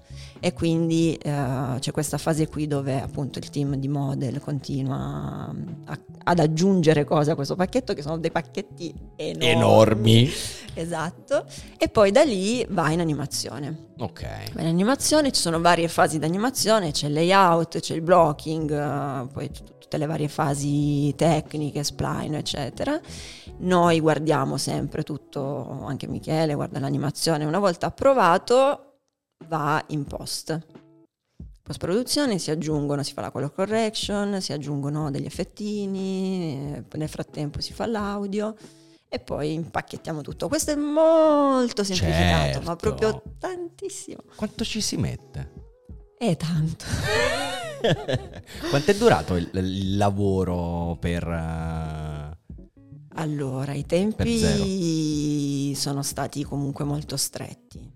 E 0.45 0.53
quindi 0.53 1.15
eh, 1.15 1.77
c'è 1.79 1.91
questa 1.91 2.19
fase 2.19 2.49
qui 2.49 2.67
dove 2.67 3.01
appunto 3.01 3.39
il 3.39 3.49
team 3.49 3.77
di 3.77 3.89
model 3.89 4.43
continua 4.43 5.51
a- 5.87 5.99
ad 6.25 6.39
aggiungere 6.39 7.05
cose 7.05 7.31
a 7.31 7.35
questo 7.35 7.57
pacchetto 7.57 7.95
che 7.95 8.03
sono 8.03 8.19
dei 8.19 8.31
pacchetti 8.31 8.93
enormi. 9.17 9.47
Enormi. 9.47 10.31
Esatto. 10.75 11.47
E 11.79 11.89
poi 11.89 12.11
da 12.11 12.25
lì 12.25 12.63
va 12.69 12.91
in 12.91 13.01
animazione. 13.01 13.93
Ok. 13.97 14.53
Va 14.53 14.61
in 14.61 14.67
animazione 14.67 15.33
ci 15.33 15.41
sono 15.41 15.63
varie 15.63 15.89
fasi 15.89 16.19
di 16.19 16.27
animazione, 16.27 16.91
c'è 16.91 17.07
il 17.07 17.15
layout, 17.15 17.79
c'è 17.81 17.95
il 17.95 18.03
blocking, 18.03 18.71
eh, 18.71 19.27
poi 19.33 19.51
tutte 19.51 19.97
le 19.97 20.05
varie 20.05 20.29
fasi 20.29 21.15
tecniche, 21.17 21.83
spline, 21.83 22.37
eccetera. 22.37 23.01
Noi 23.61 23.99
guardiamo 23.99 24.59
sempre 24.59 25.05
tutto, 25.05 25.85
anche 25.87 26.07
Michele 26.07 26.53
guarda 26.53 26.79
l'animazione, 26.81 27.47
una 27.47 27.59
volta 27.61 27.87
approvato 27.87 28.91
va 29.49 29.83
in 29.89 30.05
post. 30.05 30.59
Post 31.63 31.79
produzione 31.79 32.39
si 32.39 32.51
aggiungono, 32.51 33.03
si 33.03 33.13
fa 33.15 33.23
la 33.23 33.31
color 33.31 33.53
correction, 33.55 34.41
si 34.43 34.53
aggiungono 34.53 35.11
degli 35.11 35.25
effettini, 35.25 36.75
eh, 36.91 36.97
nel 36.99 37.09
frattempo 37.09 37.61
si 37.63 37.73
fa 37.73 37.87
l'audio 37.87 38.55
e 39.09 39.19
poi 39.19 39.55
impacchettiamo 39.55 40.21
tutto. 40.21 40.49
Questo 40.49 40.73
è 40.73 40.75
molto 40.77 41.83
semplificato, 41.85 42.59
ma 42.61 42.65
Certo. 42.65 42.77
proprio 42.77 43.23
tantissimo. 43.39 44.21
Quanto 44.37 44.63
ci 44.65 44.81
si 44.83 44.97
mette? 44.97 45.53
È 46.19 46.37
tanto. 46.37 46.85
Quanto 48.71 48.91
è 48.91 48.95
durato 48.97 49.37
il, 49.37 49.49
il 49.55 49.97
lavoro 49.97 50.97
per... 51.01 51.27
eh, 51.27 52.37
Allora, 53.17 53.73
i 53.73 53.87
tempi 53.87 55.75
sono 55.77 56.03
stati 56.03 56.43
comunque 56.45 56.85
molto 56.85 57.17
stretti. 57.17 57.94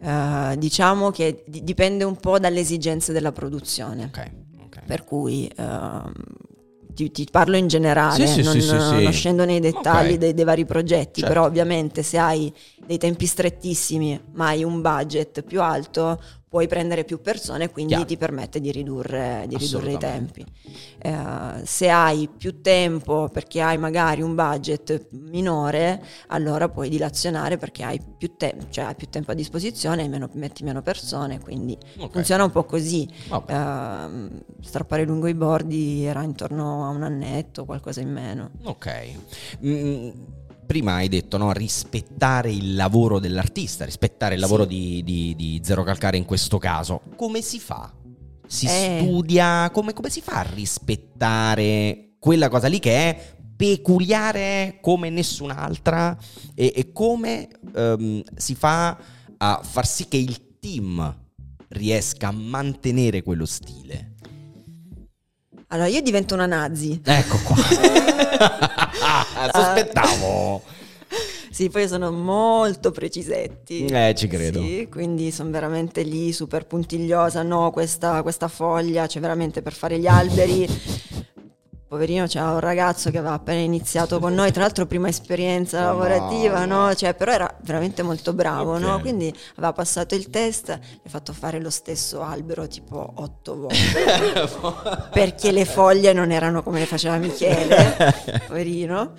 Eh, 0.00 0.54
diciamo 0.58 1.10
che 1.10 1.42
di- 1.46 1.64
dipende 1.64 2.04
un 2.04 2.16
po' 2.16 2.38
dalle 2.38 2.60
esigenze 2.60 3.12
della 3.12 3.32
produzione. 3.32 4.04
Ok, 4.04 4.30
ok. 4.64 4.82
Per 4.84 5.04
cui 5.04 5.50
ehm, 5.56 6.12
ti, 6.94 7.10
ti 7.10 7.26
parlo 7.30 7.56
in 7.56 7.66
generale, 7.66 8.26
Sì, 8.26 8.42
non, 8.42 8.52
sì, 8.54 8.60
sì, 8.62 8.74
non 9.02 9.12
scendo 9.12 9.44
nei 9.44 9.60
dettagli 9.60 10.12
Ok. 10.12 10.18
dei, 10.18 10.34
dei 10.34 10.44
vari 10.44 10.64
progetti, 10.64 11.20
Certo. 11.20 11.26
però 11.34 11.44
ovviamente 11.46 12.02
se 12.02 12.18
hai 12.18 12.52
dei 12.84 12.98
tempi 12.98 13.26
strettissimi 13.26 14.18
ma 14.32 14.46
hai 14.48 14.64
un 14.64 14.80
budget 14.80 15.42
più 15.42 15.60
alto 15.60 16.20
puoi 16.56 16.68
prendere 16.68 17.04
più 17.04 17.20
persone, 17.20 17.68
quindi 17.70 17.92
Chiaro. 17.92 18.08
ti 18.08 18.16
permette 18.16 18.60
di 18.62 18.72
ridurre, 18.72 19.44
di 19.46 19.58
ridurre 19.58 19.92
i 19.92 19.98
tempi. 19.98 20.42
Eh, 20.96 21.60
se 21.64 21.90
hai 21.90 22.30
più 22.34 22.62
tempo 22.62 23.28
perché 23.30 23.60
hai 23.60 23.76
magari 23.76 24.22
un 24.22 24.34
budget 24.34 25.08
minore, 25.10 26.02
allora 26.28 26.70
puoi 26.70 26.88
dilazionare 26.88 27.58
perché 27.58 27.82
hai 27.82 28.00
più, 28.00 28.36
te- 28.38 28.56
cioè 28.70 28.86
hai 28.86 28.94
più 28.94 29.06
tempo 29.10 29.32
a 29.32 29.34
disposizione 29.34 30.04
e 30.04 30.08
meno- 30.08 30.30
metti 30.32 30.64
meno 30.64 30.80
persone, 30.80 31.40
quindi 31.40 31.76
Ok. 31.98 32.12
funziona 32.12 32.44
un 32.44 32.50
po' 32.50 32.64
così. 32.64 33.06
Ehm, 33.48 34.40
strappare 34.62 35.04
lungo 35.04 35.26
i 35.26 35.34
bordi 35.34 36.04
era 36.04 36.22
intorno 36.22 36.86
a 36.86 36.88
un 36.88 37.02
annetto, 37.02 37.66
qualcosa 37.66 38.00
in 38.00 38.10
meno. 38.10 38.50
Ok. 38.62 39.10
Mm, 39.62 40.08
prima 40.66 40.94
hai 40.94 41.08
detto 41.08 41.36
no, 41.36 41.52
rispettare 41.52 42.50
il 42.52 42.74
lavoro 42.74 43.18
dell'artista, 43.18 43.84
rispettare 43.84 44.34
il 44.34 44.40
Sì. 44.40 44.46
lavoro 44.46 44.64
di, 44.64 45.02
di- 45.04 45.34
di 45.36 45.60
Zero 45.64 45.82
Calcare 45.84 46.16
in 46.16 46.24
questo 46.24 46.58
caso. 46.58 47.02
Come 47.16 47.40
si 47.40 47.58
fa? 47.58 47.92
Si 48.46 48.66
Eh. 48.66 49.00
studia? 49.02 49.70
Come, 49.72 49.92
come 49.92 50.10
si 50.10 50.20
fa 50.20 50.32
a 50.40 50.42
rispettare 50.52 52.10
quella 52.18 52.48
cosa 52.48 52.66
lì 52.68 52.78
che 52.78 52.92
è 52.94 53.34
peculiare 53.56 54.78
come 54.82 55.08
nessun'altra? 55.10 56.16
E, 56.54 56.72
e 56.76 56.92
come 56.92 57.48
ehm, 57.74 58.22
si 58.36 58.54
fa 58.54 58.98
a 59.38 59.60
far 59.62 59.86
sì 59.86 60.08
che 60.08 60.16
il 60.16 60.58
team 60.58 61.14
riesca 61.68 62.28
a 62.28 62.32
mantenere 62.32 63.22
quello 63.22 63.46
stile? 63.46 64.12
Allora, 65.68 65.88
io 65.88 66.00
divento 66.00 66.34
una 66.34 66.46
nazi. 66.46 67.00
Ecco 67.04 67.38
qua. 67.38 67.56
Sospettavo. 69.52 70.62
Sì, 71.50 71.70
poi 71.70 71.88
sono 71.88 72.10
molto 72.10 72.90
precisetti. 72.90 73.86
Eh, 73.86 74.14
ci 74.14 74.26
credo. 74.26 74.60
Sì, 74.60 74.88
quindi 74.90 75.30
sono 75.30 75.50
veramente 75.50 76.02
lì, 76.02 76.32
super 76.32 76.66
puntigliosa. 76.66 77.42
No, 77.42 77.70
questa, 77.70 78.20
questa 78.22 78.48
foglia, 78.48 79.06
cioè 79.06 79.22
veramente 79.22 79.62
per 79.62 79.72
fare 79.72 79.98
gli 79.98 80.06
alberi. 80.06 80.68
Poverino, 81.88 82.26
c'era 82.26 82.50
un 82.50 82.58
ragazzo 82.58 83.10
che 83.12 83.18
aveva 83.18 83.34
appena 83.34 83.60
iniziato 83.60 84.18
con 84.18 84.34
noi, 84.34 84.50
tra 84.50 84.62
l'altro 84.62 84.86
prima 84.86 85.06
esperienza 85.08 85.82
Oh, 85.82 85.84
lavorativa, 85.98 86.64
no? 86.64 86.92
Cioè, 86.92 87.14
però 87.14 87.30
era 87.30 87.56
veramente 87.62 88.02
molto 88.02 88.32
bravo, 88.32 88.72
Ok. 88.74 88.80
no? 88.80 89.00
Quindi 89.00 89.32
aveva 89.52 89.72
passato 89.72 90.16
il 90.16 90.28
test, 90.28 90.76
gli 90.76 91.06
ha 91.06 91.08
fatto 91.08 91.32
fare 91.32 91.60
lo 91.60 91.70
stesso 91.70 92.22
albero 92.22 92.66
tipo 92.66 93.12
otto 93.14 93.54
volte. 93.70 94.48
perché 95.12 95.52
le 95.52 95.64
foglie 95.64 96.12
non 96.12 96.32
erano 96.32 96.64
come 96.64 96.80
le 96.80 96.86
faceva 96.86 97.18
Michele, 97.18 97.94
poverino. 98.48 99.12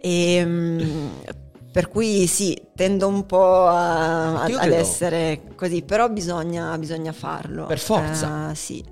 E, 0.00 0.44
mm, 0.44 1.08
per 1.72 1.88
cui 1.88 2.28
sì, 2.28 2.56
tendo 2.76 3.08
un 3.08 3.26
po' 3.26 3.66
a- 3.66 4.42
ad 4.44 4.70
essere 4.70 5.40
così, 5.56 5.82
però 5.82 6.08
bisogna, 6.08 6.78
bisogna 6.78 7.10
farlo. 7.12 7.66
Per 7.66 7.80
forza. 7.80 8.52
Eh, 8.52 8.54
sì. 8.54 8.84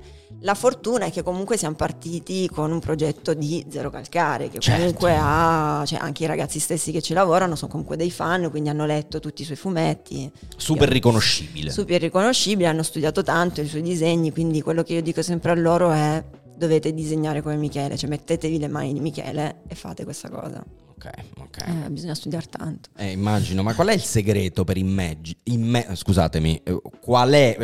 La 0.42 0.54
fortuna 0.54 1.04
è 1.04 1.10
che 1.10 1.22
comunque 1.22 1.56
siamo 1.58 1.74
partiti 1.74 2.48
con 2.48 2.72
un 2.72 2.80
progetto 2.80 3.34
di 3.34 3.64
Zero 3.68 3.90
Calcare, 3.90 4.48
che 4.48 4.58
Certo. 4.58 4.78
comunque 4.80 5.14
ha, 5.20 5.82
cioè 5.86 5.98
anche 6.00 6.24
i 6.24 6.26
ragazzi 6.26 6.58
stessi 6.58 6.92
che 6.92 7.02
ci 7.02 7.12
lavorano 7.12 7.56
sono 7.56 7.70
comunque 7.70 7.96
dei 7.96 8.10
fan, 8.10 8.48
quindi 8.50 8.70
hanno 8.70 8.86
letto 8.86 9.20
tutti 9.20 9.42
i 9.42 9.44
suoi 9.44 9.58
fumetti. 9.58 10.30
Super 10.56 10.88
Io- 10.88 10.94
riconoscibile. 10.94 11.70
super 11.70 12.00
riconoscibili, 12.00 12.66
hanno 12.66 12.82
studiato 12.82 13.22
tanto 13.22 13.60
i 13.60 13.66
suoi 13.66 13.82
disegni, 13.82 14.32
quindi 14.32 14.62
quello 14.62 14.82
che 14.82 14.94
io 14.94 15.02
dico 15.02 15.22
sempre 15.22 15.50
a 15.50 15.54
loro 15.54 15.90
è 15.90 16.24
dovete 16.56 16.92
disegnare 16.94 17.42
come 17.42 17.56
Michele, 17.56 17.96
cioè 17.98 18.08
mettetevi 18.08 18.58
le 18.58 18.68
mani 18.68 18.92
di 18.94 19.00
Michele 19.00 19.60
e 19.68 19.74
fate 19.74 20.04
questa 20.04 20.28
cosa. 20.30 20.62
Ok, 21.02 21.10
ok. 21.38 21.56
Eh, 21.86 21.90
bisogna 21.90 22.14
studiare 22.14 22.44
tanto. 22.50 22.90
Eh, 22.96 23.12
immagino, 23.12 23.62
ma 23.62 23.74
qual 23.74 23.88
è 23.88 23.94
il 23.94 24.02
segreto 24.02 24.64
per 24.64 24.76
immergi- 24.76 25.34
imme- 25.44 25.94
scusatemi, 25.94 26.60
eh, 26.62 26.78
qual 27.00 27.30
è 27.30 27.56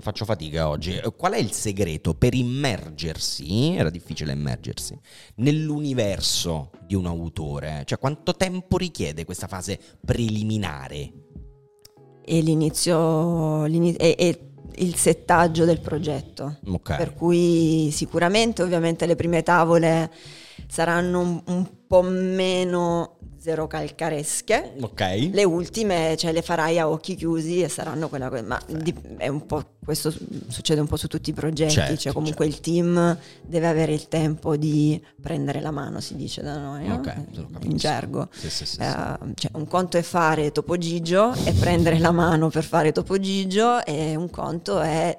faccio 0.00 0.24
fatica 0.24 0.68
oggi. 0.68 0.96
eh, 0.96 1.12
Qual 1.16 1.32
è 1.34 1.38
il 1.38 1.52
segreto 1.52 2.14
per 2.14 2.34
immergersi? 2.34 3.74
Era 3.76 3.90
difficile 3.90 4.32
immergersi 4.32 4.98
nell'universo 5.36 6.70
di 6.84 6.96
un 6.96 7.06
autore, 7.06 7.82
cioè 7.86 7.98
quanto 7.98 8.34
tempo 8.34 8.76
richiede 8.76 9.24
questa 9.24 9.46
fase 9.46 9.78
preliminare? 10.04 11.12
E 12.24 12.40
l'inizio, 12.40 13.66
l'ini- 13.66 13.94
e, 13.94 14.16
e 14.18 14.50
il 14.78 14.96
settaggio 14.96 15.64
del 15.64 15.80
progetto. 15.80 16.58
Ok. 16.66 16.96
Per 16.96 17.14
cui 17.14 17.90
sicuramente 17.92 18.62
ovviamente 18.62 19.06
le 19.06 19.14
prime 19.14 19.42
tavole 19.44 20.10
saranno 20.66 21.20
un, 21.20 21.42
un 21.46 21.68
po' 21.90 22.02
meno 22.02 23.16
zero 23.40 23.66
calcaresche. 23.66 24.74
Ok. 24.80 25.30
Le 25.32 25.44
ultime 25.44 26.14
cioè, 26.16 26.30
le 26.30 26.42
farai 26.42 26.78
a 26.78 26.88
occhi 26.88 27.16
chiusi 27.16 27.62
e 27.62 27.68
saranno 27.68 28.08
quella 28.08 28.28
cosa. 28.28 28.42
Ma 28.42 28.60
di- 28.68 28.94
è 29.16 29.26
un 29.26 29.44
po' 29.46 29.62
questo 29.84 30.10
su- 30.12 30.24
succede 30.48 30.80
un 30.80 30.86
po' 30.86 30.96
su 30.96 31.08
tutti 31.08 31.30
i 31.30 31.32
progetti. 31.32 31.72
Certo, 31.72 31.96
cioè, 31.96 32.12
comunque 32.12 32.46
il 32.46 32.60
team 32.60 33.16
deve 33.44 33.66
avere 33.66 33.92
il 33.92 34.06
tempo 34.08 34.56
di 34.56 35.02
prendere 35.20 35.60
la 35.60 35.70
mano, 35.72 36.00
si 36.00 36.14
dice 36.14 36.42
da 36.42 36.58
noi, 36.58 36.86
no? 36.86 36.94
Ok, 36.96 37.14
lo 37.32 37.46
capisco. 37.50 37.66
in 37.72 37.76
gergo. 37.76 38.28
Sì, 38.30 38.50
sì, 38.50 38.66
sì. 38.66 38.80
Eh, 38.80 38.84
cioè, 39.34 39.50
un 39.54 39.66
conto 39.66 39.96
è 39.96 40.02
fare 40.02 40.52
Topo 40.52 40.76
Gigio 40.78 41.32
e 41.44 41.52
prendere 41.54 41.98
la 41.98 42.12
mano 42.12 42.50
per 42.50 42.62
fare 42.62 42.92
Topo 42.92 43.18
Gigio, 43.18 43.84
e 43.84 44.14
un 44.14 44.30
conto 44.30 44.78
è 44.80 45.18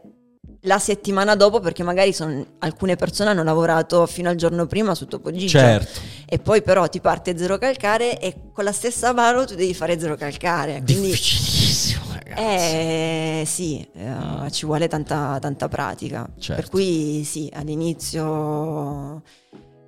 la 0.65 0.77
settimana 0.77 1.35
dopo, 1.35 1.59
perché 1.59 1.81
magari 1.81 2.13
son- 2.13 2.45
alcune 2.59 2.95
persone 2.95 3.31
hanno 3.31 3.41
lavorato 3.43 4.05
fino 4.05 4.29
al 4.29 4.35
giorno 4.35 4.67
prima 4.67 4.93
su 4.93 5.07
Topo 5.07 5.31
Gigio. 5.31 5.57
Certo. 5.57 5.99
E 6.33 6.39
poi 6.39 6.61
però 6.61 6.87
ti 6.87 7.01
parte 7.01 7.37
zero 7.37 7.57
calcare 7.57 8.17
e 8.17 8.51
con 8.53 8.63
la 8.63 8.71
stessa 8.71 9.11
mano 9.11 9.43
tu 9.43 9.53
devi 9.53 9.73
fare 9.73 9.99
zero 9.99 10.15
calcare. 10.15 10.79
Difficilissimo, 10.81 12.05
ragazzi. 12.13 12.41
eh, 12.41 13.43
sì, 13.45 13.85
eh, 13.93 14.49
ci 14.49 14.65
vuole 14.65 14.87
tanta, 14.87 15.37
tanta 15.41 15.67
pratica. 15.67 16.25
Certo. 16.39 16.61
Per 16.61 16.71
cui 16.71 17.25
sì, 17.25 17.51
all'inizio 17.53 19.23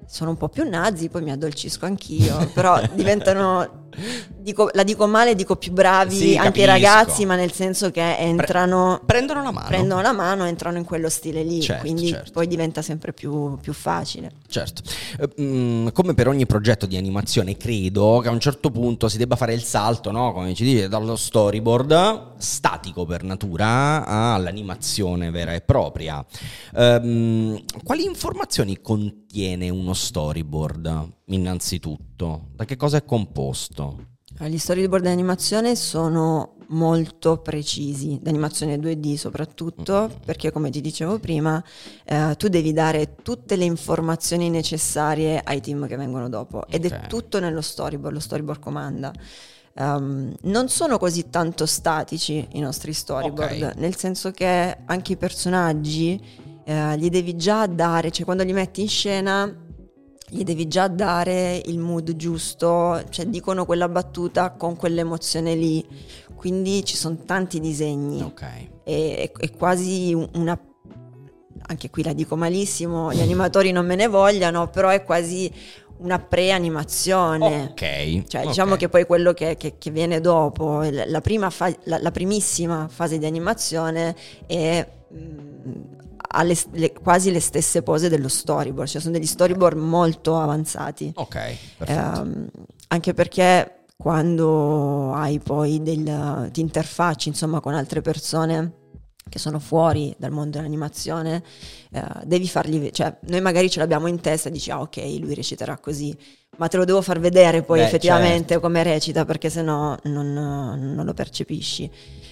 sono 0.08 0.32
un 0.32 0.38
po' 0.38 0.50
più 0.50 0.68
nazi, 0.68 1.10
poi 1.10 1.22
mi 1.24 1.32
addolcisco 1.32 1.86
anch'io, 1.86 2.50
però 2.54 2.82
diventano, 2.94 3.90
dico, 4.38 4.70
la 4.74 4.84
dico 4.84 5.08
male, 5.08 5.36
dico 5.36 5.56
più 5.56 5.72
bravi 5.72 6.16
Sì, 6.16 6.38
anche 6.38 6.62
i 6.62 6.66
capisco. 6.66 6.66
ragazzi, 6.66 7.26
ma 7.26 7.36
nel 7.36 7.52
senso 7.52 7.92
che 7.92 8.18
entrano, 8.18 9.02
Prendono 9.06 9.44
la 9.44 9.52
mano. 9.52 9.68
prendono 9.68 10.02
la 10.02 10.12
mano, 10.12 10.46
entrano 10.46 10.78
in 10.78 10.84
quello 10.86 11.10
stile 11.10 11.44
lì, 11.44 11.62
Certo, 11.62 11.82
quindi 11.84 12.08
certo. 12.10 12.32
poi 12.32 12.48
diventa 12.48 12.82
sempre 12.82 13.14
più, 13.14 13.58
più 13.62 13.74
facile. 13.74 14.32
Certo. 14.48 14.82
Eh, 15.20 15.30
mm, 15.42 15.88
come 15.94 16.14
per 16.14 16.28
ogni 16.28 16.46
progetto 16.46 16.86
di 16.86 16.98
animazione, 16.98 17.56
credo 17.58 18.20
che 18.22 18.28
a 18.30 18.32
un 18.32 18.40
certo 18.40 18.70
punto 18.72 19.08
si 19.10 19.18
debba 19.18 19.36
fare 19.36 19.54
il 19.54 19.64
salto, 19.64 20.12
no? 20.12 20.34
Come 20.34 20.54
ci 20.54 20.64
dice, 20.64 20.88
dallo 20.88 21.16
storyboard 21.16 22.32
statico 22.38 23.06
per 23.06 23.24
natura 23.24 24.06
all'animazione 24.06 25.30
vera 25.32 25.54
e 25.54 25.62
propria. 25.62 26.24
Ehm, 26.76 27.62
quali 27.84 28.04
informazioni 28.06 28.80
contiene 29.34 29.70
uno 29.70 29.96
storyboard, 29.96 31.12
innanzitutto? 31.26 32.50
Da 32.54 32.66
che 32.66 32.76
cosa 32.76 32.98
è 32.98 33.04
composto? 33.04 34.12
Allora, 34.38 34.48
Gli 34.54 34.60
storyboard 34.60 35.06
di 35.06 35.10
animazione 35.10 35.76
sono 35.76 36.58
molto 36.68 37.38
precisi, 37.40 38.20
d'animazione 38.22 38.78
2D 38.78 39.16
soprattutto, 39.16 40.20
perché 40.24 40.52
come 40.52 40.70
ti 40.70 40.82
dicevo 40.82 41.18
prima, 41.18 41.64
eh, 42.06 42.36
tu 42.38 42.48
devi 42.48 42.74
dare 42.74 43.16
tutte 43.24 43.56
le 43.56 43.66
informazioni 43.66 44.52
necessarie 44.52 45.42
ai 45.44 45.62
team 45.62 45.88
che 45.88 45.98
vengono 45.98 46.30
dopo 46.30 46.68
ed 46.68 46.86
Ok. 46.86 46.92
è 46.92 47.08
tutto 47.08 47.40
nello 47.40 47.62
storyboard, 47.62 48.14
lo 48.14 48.20
storyboard 48.20 48.60
comanda. 48.60 49.12
Um, 49.76 50.32
non 50.44 50.70
sono 50.70 51.00
così 51.00 51.32
tanto 51.32 51.66
statici 51.66 52.48
i 52.52 52.60
nostri 52.60 52.94
storyboard, 52.94 53.64
Ok. 53.64 53.76
nel 53.78 53.96
senso 53.96 54.30
che 54.30 54.78
anche 54.86 55.14
i 55.14 55.18
personaggi 55.18 56.22
eh, 56.64 56.98
gli 56.98 57.10
devi 57.10 57.36
già 57.36 57.66
dare, 57.68 58.12
cioè 58.12 58.26
quando 58.26 58.44
li 58.44 58.54
metti 58.54 58.82
in 58.82 58.88
scena 58.90 59.54
gli 60.30 60.44
devi 60.44 60.68
già 60.68 60.88
dare 60.88 61.62
il 61.66 61.78
mood 61.78 62.16
giusto, 62.16 63.04
cioè 63.10 63.26
dicono 63.28 63.66
quella 63.66 63.88
battuta 63.88 64.52
con 64.52 64.76
quell'emozione 64.76 65.54
lì, 65.56 65.86
quindi 66.36 66.84
ci 66.84 66.96
sono 66.96 67.18
tanti 67.26 67.60
disegni 67.60 68.22
Ok. 68.22 68.44
e 68.84 69.32
è, 69.32 69.40
è 69.40 69.52
quasi 69.52 70.14
una 70.34 70.60
anche 71.66 71.90
qui 71.90 72.04
la 72.04 72.14
dico 72.14 72.36
malissimo, 72.36 73.14
gli 73.14 73.22
animatori 73.22 73.72
non 73.72 73.86
me 73.86 73.96
ne 73.96 74.08
vogliano, 74.08 74.70
però 74.70 74.90
è 74.90 75.04
quasi 75.04 75.50
una 76.00 76.20
pre-animazione. 76.20 77.70
Ok. 77.72 78.24
Cioè, 78.28 78.46
diciamo 78.48 78.76
che 78.76 78.90
poi 78.90 79.06
quello 79.06 79.32
che, 79.34 79.56
che- 79.56 79.76
che 79.78 79.90
viene 79.92 80.20
dopo, 80.20 80.82
la, 80.92 81.22
prima 81.22 81.50
fa- 81.50 81.74
la- 81.84 82.00
la 82.02 82.12
primissima 82.12 82.88
fase 82.90 83.18
di 83.18 83.26
animazione 83.26 84.14
è 84.46 84.86
mh, 85.10 85.16
ha 86.36 86.44
le- 86.44 86.58
le- 86.72 86.94
quasi 86.94 87.32
le 87.32 87.40
stesse 87.40 87.84
pose 87.84 88.10
dello 88.10 88.28
storyboard, 88.28 88.90
cioè 88.90 89.02
sono 89.02 89.14
degli 89.14 89.26
storyboard 89.28 89.78
molto 89.78 90.38
avanzati. 90.38 91.12
Ok, 91.16 91.56
perfetto. 91.78 92.20
Ehm, 92.22 92.48
anche 92.88 93.14
perché 93.14 93.84
quando 93.96 95.14
hai 95.14 95.40
poi 95.40 95.82
del, 95.82 96.50
ti 96.52 96.62
interfacci 96.62 97.30
insomma 97.30 97.60
con 97.60 97.74
altre 97.74 98.02
persone 98.02 98.74
che 99.30 99.40
sono 99.40 99.60
fuori 99.60 100.14
dal 100.18 100.32
mondo 100.32 100.58
dell'animazione, 100.58 101.44
eh, 101.92 102.04
devi 102.26 102.48
fargli, 102.48 102.90
cioè 102.92 103.16
noi 103.28 103.42
magari 103.42 103.70
ce 103.70 103.80
l'abbiamo 103.80 104.08
in 104.08 104.20
testa 104.20 104.50
e 104.50 104.52
dici 104.52 104.70
ah 104.72 104.82
ok 104.82 104.98
lui 105.20 105.34
reciterà 105.34 105.78
così, 105.78 106.16
ma 106.58 106.68
te 106.68 106.78
lo 106.78 106.86
devo 106.86 107.02
far 107.02 107.20
vedere 107.20 107.64
poi 107.64 107.80
Beh, 107.80 107.86
effettivamente 107.86 108.50
certo. 108.50 108.60
come 108.62 108.84
recita 108.84 109.26
perché 109.26 109.50
sennò 109.50 109.98
non, 110.04 110.34
non 110.34 111.06
lo 111.06 111.14
percepisci. 111.14 111.90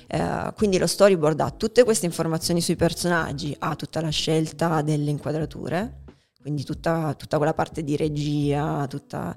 Eh, 0.08 0.54
quindi 0.56 0.78
lo 0.78 0.88
storyboard 0.88 1.40
ha 1.40 1.52
tutte 1.52 1.84
queste 1.84 2.06
informazioni 2.06 2.62
sui 2.62 2.76
personaggi, 2.76 3.56
ha 3.60 3.76
tutta 3.76 4.02
la 4.02 4.10
scelta 4.10 4.82
delle 4.82 5.10
inquadrature, 5.10 6.02
quindi 6.42 6.64
tutta, 6.64 7.14
tutta 7.18 7.38
quella 7.38 7.54
parte 7.54 7.84
di 7.84 7.96
regia, 7.96 8.86
tutta... 8.90 9.34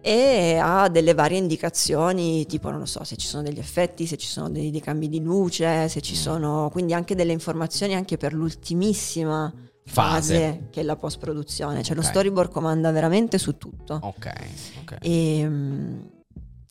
e 0.00 0.58
ha 0.60 0.88
delle 0.88 1.14
varie 1.14 1.38
indicazioni, 1.38 2.44
tipo 2.46 2.70
non 2.70 2.80
lo 2.80 2.86
so, 2.86 3.04
se 3.04 3.16
ci 3.16 3.26
sono 3.26 3.42
degli 3.42 3.58
effetti, 3.58 4.06
se 4.06 4.16
ci 4.16 4.26
sono 4.28 4.50
dei, 4.50 4.70
dei 4.70 4.80
cambi 4.80 5.08
di 5.08 5.20
luce, 5.22 5.88
se 5.88 6.00
ci 6.00 6.12
Mm. 6.12 6.16
sono 6.16 6.68
quindi 6.72 6.92
anche 6.94 7.14
delle 7.14 7.32
informazioni 7.32 7.94
anche 7.94 8.16
per 8.16 8.32
l'ultimissima 8.34 9.52
Fase. 9.88 10.34
fase, 10.34 10.66
che 10.70 10.80
è 10.80 10.82
la 10.82 10.96
post 10.96 11.18
produzione, 11.18 11.82
cioè 11.82 11.96
Ok. 11.96 12.02
lo 12.02 12.08
storyboard 12.08 12.50
comanda 12.50 12.90
veramente 12.90 13.38
su 13.38 13.56
tutto. 13.56 13.98
Ok, 14.02 14.32
ok. 14.82 14.96
E, 15.00 15.44
mm, 15.48 16.00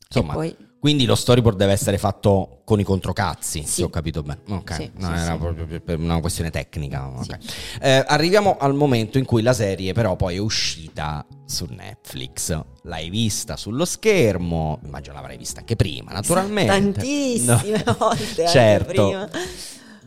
Insomma, 0.08 0.32
e 0.32 0.36
poi 0.36 0.56
Quindi 0.78 1.04
lo 1.06 1.16
storyboard 1.16 1.56
deve 1.56 1.72
essere 1.72 1.98
fatto 1.98 2.60
con 2.64 2.78
i 2.78 2.84
controcazzi, 2.84 3.62
Sì. 3.62 3.66
se 3.66 3.82
ho 3.82 3.88
capito 3.90 4.22
bene. 4.22 4.40
Ok, 4.50 4.74
Sì, 4.74 4.90
no, 4.98 5.06
sì, 5.16 5.20
era 5.20 5.36
proprio 5.36 5.66
per- 5.80 5.98
una 5.98 6.20
questione 6.20 6.50
tecnica. 6.50 7.08
ok. 7.08 7.38
Sì. 7.42 7.48
Eh, 7.80 8.04
arriviamo 8.06 8.56
al 8.58 8.74
momento 8.74 9.18
in 9.18 9.24
cui 9.24 9.42
la 9.42 9.52
serie 9.54 9.92
però 9.94 10.14
poi 10.14 10.36
è 10.36 10.38
uscita 10.38 11.26
su 11.44 11.66
Netflix. 11.70 12.56
L'hai 12.82 13.10
vista 13.10 13.56
sullo 13.56 13.84
schermo, 13.84 14.78
immagino 14.84 15.14
l'avrai 15.16 15.36
vista 15.36 15.58
anche 15.60 15.74
prima, 15.74 16.12
naturalmente. 16.12 16.70
tantissime 16.92 17.82
No. 17.84 17.96
volte 17.98 18.42
anche 18.42 18.46
certo. 18.46 18.92
prima. 19.08 19.28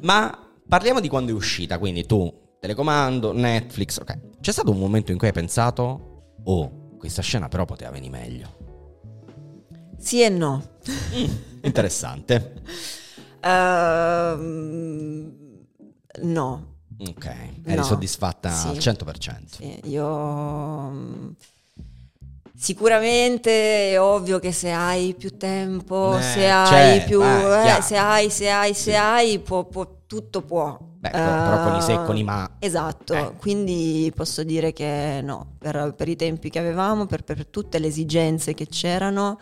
Ma 0.01 0.47
parliamo 0.65 1.01
di 1.01 1.09
quando 1.09 1.31
è 1.31 1.33
uscita, 1.33 1.77
quindi 1.77 2.05
tu, 2.05 2.31
telecomando, 2.59 3.31
Netflix, 3.33 3.97
ok. 3.99 4.17
C'è 4.41 4.51
stato 4.51 4.71
un 4.71 4.79
momento 4.79 5.11
in 5.11 5.17
cui 5.17 5.27
hai 5.27 5.33
pensato, 5.33 6.33
oh, 6.43 6.97
questa 6.97 7.21
scena 7.21 7.47
però 7.47 7.65
poteva 7.65 7.91
venire 7.91 8.11
meglio. 8.17 8.57
Sì 9.97 10.21
e 10.21 10.29
no. 10.29 10.61
Interessante. 11.61 12.61
Ehm, 13.41 15.33
no. 16.23 16.75
Ok, 16.97 17.25
eri 17.63 17.75
No. 17.77 17.83
soddisfatta 17.83 18.49
Sì. 18.51 18.67
al 18.67 18.77
100%. 18.77 19.55
Sì, 19.55 19.79
io 19.85 20.89
mm, 20.89 21.29
sicuramente 22.53 23.91
è 23.91 24.01
ovvio 24.01 24.39
che 24.39 24.51
se 24.51 24.71
hai 24.71 25.13
più 25.17 25.37
tempo, 25.37 26.17
Eh, 26.17 26.21
se 26.21 26.49
hai 26.49 26.97
certo, 26.99 27.05
più 27.07 27.21
eh, 27.23 27.77
eh, 27.77 27.81
se 27.81 27.95
hai, 27.97 28.29
se 28.29 28.49
hai, 28.49 28.73
se 28.73 28.91
Sì. 28.91 28.95
hai, 28.97 29.39
può- 29.39 29.63
può- 29.63 29.98
tutto 30.09 30.41
può. 30.41 30.75
Beh, 30.97 31.11
però 31.11 31.63
con 31.69 31.75
i 31.77 31.81
se 31.83 31.93
e 31.93 32.03
con 32.03 32.17
i 32.17 32.23
ma. 32.23 32.55
Esatto, 32.57 33.13
Eh. 33.13 33.33
quindi 33.37 34.11
posso 34.15 34.41
dire 34.43 34.73
che 34.73 35.21
no, 35.23 35.53
per, 35.59 35.93
per 35.95 36.07
i 36.09 36.15
tempi 36.15 36.49
che 36.49 36.57
avevamo, 36.57 37.05
per, 37.05 37.23
per 37.23 37.45
tutte 37.45 37.77
le 37.77 37.85
esigenze 37.85 38.55
che 38.55 38.65
c'erano, 38.65 39.37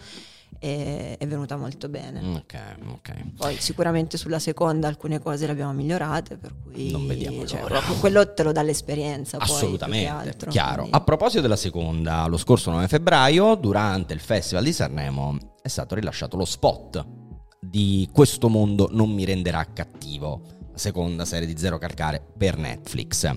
è, 0.60 1.16
è 1.18 1.26
venuta 1.26 1.56
molto 1.56 1.88
bene. 1.88 2.20
Ok, 2.36 2.56
ok. 2.92 3.14
Poi 3.38 3.56
sicuramente 3.62 4.18
sulla 4.18 4.40
seconda 4.40 4.90
alcune 4.90 5.20
cose 5.20 5.46
le 5.46 5.54
abbiamo 5.54 5.72
migliorate, 5.72 6.36
per 6.36 6.54
cui 6.62 6.92
Non 6.92 7.08
vediamo 7.08 7.46
cioè, 7.46 7.62
quello 8.02 8.34
te 8.34 8.44
lo 8.44 8.52
dà 8.52 8.62
l'esperienza. 8.62 9.38
poi, 9.38 9.48
Assolutamente, 9.48 10.10
altro, 10.10 10.50
chiaro. 10.50 10.82
quindi- 10.82 10.92
A 10.98 11.00
proposito 11.00 11.42
della 11.42 11.56
seconda, 11.56 12.26
lo 12.28 12.36
scorso 12.38 12.72
9 12.72 12.90
febbraio, 12.90 13.56
durante 13.56 14.14
il 14.14 14.20
Festival 14.20 14.66
di 14.66 14.74
Sanremo, 14.74 15.38
è 15.62 15.70
stato 15.70 15.96
rilasciato 15.96 16.36
lo 16.36 16.44
spot 16.46 17.06
di 17.60 18.08
Questo 18.14 18.50
mondo 18.50 18.88
non 18.92 19.10
mi 19.12 19.26
renderà 19.26 19.66
cattivo, 19.74 20.42
seconda 20.78 21.26
serie 21.26 21.48
di 21.48 21.58
Zero 21.58 21.78
Calcare 21.78 22.22
per 22.38 22.58
Netflix. 22.58 23.30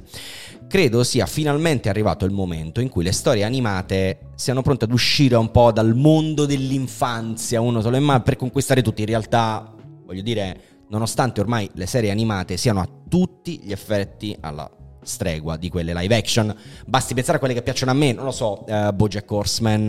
Credo 0.69 1.03
sia 1.03 1.27
finalmente 1.27 1.89
arrivato 1.89 2.25
il 2.25 2.31
momento 2.31 2.81
in 2.81 2.89
cui 2.89 3.03
le 3.03 3.13
storie 3.13 3.43
animate 3.43 4.31
siano 4.37 4.63
pronte 4.63 4.85
ad 4.85 4.93
uscire 4.93 5.37
un 5.37 5.51
po' 5.51 5.73
dal 5.73 5.95
mondo 5.95 6.47
dell'infanzia, 6.47 7.61
uno 7.61 7.81
solo 7.81 7.97
in 7.97 8.21
per 8.25 8.37
conquistare 8.37 8.83
tutti. 8.83 9.01
In 9.01 9.09
realtà, 9.09 9.75
voglio 10.05 10.23
dire, 10.23 10.61
nonostante 10.89 11.41
ormai 11.41 11.69
le 11.75 11.87
serie 11.87 12.11
animate 12.11 12.57
siano 12.57 12.81
a 12.81 12.89
tutti 13.09 13.61
gli 13.63 13.73
effetti 13.73 14.37
alla 14.41 14.71
stregua 15.03 15.57
di 15.57 15.69
quelle 15.69 15.93
live 15.95 16.17
action, 16.17 16.55
basti 16.87 17.15
pensare 17.15 17.37
a 17.37 17.39
quelle 17.41 17.55
che 17.55 17.63
piacciono 17.63 17.91
a 17.91 17.95
me, 17.95 18.13
non 18.13 18.25
lo 18.25 18.31
so, 18.31 18.65
eh, 18.67 18.93
BoJack 18.93 19.31
Horseman, 19.31 19.89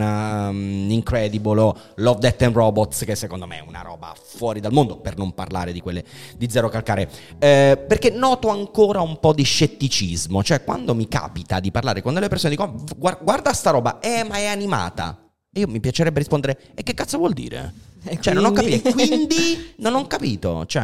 um, 0.50 0.88
Incredible, 0.90 1.74
Love, 1.96 2.20
Death 2.20 2.42
and 2.44 2.56
Robots, 2.56 3.04
che 3.06 3.16
secondo 3.16 3.46
me 3.48 3.58
è 3.58 3.64
una 3.66 3.82
roba 3.82 4.14
fuori 4.16 4.60
dal 4.60 4.72
mondo, 4.72 4.98
per 4.98 5.18
non 5.18 5.34
parlare 5.34 5.72
di 5.72 5.82
quelle 5.82 6.04
di 6.38 6.50
Zero 6.50 6.70
Calcare, 6.70 7.10
Eh, 7.40 7.84
perché 7.88 8.10
noto 8.10 8.50
ancora 8.50 9.02
un 9.02 9.20
po' 9.20 9.34
di 9.34 9.44
scetticismo, 9.44 10.44
cioè 10.44 10.64
quando 10.64 10.94
mi 10.96 11.08
capita 11.08 11.60
di 11.60 11.72
parlare 11.72 12.02
con 12.02 12.14
delle 12.14 12.28
persone 12.28 12.56
"Guar- 12.56 13.24
guarda 13.24 13.54
sta 13.54 13.72
roba, 13.72 14.00
eh 14.00 14.24
ma 14.24 14.36
è 14.36 14.46
animata, 14.46 15.21
e 15.54 15.60
io 15.60 15.68
mi 15.68 15.80
piacerebbe 15.82 16.20
rispondere, 16.20 16.58
e 16.76 16.84
che 16.84 16.94
cazzo 16.94 17.18
vuol 17.18 17.34
dire? 17.34 17.90
E 18.04 18.20
Cioè, 18.20 18.34
non 18.34 18.46
ho 18.46 18.52
quindi? 18.52 18.82
capito. 18.82 18.92
Quindi 18.94 19.74
non 19.78 19.94
ho 19.94 20.08
capito. 20.08 20.66
Cioè, 20.66 20.82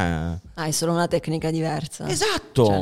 Ah, 0.54 0.66
è 0.66 0.70
solo 0.70 0.92
una 0.92 1.08
tecnica 1.08 1.50
diversa. 1.50 2.08
esatto. 2.08 2.64
Cioè, 2.66 2.78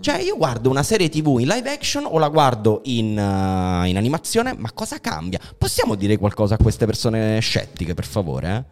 Cioè, 0.00 0.16
non- 0.18 0.24
io 0.24 0.36
guardo 0.36 0.70
una 0.70 0.84
serie 0.84 1.08
TV 1.08 1.38
in 1.40 1.48
live 1.48 1.68
action 1.68 2.04
o 2.04 2.16
la 2.18 2.28
guardo 2.28 2.82
in, 2.84 3.08
uh, 3.18 3.84
in 3.86 3.96
animazione, 3.96 4.54
ma 4.56 4.70
cosa 4.72 5.00
cambia? 5.00 5.40
Possiamo 5.58 5.96
dire 5.96 6.16
qualcosa 6.16 6.54
a 6.54 6.58
queste 6.58 6.86
persone 6.86 7.40
scettiche, 7.40 7.94
per 7.94 8.04
favore? 8.06 8.66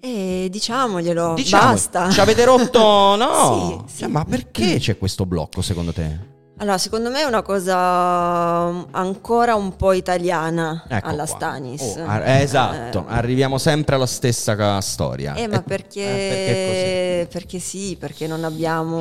E 0.00 0.48
diciamoglielo, 0.50 1.34
Diciamo, 1.34 1.72
basta. 1.72 2.10
Ci 2.10 2.20
avete 2.20 2.44
rotto? 2.46 2.78
No. 3.16 3.84
Sì, 3.86 3.92
sì. 3.92 3.98
Cioè, 4.00 4.08
ma 4.08 4.24
perché 4.24 4.78
c'è 4.78 4.96
questo 4.96 5.26
blocco, 5.26 5.60
secondo 5.60 5.92
te? 5.92 6.32
Allora, 6.58 6.78
secondo 6.78 7.10
me 7.10 7.20
è 7.20 7.24
una 7.24 7.42
cosa 7.42 8.70
mm, 8.70 8.82
ancora 8.92 9.56
un 9.56 9.74
po' 9.74 9.92
italiana 9.92 10.84
Ecco 10.88 11.06
alla 11.08 11.24
qua. 11.26 11.36
Stanis. 11.36 11.96
Oh, 11.98 12.04
ar- 12.06 12.22
eh, 12.28 12.42
esatto, 12.42 13.00
Eh, 13.00 13.12
arriviamo 13.12 13.58
sempre 13.58 13.96
alla 13.96 14.06
stessa 14.06 14.54
ca- 14.54 14.80
storia. 14.80 15.34
Eh, 15.34 15.48
ma 15.48 15.56
Eh, 15.58 15.62
perché, 15.62 16.00
eh, 16.00 17.26
perché 17.26 17.28
perché 17.32 17.58
sì, 17.58 17.96
perché 17.98 18.28
non 18.28 18.44
abbiamo 18.44 19.00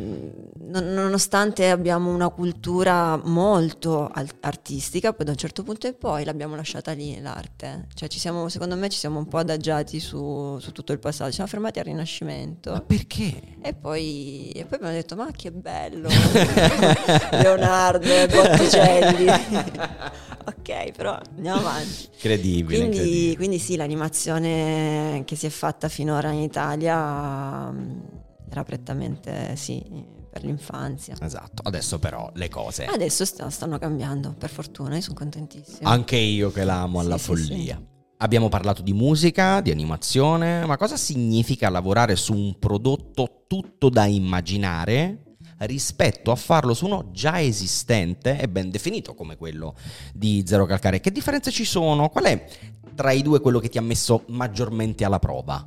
nonostante 0.00 1.68
abbiamo 1.68 2.12
una 2.12 2.28
cultura 2.28 3.20
molto 3.22 4.10
artistica, 4.40 5.12
poi 5.12 5.26
da 5.26 5.32
un 5.32 5.36
certo 5.36 5.62
punto 5.62 5.86
in 5.86 5.96
poi 5.98 6.24
l'abbiamo 6.24 6.54
lasciata 6.56 6.92
lì 6.92 7.20
l'arte. 7.20 7.88
Cioè 7.94 8.08
ci 8.08 8.18
siamo, 8.18 8.48
secondo 8.48 8.76
me 8.76 8.88
ci 8.88 8.98
siamo 8.98 9.18
un 9.18 9.26
po' 9.26 9.38
adagiati 9.38 10.00
su, 10.00 10.58
su 10.60 10.72
tutto 10.72 10.92
il 10.92 10.98
passato, 10.98 11.28
ci 11.28 11.36
siamo 11.36 11.50
fermati 11.50 11.78
al 11.78 11.84
Rinascimento. 11.84 12.72
Ma 12.72 12.80
perché? 12.80 13.40
E 13.60 13.74
poi, 13.74 14.50
e 14.50 14.64
poi 14.64 14.78
abbiamo 14.78 14.94
detto, 14.94 15.16
ma 15.16 15.30
che 15.30 15.50
bello, 15.52 16.08
Leonardo, 17.32 18.08
Botticelli. 18.30 19.26
ok, 20.46 20.92
però 20.96 21.18
andiamo 21.36 21.58
avanti. 21.58 22.08
Credibile 22.18 22.78
quindi, 22.78 22.96
credibile. 22.96 23.36
quindi 23.36 23.58
sì, 23.58 23.76
l'animazione 23.76 25.22
che 25.26 25.36
si 25.36 25.46
è 25.46 25.50
fatta 25.50 25.88
finora 25.88 26.30
in 26.30 26.40
Italia 26.40 28.20
era 28.52 28.64
prettamente 28.64 29.56
sì, 29.56 29.82
per 30.30 30.44
l'infanzia. 30.44 31.16
Esatto, 31.20 31.62
adesso 31.64 31.98
però 31.98 32.30
le 32.34 32.48
cose. 32.48 32.84
Adesso 32.84 33.24
st- 33.24 33.46
stanno 33.46 33.78
cambiando, 33.78 34.34
per 34.36 34.50
fortuna, 34.50 34.94
io 34.94 35.00
sono 35.00 35.16
contentissima. 35.16 35.88
Anche 35.88 36.16
io 36.16 36.52
che 36.52 36.64
l'amo 36.64 37.00
alla 37.00 37.18
sì, 37.18 37.24
follia. 37.24 37.76
Sì, 37.76 37.82
sì. 37.82 37.90
Abbiamo 38.18 38.48
parlato 38.48 38.82
di 38.82 38.92
musica, 38.92 39.60
di 39.60 39.72
animazione, 39.72 40.64
ma 40.64 40.76
cosa 40.76 40.96
significa 40.96 41.68
lavorare 41.70 42.14
su 42.14 42.34
un 42.34 42.56
prodotto 42.58 43.44
tutto 43.48 43.88
da 43.88 44.04
immaginare 44.04 45.36
rispetto 45.58 46.30
a 46.30 46.36
farlo 46.36 46.74
su 46.74 46.86
uno 46.86 47.10
già 47.12 47.40
esistente 47.40 48.38
e 48.38 48.48
ben 48.48 48.70
definito 48.70 49.14
come 49.14 49.36
quello 49.36 49.74
di 50.12 50.44
Zero 50.46 50.66
Calcare? 50.66 51.00
Che 51.00 51.10
differenze 51.10 51.50
ci 51.50 51.64
sono? 51.64 52.10
Qual 52.10 52.24
è 52.24 52.46
tra 52.94 53.10
i 53.10 53.22
due 53.22 53.40
quello 53.40 53.58
che 53.58 53.68
ti 53.68 53.78
ha 53.78 53.82
messo 53.82 54.22
maggiormente 54.28 55.04
alla 55.04 55.18
prova? 55.18 55.64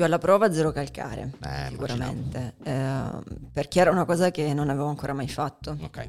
Più 0.00 0.08
alla 0.08 0.16
prova 0.16 0.50
zero 0.50 0.72
calcare, 0.72 1.32
eh, 1.44 1.66
sicuramente, 1.68 2.54
eh, 2.62 3.02
perché 3.52 3.80
era 3.80 3.90
una 3.90 4.06
cosa 4.06 4.30
che 4.30 4.54
non 4.54 4.70
avevo 4.70 4.86
ancora 4.86 5.12
mai 5.12 5.28
fatto. 5.28 5.76
Ok. 5.78 6.08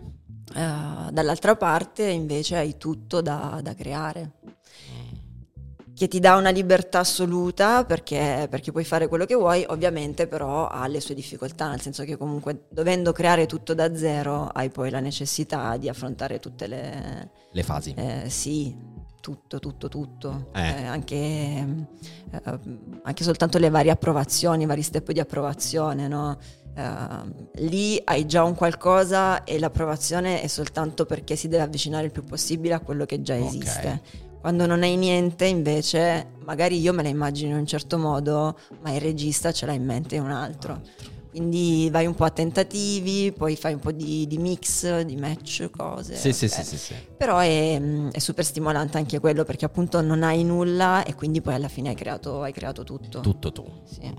Uh, 0.55 1.11
dall'altra 1.11 1.57
parte 1.57 2.05
invece 2.05 2.55
hai 2.55 2.77
tutto 2.77 3.19
da, 3.19 3.59
da 3.61 3.75
creare, 3.75 4.31
mm. 4.45 5.93
che 5.93 6.07
ti 6.07 6.21
dà 6.21 6.37
una 6.37 6.51
libertà 6.51 6.99
assoluta 6.99 7.83
perché, 7.83 8.47
perché, 8.49 8.71
puoi 8.71 8.85
fare 8.85 9.09
quello 9.09 9.25
che 9.25 9.35
vuoi, 9.35 9.65
ovviamente 9.67 10.25
però 10.25 10.69
ha 10.69 10.87
le 10.87 11.01
sue 11.01 11.13
difficoltà, 11.13 11.67
nel 11.67 11.81
senso 11.81 12.05
che 12.05 12.15
comunque 12.15 12.67
dovendo 12.69 13.11
creare 13.11 13.45
tutto 13.45 13.73
da 13.73 13.93
zero 13.93 14.47
hai 14.47 14.69
poi 14.69 14.89
la 14.89 15.01
necessità 15.01 15.75
di 15.75 15.89
affrontare 15.89 16.39
tutte 16.39 16.65
le, 16.67 17.31
le 17.51 17.63
fasi. 17.63 17.93
Eh, 17.97 18.29
sì, 18.29 18.73
tutto, 19.21 19.59
tutto, 19.59 19.87
tutto, 19.87 20.49
eh. 20.53 20.81
Eh, 20.81 20.85
anche, 20.85 21.15
eh, 21.15 22.59
anche, 23.03 23.23
soltanto 23.23 23.57
le 23.57 23.69
varie 23.69 23.91
approvazioni, 23.91 24.63
i 24.63 24.65
vari 24.65 24.81
step 24.81 25.11
di 25.11 25.21
approvazione, 25.21 26.09
no? 26.09 26.37
Eh, 26.75 27.63
lì 27.67 28.01
hai 28.03 28.25
già 28.25 28.43
un 28.43 28.55
qualcosa 28.55 29.45
e 29.45 29.59
l'approvazione 29.59 30.41
è 30.41 30.47
soltanto 30.47 31.05
perché 31.05 31.37
si 31.37 31.47
deve 31.47 31.63
avvicinare 31.63 32.05
il 32.05 32.11
più 32.11 32.23
possibile 32.23 32.73
a 32.73 32.79
quello 32.79 33.05
che 33.05 33.21
già 33.21 33.37
esiste. 33.37 33.79
Okay. 33.79 34.01
Quando 34.41 34.65
non 34.65 34.81
hai 34.81 34.97
niente, 34.97 35.45
invece, 35.45 36.31
magari 36.43 36.79
io 36.79 36.93
me 36.93 37.03
la 37.03 37.09
immagino 37.09 37.51
in 37.51 37.59
un 37.59 37.65
certo 37.67 37.99
modo, 37.99 38.57
ma 38.81 38.91
il 38.91 38.99
regista 38.99 39.51
ce 39.51 39.67
l'ha 39.67 39.73
in 39.73 39.85
mente 39.85 40.17
un 40.17 40.31
altro. 40.31 40.73
altro. 40.73 41.20
Quindi 41.31 41.87
vai 41.89 42.05
un 42.05 42.13
po' 42.13 42.25
a 42.25 42.29
tentativi, 42.29 43.31
poi 43.31 43.55
fai 43.55 43.71
un 43.73 43.79
po' 43.79 43.93
di, 43.93 44.27
di 44.27 44.37
mix, 44.37 44.99
di 45.03 45.15
match, 45.15 45.69
cose. 45.69 46.17
Sì, 46.17 46.33
sì, 46.33 46.49
sì, 46.49 46.61
sì, 46.61 46.77
sì, 46.77 46.93
Però 47.15 47.37
è, 47.37 47.81
è, 48.11 48.19
super 48.19 48.43
stimolante 48.43 48.97
anche 48.97 49.19
quello 49.19 49.45
perché 49.45 49.63
appunto 49.63 50.01
non 50.01 50.23
hai 50.23 50.43
nulla 50.43 51.05
e 51.05 51.15
quindi 51.15 51.39
poi 51.39 51.53
alla 51.53 51.69
fine 51.69 51.87
hai 51.87 51.95
creato, 51.95 52.41
hai 52.41 52.51
creato 52.51 52.83
tutto. 52.83 53.21
Tutto 53.21 53.53
tu. 53.53 53.65
Sì. 53.85 54.13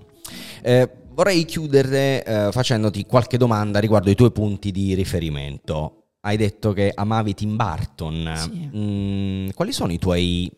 Eh, 0.63 0.91
vorrei 1.11 1.45
chiudere 1.45 2.25
eh, 2.25 2.49
facendoti 2.51 3.05
qualche 3.05 3.37
domanda 3.37 3.79
riguardo 3.79 4.09
i 4.09 4.15
tuoi 4.15 4.33
punti 4.33 4.71
di 4.71 4.95
riferimento. 4.95 6.05
Hai 6.21 6.39
detto 6.39 6.73
che 6.73 6.93
amavi 6.95 7.35
Tim 7.35 7.57
Burton. 7.57 8.33
Sì. 8.37 8.71
Mm, 8.75 9.49
quali 9.51 9.73
sono 9.73 9.93
i 9.93 9.99
tuoi 9.99 10.51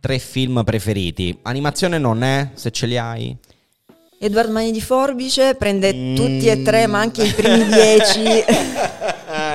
tre 0.00 0.18
film 0.18 0.64
preferiti? 0.64 1.38
Animazione 1.42 1.98
non 1.98 2.24
è, 2.24 2.50
se 2.54 2.72
ce 2.72 2.86
li 2.86 2.98
hai? 2.98 3.38
Edward 4.22 4.50
Mani 4.50 4.70
di 4.70 4.82
Forbice 4.82 5.54
prende 5.54 5.94
mm. 5.94 6.14
tutti 6.14 6.46
e 6.46 6.60
tre, 6.60 6.86
ma 6.86 6.98
anche 6.98 7.22
i 7.22 7.32
primi 7.32 7.64
dieci. 7.72 8.44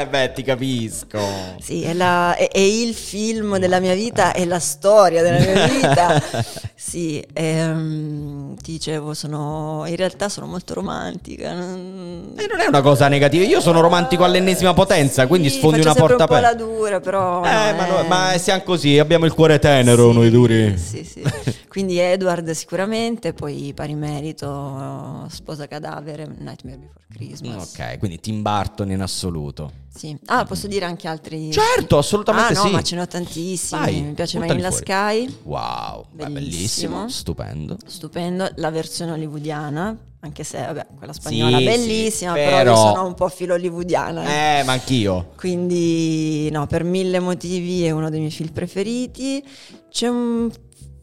Eh 0.06 0.08
beh, 0.08 0.32
ti 0.34 0.44
capisco. 0.44 1.20
Sì, 1.60 1.84
è, 1.84 1.94
la, 1.94 2.36
è, 2.36 2.50
è, 2.50 2.60
il 2.60 2.94
film 2.94 3.58
della 3.58 3.80
mia 3.80 3.96
vita, 3.96 4.34
è 4.34 4.46
la 4.46 4.60
storia 4.60 5.24
della 5.24 5.40
mia 5.40 5.68
vita. 5.68 6.22
sì, 6.76 7.26
ehm, 7.34 8.56
ti 8.62 8.74
dicevo, 8.74 9.14
sono, 9.14 9.84
in 9.88 9.96
realtà 9.96 10.30
sono 10.30 10.46
molto 10.46 10.76
romantica. 10.76 11.54
Non... 11.54 12.34
E 12.38 12.46
non 12.48 12.60
è 12.60 12.68
una 12.68 12.82
cosa 12.82 13.08
negativa, 13.08 13.44
io 13.44 13.60
sono 13.60 13.82
romantico 13.82 14.24
all'ennesima 14.24 14.74
potenza, 14.74 15.24
sì, 15.24 15.28
quindi 15.28 15.50
sfondi 15.50 15.80
una 15.80 15.94
porta 15.94 16.24
aperta. 16.24 16.50
un 16.50 16.56
po' 16.56 16.64
la 16.64 16.76
dura, 16.76 17.00
però... 17.00 17.44
Eh, 17.44 17.74
ma, 17.74 17.88
no, 17.88 18.04
ma, 18.08 18.38
siamo 18.38 18.62
così, 18.62 19.00
abbiamo 19.00 19.26
il 19.26 19.34
cuore 19.34 19.58
tenero 19.60 20.12
sì, 20.12 20.18
noi 20.18 20.30
duri. 20.30 20.78
Sì, 20.78 21.04
sì. 21.04 21.24
quindi 21.68 21.98
Edward 21.98 22.52
sicuramente, 22.52 23.34
poi 23.34 23.74
pari 23.76 23.96
merito 23.96 25.26
Sposa 25.30 25.68
cadavere, 25.68 26.28
Nightmare 26.28 26.78
Before 26.78 27.06
Christmas. 27.16 27.74
Ok, 27.74 27.98
quindi 27.98 28.20
Tim 28.20 28.42
Burton 28.42 28.92
in 28.92 29.02
assoluto. 29.02 29.72
Sì. 29.96 30.18
Ah, 30.26 30.44
posso 30.44 30.68
dire 30.68 30.84
anche 30.84 31.08
altri? 31.08 31.52
Certo, 31.52 31.98
assolutamente 31.98 32.54
ah, 32.54 32.62
no, 32.62 32.68
sì. 32.68 32.74
ma 32.74 32.82
ce 32.82 32.96
ne 32.96 33.02
ho 33.02 33.08
tantissimi. 33.08 33.80
Vai, 33.80 34.02
Mi 34.02 34.14
piace 34.14 34.40
Vanilla 34.40 34.70
Sky. 34.70 35.38
Wow, 35.44 36.06
bellissimo. 36.12 36.34
bellissimo. 36.34 37.10
stupendo. 37.10 37.78
Stupendo, 37.86 38.52
la 38.56 38.72
versione 38.72 39.14
hollywoodiana, 39.14 39.98
anche 40.20 40.44
se 40.44 40.60
vabbè, 40.60 40.88
quella 40.98 41.14
spagnola 41.14 41.58
sì, 41.60 41.64
bellissima, 41.64 42.34
sì, 42.34 42.40
però, 42.40 42.58
però 42.58 42.76
sono 42.76 43.08
un 43.08 43.14
po' 43.14 43.30
filo 43.30 43.54
hollywoodiana. 43.54 44.60
Eh, 44.60 44.64
ma 44.64 44.74
anch'io. 44.74 45.32
Quindi 45.38 46.50
no, 46.52 46.68
per 46.68 46.84
mille 46.84 47.20
motivi 47.20 47.86
è 47.86 47.92
uno 47.92 48.10
dei 48.10 48.20
miei 48.20 48.32
film 48.32 48.52
preferiti. 48.52 49.42
C'è 49.90 50.08
un 50.08 50.52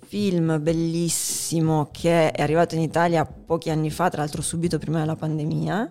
film 0.06 0.62
bellissimo 0.62 1.88
che 1.90 2.30
è 2.30 2.42
arrivato 2.42 2.74
in 2.74 2.82
Italia 2.82 3.24
pochi 3.24 3.70
anni 3.70 3.88
fa, 3.88 4.10
tra 4.10 4.20
l'altro 4.20 4.42
subito 4.42 4.76
prima 4.76 4.98
della 4.98 5.16
pandemia, 5.16 5.90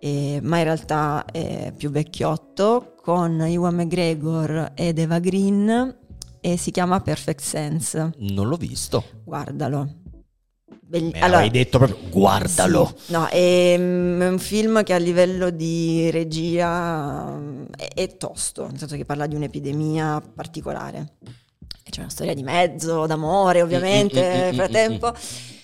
eh, 0.00 0.40
ma 0.42 0.58
in 0.58 0.64
realtà 0.64 1.24
è 1.30 1.72
più 1.76 1.90
vecchiotto, 1.90 2.94
con 3.00 3.44
Iwan 3.46 3.74
McGregor 3.74 4.72
ed 4.74 4.98
Eva 4.98 5.18
Green 5.18 5.96
e 6.40 6.56
si 6.56 6.70
chiama 6.70 7.00
Perfect 7.00 7.40
Sense. 7.40 8.12
Non 8.18 8.48
l'ho 8.48 8.56
visto. 8.56 9.04
Guardalo. 9.24 9.94
Belli- 10.80 11.10
Me 11.12 11.20
allora, 11.20 11.46
detto 11.48 11.78
proprio 11.78 12.08
guardalo. 12.08 12.94
Sì, 12.96 13.12
no, 13.12 13.26
è, 13.26 13.76
mm, 13.78 14.20
è, 14.22 14.28
un 14.28 14.38
film 14.38 14.82
che 14.82 14.94
a 14.94 14.98
livello 14.98 15.50
di 15.50 16.10
regia 16.10 17.30
mm, 17.30 17.64
è, 17.76 17.88
è 17.94 18.16
tosto, 18.16 18.66
nel 18.68 18.78
senso 18.78 18.96
che 18.96 19.04
parla 19.04 19.26
di 19.26 19.34
un'epidemia 19.34 20.22
particolare 20.34 21.16
c'è 21.90 22.00
una 22.00 22.10
storia 22.10 22.34
di 22.34 22.42
mezzo, 22.42 23.06
d'amore 23.06 23.62
ovviamente 23.62 24.20
nel 24.20 24.54
frattempo. 24.54 25.12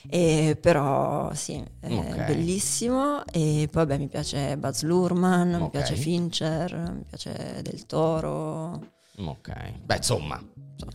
E 0.08 0.56
però 0.60 1.32
sì, 1.34 1.62
è 1.80 1.92
okay. 1.92 2.26
bellissimo. 2.26 3.24
E 3.26 3.68
poi 3.70 3.86
vabbè, 3.86 3.98
mi 3.98 4.08
piace 4.08 4.56
Buzz 4.56 4.82
Lurman, 4.82 5.48
okay. 5.48 5.60
mi 5.60 5.70
piace 5.70 5.94
Fincher, 5.96 6.92
mi 6.94 7.04
piace 7.08 7.60
Del 7.62 7.86
Toro. 7.86 8.92
Ok, 9.16 9.52
beh 9.84 9.96
insomma, 9.96 10.42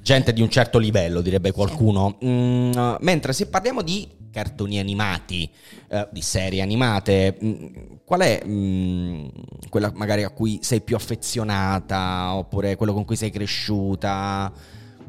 gente 0.02 0.34
di 0.34 0.42
un 0.42 0.50
certo 0.50 0.78
livello 0.78 1.22
direbbe 1.22 1.52
qualcuno. 1.52 2.18
Sì. 2.20 2.28
Mm, 2.28 2.96
mentre 3.00 3.34
se 3.34 3.48
parliamo 3.48 3.82
di 3.82 4.08
cartoni 4.32 4.78
animati, 4.78 5.50
eh, 5.88 6.08
di 6.12 6.22
serie 6.22 6.62
animate, 6.62 7.38
mh, 7.40 7.48
mm, 7.48 7.66
qual 8.04 8.20
è 8.22 8.44
mh, 8.46 8.52
mm, 8.52 9.28
quella 9.70 9.92
magari 9.96 10.24
a 10.24 10.30
cui 10.30 10.60
sei 10.62 10.82
più 10.82 10.96
affezionata 10.96 12.34
oppure 12.34 12.76
quello 12.76 12.94
con 12.94 13.06
cui 13.06 13.16
sei 13.16 13.32
cresciuta? 13.32 14.52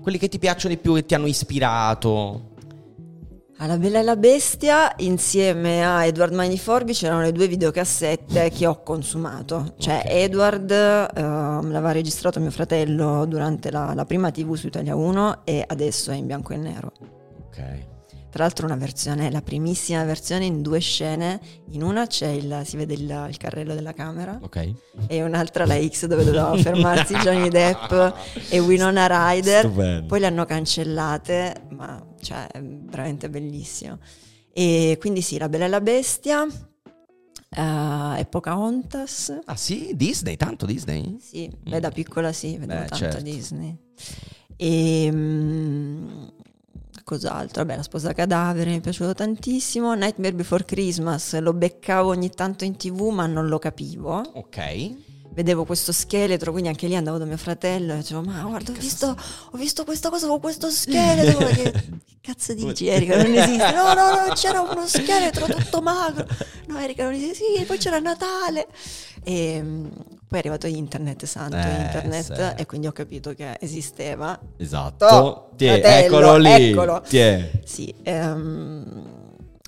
quelli 0.01 0.19
che 0.19 0.29
ti 0.29 0.39
piacciono 0.39 0.75
di 0.75 0.81
più, 0.81 0.95
che 0.95 1.05
ti 1.05 1.15
hanno 1.15 1.27
ispirato? 1.27 2.50
Alla 3.63 3.77
Bella 3.77 3.99
e 3.99 4.03
la 4.03 4.17
Bestia, 4.17 4.91
insieme 5.01 5.85
a 5.85 6.07
Edward 6.07 6.33
Mani 6.33 6.57
Forbice, 6.57 7.05
erano 7.05 7.21
le 7.21 7.31
due 7.31 7.47
videocassette 7.47 8.49
che 8.49 8.67
ho 8.67 8.83
consumato. 8.83 9.75
Cioè. 9.77 10.03
Edward 10.07 10.71
uh, 10.71 11.21
me 11.21 11.71
l'aveva 11.71 11.93
registrato 11.93 12.41
mio 12.41 12.51
fratello 12.51 13.27
durante 13.27 13.71
la, 13.71 13.93
la 13.93 14.07
prima 14.07 14.31
TV 14.31 14.55
su 14.55 14.69
Italia 14.69 14.97
1 14.97 15.43
e 15.45 15.63
adesso 15.67 16.11
è 16.11 16.15
in 16.15 16.25
bianco 16.25 16.55
e 16.55 16.57
nero. 16.57 16.93
Ok. 17.49 18.00
Tra 18.31 18.45
l'altro 18.45 18.67
una 18.67 18.77
versione, 18.77 19.31
la 19.31 19.43
primissima 19.43 20.05
versione 20.05 20.45
in 20.45 20.63
due 20.63 20.79
scene, 20.79 21.41
in 21.71 21.83
una 21.83 22.07
c'è 22.07 22.29
il, 22.29 22.63
si 22.65 22.77
vede 22.77 22.95
il, 22.95 23.27
il 23.29 23.37
carrello 23.37 23.75
della 23.75 23.93
camera 23.93 24.39
okay. 24.41 24.73
e 25.09 25.23
un'altra 25.25 25.67
la 25.67 25.77
X 25.85 26.07
dove 26.07 26.25
doveva 26.25 26.57
fermarsi 26.57 27.15
Johnny 27.19 27.49
Depp 27.49 27.93
e 28.49 28.59
Winona 28.61 29.07
Ryder, 29.09 29.65
Stupendo. 29.65 30.07
poi 30.07 30.21
le 30.21 30.27
hanno 30.27 30.45
cancellate, 30.45 31.67
ma 31.71 32.01
cioè 32.21 32.47
è 32.47 32.63
veramente 32.63 33.29
bellissimo. 33.29 33.99
E 34.53 34.97
quindi 35.01 35.23
sì, 35.23 35.37
La 35.37 35.49
Bella 35.49 35.65
e 35.65 35.69
la 35.69 35.81
Bestia, 35.81 36.47
Uh, 37.57 38.17
e 38.17 38.27
Pocahontas. 38.31 39.41
Ah 39.47 39.57
sì? 39.57 39.91
Disney? 39.97 40.37
Tanto 40.37 40.67
Disney? 40.67 41.17
Sì, 41.21 41.49
mm. 41.49 41.69
beh, 41.69 41.81
da 41.81 41.91
piccola 41.91 42.33
sì, 42.33 42.57
vedevo 42.57 42.79
tanto 42.81 42.95
certo. 42.95 43.23
Disney. 43.23 43.77
E, 44.55 45.09
um, 45.11 46.33
Cos'altro? 47.05 47.65
Vabbè, 47.65 47.77
la 47.77 47.83
sposa 47.83 48.13
cadavere 48.13 48.71
mi 48.71 48.79
è 48.79 48.81
piaciuto 48.81 49.15
tantissimo. 49.15 49.95
Nightmare 49.95 50.35
Before 50.35 50.65
Christmas 50.65 51.39
lo 51.41 51.53
beccavo 51.53 52.11
ogni 52.11 52.31
tanto 52.31 52.65
in 52.65 52.77
tv, 52.77 53.09
ma 53.09 53.27
non 53.27 53.49
lo 53.49 53.59
capivo. 53.59 54.23
Ok. 54.35 54.95
Vedevo 55.33 55.65
questo 55.65 55.93
scheletro, 55.93 56.51
quindi 56.51 56.69
anche 56.71 56.87
lì 56.89 56.97
andavo 56.97 57.17
da 57.17 57.25
mio 57.25 57.37
fratello 57.37 57.93
e 57.93 57.97
dicevo: 57.99 58.23
Ma 58.23 58.43
guarda, 58.43 58.73
ho 58.73 58.75
visto, 58.75 59.17
ho 59.53 59.57
visto 59.57 59.85
questa 59.85 60.11
cosa 60.11 60.27
con 60.27 60.41
questo 60.41 60.69
scheletro. 60.71 61.47
che, 61.47 61.71
che 61.71 61.83
cazzo 62.21 62.53
dici, 62.53 62.89
Erika? 62.89 63.17
Non 63.23 63.33
esiste. 63.35 63.73
No, 63.73 63.95
no, 63.95 64.27
no, 64.27 64.33
c'era 64.35 64.61
uno 64.61 64.85
scheletro 64.89 65.47
tutto 65.47 65.81
magro. 65.81 66.27
No, 66.67 66.79
Erika, 66.79 67.05
non 67.05 67.13
esiste. 67.15 67.35
Sì, 67.59 67.65
poi 67.65 67.79
c'era 67.79 68.01
Natale. 68.01 68.67
E 69.23 69.61
mm, 69.63 69.87
poi 69.87 69.99
è 70.31 70.39
arrivato 70.39 70.67
internet, 70.67 71.25
santo 71.27 71.57
Eh, 71.57 71.81
internet, 71.83 72.55
sì. 72.57 72.61
e 72.63 72.67
quindi 72.67 72.89
ho 72.89 72.93
capito 72.93 73.33
che 73.33 73.57
esisteva. 73.61 74.39
Esatto. 74.57 75.05
Oh, 75.07 75.51
Tiè, 75.57 75.81
fratello, 75.81 76.17
eccolo 76.19 76.37
lì. 76.39 76.71
eccolo. 76.71 77.03
Tiè. 77.07 77.51
Sì, 77.65 77.95
ehm, 78.03 79.05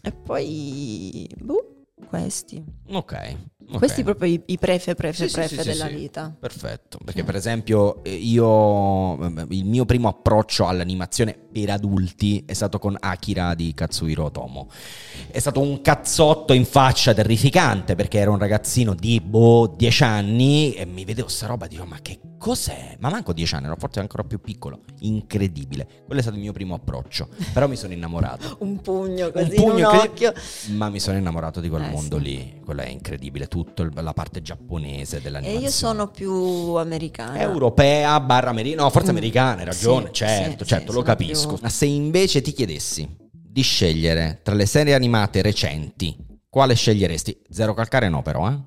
e 0.02 0.10
poi 0.12 1.28
boh, 1.38 1.71
questi. 2.12 2.62
Ok. 2.90 3.36
ok. 3.68 3.78
Questi 3.78 4.02
proprio 4.02 4.30
i, 4.30 4.42
i 4.46 4.58
prefe, 4.58 4.94
prefe, 4.94 5.28
Sì, 5.28 5.32
prefe 5.32 5.56
sì, 5.56 5.62
sì, 5.62 5.68
della 5.68 5.86
vita. 5.86 6.36
Perfetto, 6.38 6.98
perché 7.02 7.24
per 7.24 7.36
esempio 7.36 8.04
eh, 8.04 8.12
io 8.12 9.14
il 9.48 9.64
mio 9.64 9.86
primo 9.86 10.08
approccio 10.08 10.66
all'animazione 10.66 11.34
per 11.50 11.70
adulti 11.70 12.44
è 12.46 12.52
stato 12.52 12.78
con 12.78 12.94
Akira 13.00 13.54
di 13.54 13.72
Katsuhiro 13.72 14.24
Otomo. 14.24 14.68
È 15.30 15.38
stato 15.38 15.60
un 15.60 15.80
cazzotto 15.80 16.52
in 16.52 16.66
faccia 16.66 17.14
terrificante 17.14 17.94
perché 17.94 18.18
ero 18.18 18.32
un 18.32 18.38
ragazzino 18.38 18.92
di 18.92 19.18
boh 19.22 19.74
10 19.74 20.02
anni 20.02 20.74
e 20.74 20.84
mi 20.84 21.06
vedevo 21.06 21.28
sta 21.28 21.46
roba 21.46 21.64
e 21.64 21.68
dicevo 21.68 21.86
ma 21.86 21.98
che 22.02 22.20
cos'è? 22.42 22.96
Ma 22.98 23.08
manco 23.08 23.32
10 23.32 23.54
anni, 23.54 23.66
ero 23.66 23.76
forse 23.78 24.00
ancora 24.00 24.24
più 24.24 24.40
piccolo. 24.40 24.80
Incredibile. 25.00 25.86
Quello 26.04 26.18
è 26.18 26.22
stato 26.22 26.36
il 26.36 26.42
mio 26.42 26.52
primo 26.52 26.74
approccio, 26.74 27.28
però 27.52 27.68
mi 27.68 27.76
sono 27.76 27.92
innamorato. 27.92 28.56
Un 28.66 28.80
pugno 28.80 29.26
Un 29.26 29.32
così, 29.32 29.54
pugno 29.54 29.88
un 29.88 29.96
occhio. 29.96 30.32
Ma 30.70 30.88
mi 30.90 30.98
sono 30.98 31.16
innamorato 31.18 31.60
di 31.60 31.68
quel 31.68 31.82
Eh, 31.84 31.88
mondo 31.90 32.16
sì. 32.18 32.22
lì. 32.24 32.60
Quello 32.64 32.80
è 32.80 32.88
incredibile. 32.88 33.46
Tutto 33.46 33.82
il- 33.82 33.92
la 33.94 34.12
parte 34.12 34.42
giapponese 34.42 35.18
E 35.18 35.20
dell'animazione. 35.20 35.64
io 35.64 35.70
sono 35.70 36.08
più 36.08 36.32
americana. 36.74 37.38
Europea 37.40 38.18
barra 38.18 38.50
americana, 38.50 38.82
no, 38.82 38.90
forse 38.90 39.12
Mm. 39.12 39.16
americana, 39.16 39.58
hai 39.60 39.64
ragione, 39.66 40.06
Sì, 40.06 40.12
certo, 40.14 40.64
sì, 40.64 40.70
certo, 40.70 40.92
lo 40.92 41.02
capisco. 41.02 41.48
più- 41.54 41.58
Ma 41.62 41.68
se 41.68 41.86
invece 41.86 42.40
ti 42.42 42.52
chiedessi 42.52 43.08
di 43.30 43.62
scegliere 43.62 44.40
tra 44.42 44.54
le 44.54 44.66
serie 44.66 44.94
animate 44.94 45.42
recenti, 45.42 46.16
quale 46.48 46.74
sceglieresti? 46.74 47.42
Zero 47.50 47.72
calcare 47.74 48.08
no 48.08 48.22
però, 48.22 48.50
eh? 48.50 48.58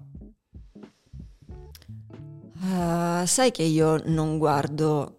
Ah, 2.64 3.24
sai 3.26 3.52
che 3.52 3.64
io 3.64 4.02
non 4.06 4.38
guardo 4.38 5.18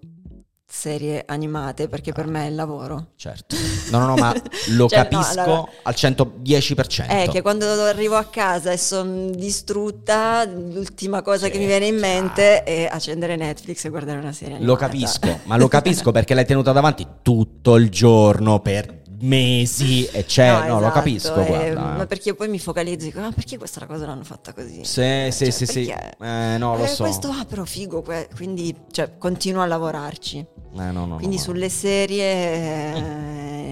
serie 0.68 1.22
animate 1.26 1.88
perché 1.88 2.12
per 2.12 2.26
me 2.26 2.44
è 2.44 2.48
il 2.48 2.54
lavoro. 2.54 3.12
Certo. 3.16 3.56
No, 3.90 3.98
no, 3.98 4.06
no, 4.08 4.14
ma 4.16 4.34
lo 4.70 4.86
Cioè, 4.88 4.98
no, 4.98 5.08
capisco 5.08 5.40
allora- 5.40 5.68
al 5.82 5.94
110%. 5.96 7.06
È 7.06 7.28
che 7.30 7.40
quando 7.40 7.66
arrivo 7.82 8.16
a 8.16 8.24
casa 8.24 8.72
e 8.72 8.76
sono 8.76 9.30
distrutta, 9.30 10.44
l'ultima 10.44 11.22
cosa 11.22 11.46
Sì, 11.46 11.52
che 11.52 11.58
mi 11.58 11.66
viene 11.66 11.86
in 11.86 11.98
mente 11.98 12.62
è 12.62 12.88
accendere 12.90 13.36
Netflix 13.36 13.84
e 13.84 13.88
guardare 13.88 14.18
una 14.18 14.32
serie 14.32 14.56
animata. 14.56 14.72
Lo 14.72 14.78
capisco, 14.78 15.38
ma 15.44 15.56
lo 15.56 15.68
capisco 15.68 16.12
perché 16.12 16.34
l'hai 16.34 16.46
tenuta 16.46 16.72
davanti 16.72 17.06
tutto 17.22 17.76
il 17.76 17.88
giorno 17.88 18.60
per 18.60 19.04
mesi 19.20 20.04
e 20.06 20.24
c'è, 20.24 20.50
no, 20.50 20.74
lo 20.74 20.78
esatto, 20.78 20.92
capisco, 20.92 21.40
eh, 21.40 21.46
guarda. 21.46 21.80
Ma 21.80 22.02
eh. 22.02 22.06
perché 22.06 22.34
poi 22.34 22.48
mi 22.48 22.58
focalizzo, 22.58 23.06
dico, 23.06 23.20
ah, 23.20 23.32
perché 23.32 23.58
questa 23.58 23.86
cosa 23.86 24.06
l'hanno 24.06 24.24
fatta 24.24 24.52
così? 24.52 24.84
Sì, 24.84 25.28
sì, 25.30 25.44
Cioè, 25.44 25.50
sì, 25.50 25.66
sì. 25.66 25.84
perché? 25.86 26.16
Eh, 26.20 26.58
no, 26.58 26.76
lo 26.76 26.84
Eh, 26.84 26.88
so. 26.88 27.04
Questo, 27.04 27.28
ah, 27.28 27.44
però 27.44 27.64
figo, 27.64 28.04
quindi 28.34 28.74
cioè, 28.90 29.16
continuo 29.18 29.62
a 29.62 29.66
lavorarci. 29.66 30.38
Eh, 30.78 30.90
no, 30.90 31.06
no, 31.06 31.16
Quindi 31.16 31.38
sulle 31.38 31.70
serie 31.70 32.24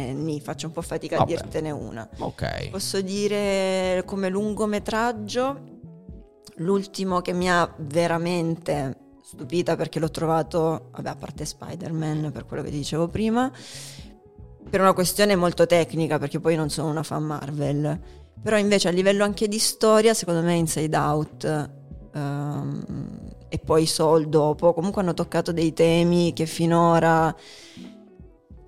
eh, 0.09 0.12
ni 0.16 0.40
faccio 0.40 0.66
un 0.66 0.72
po' 0.72 0.80
fatica 0.80 1.18
Vabbè. 1.18 1.32
a 1.32 1.36
dirtene 1.36 1.70
una. 1.70 2.09
Ok. 2.18 2.70
Posso 2.70 3.01
dire 3.03 4.03
come 4.07 4.28
lungometraggio, 4.30 5.61
l'ultimo 6.57 7.20
che 7.20 7.32
mi 7.32 7.51
ha 7.51 7.70
veramente 7.78 8.99
stupita 9.22 9.76
perché 9.76 9.99
l'ho 9.99 10.11
trovato, 10.11 10.88
vabbè, 10.92 11.09
a 11.11 11.16
parte 11.16 11.45
Spider-Man, 11.45 12.30
per 12.32 12.47
quello 12.47 12.62
che 12.62 12.70
dicevo 12.70 13.09
prima, 13.09 13.51
per 14.75 14.83
una 14.83 14.93
questione 14.93 15.37
molto 15.37 15.66
tecnica, 15.66 16.18
perché 16.18 16.41
poi 16.41 16.57
non 16.57 16.68
sono 16.68 16.89
una 16.89 17.05
fan 17.05 17.22
Marvel. 17.22 18.01
Però 18.43 18.59
invece 18.59 18.89
a 18.89 18.91
livello 18.91 19.22
anche 19.22 19.47
di 19.47 19.61
storia, 19.61 20.14
secondo 20.14 20.43
me 20.43 20.55
Inside 20.55 20.97
Out 20.97 21.70
ehm, 22.12 22.85
e 23.49 23.59
poi 23.61 23.87
Soul 23.87 24.29
dopo, 24.29 24.75
comunque 24.75 25.01
hanno 25.01 25.14
toccato 25.14 25.53
dei 25.53 25.72
temi 25.75 26.33
che 26.33 26.47
finora, 26.47 27.33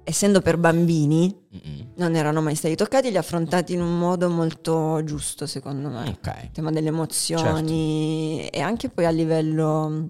essendo 0.04 0.40
per 0.42 0.58
bambini, 0.58 1.36
Mm-mm. 1.52 1.94
non 1.96 2.14
erano 2.14 2.40
mai 2.40 2.54
stati 2.54 2.76
toccati, 2.76 3.10
li 3.10 3.16
ha 3.16 3.20
affrontati 3.20 3.72
in 3.72 3.80
un 3.80 3.98
modo 3.98 4.30
molto 4.30 5.02
giusto, 5.02 5.44
secondo 5.48 5.88
me. 5.88 6.08
Ok. 6.08 6.32
Il 6.44 6.50
tema 6.52 6.70
delle 6.70 6.90
emozioni 6.90 8.46
e 8.46 8.60
anche 8.60 8.90
poi 8.90 9.06
a 9.06 9.10
livello 9.10 10.08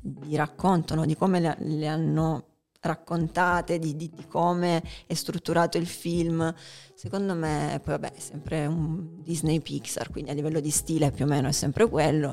di 0.00 0.34
racconto, 0.34 0.96
no? 0.96 1.06
di 1.06 1.14
come 1.14 1.38
le, 1.38 1.56
le 1.60 1.86
hanno 1.86 2.51
raccontate, 2.82 3.78
di, 3.78 3.96
di- 3.96 4.10
di 4.14 4.26
come 4.26 4.82
è 5.06 5.14
strutturato 5.14 5.78
il 5.78 5.86
film. 5.86 6.52
Secondo 6.94 7.34
me, 7.34 7.80
poi 7.82 7.94
vabbè, 7.94 8.12
è 8.12 8.20
sempre 8.20 8.66
un 8.66 9.22
Disney 9.22 9.60
Pixar, 9.60 10.10
quindi 10.10 10.30
a 10.30 10.34
livello 10.34 10.60
di 10.60 10.70
stile 10.70 11.10
più 11.10 11.24
o 11.24 11.28
meno 11.28 11.48
è 11.48 11.52
sempre 11.52 11.88
quello, 11.88 12.32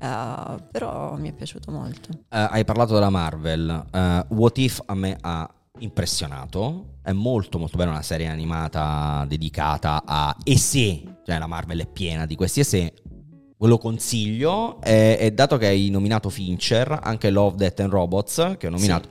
eh, 0.00 0.56
però 0.70 1.16
mi 1.16 1.30
è 1.30 1.32
piaciuto 1.32 1.70
molto. 1.70 2.10
Eh, 2.28 2.48
hai 2.50 2.64
parlato 2.64 2.94
della 2.94 3.10
Marvel. 3.10 3.86
Eh, 3.90 4.26
What 4.28 4.58
If 4.58 4.82
a 4.86 4.94
me 4.94 5.16
ha 5.20 5.52
impressionato. 5.78 6.92
È 7.02 7.12
molto 7.12 7.58
molto 7.58 7.76
bella 7.76 7.90
una 7.90 8.02
serie 8.02 8.28
animata 8.28 9.24
dedicata 9.28 10.04
a 10.06 10.34
e 10.42 10.56
se, 10.56 11.02
cioè 11.24 11.38
la 11.38 11.46
Marvel 11.46 11.80
è 11.80 11.86
piena 11.86 12.24
di 12.24 12.34
questi 12.34 12.60
e 12.60 12.64
se. 12.64 12.94
Ve 13.56 13.68
lo 13.68 13.78
consiglio. 13.78 14.80
E, 14.80 15.16
e 15.18 15.32
dato 15.32 15.56
che 15.56 15.66
hai 15.66 15.90
nominato 15.90 16.30
Fincher, 16.30 17.00
anche 17.02 17.30
Love, 17.30 17.56
Death 17.56 17.80
and 17.80 17.90
Robots, 17.90 18.54
che 18.58 18.68
ho 18.68 18.70
nominato. 18.70 19.08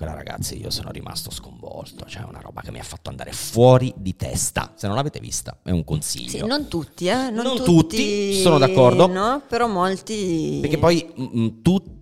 Quella 0.00 0.14
ragazzi, 0.14 0.58
io 0.58 0.70
sono 0.70 0.90
rimasto 0.90 1.30
sconvolto. 1.30 2.06
Cioè, 2.06 2.22
è 2.22 2.26
una 2.26 2.40
roba 2.40 2.62
che 2.62 2.70
mi 2.70 2.78
ha 2.78 2.82
fatto 2.82 3.10
andare 3.10 3.32
fuori 3.32 3.92
di 3.98 4.16
testa. 4.16 4.72
Se 4.74 4.86
non 4.86 4.96
l'avete 4.96 5.20
vista, 5.20 5.58
è 5.62 5.72
un 5.72 5.84
consiglio. 5.84 6.30
Sì, 6.30 6.46
non 6.46 6.68
tutti, 6.68 7.06
eh? 7.06 7.28
Non, 7.28 7.44
Non 7.44 7.62
tutti, 7.62 8.40
sono 8.40 8.56
d'accordo. 8.56 9.06
No, 9.08 9.42
però 9.46 9.68
molti... 9.68 10.56
Perché 10.62 10.78
poi 10.78 11.06
mm, 11.20 11.38
mm, 11.38 11.48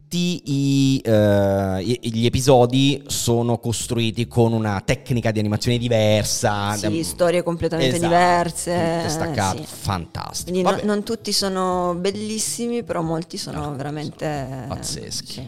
tutti 0.09 0.41
i, 0.47 1.01
eh, 1.05 1.99
gli 2.01 2.25
episodi 2.25 3.03
sono 3.09 3.59
costruiti 3.59 4.27
con 4.27 4.55
una 4.55 4.81
tecnica 4.83 5.31
di 5.31 5.39
animazione 5.39 5.77
diversa. 5.77 6.73
Sì, 6.75 7.05
storie 7.05 7.43
completamente 7.43 7.97
esatto, 7.97 8.09
diverse, 8.09 9.05
staccate, 9.07 9.59
sì. 9.59 9.65
fantastico. 9.67 10.51
Quindi 10.51 10.63
no- 10.63 10.81
non 10.95 11.03
tutti 11.03 11.31
sono 11.31 11.95
bellissimi, 11.95 12.85
però 12.85 13.03
molti 13.03 13.37
sono 13.37 13.67
No, 13.67 13.77
veramente 13.77 14.65
pazzeschi. 14.67 15.33
sì. 15.33 15.47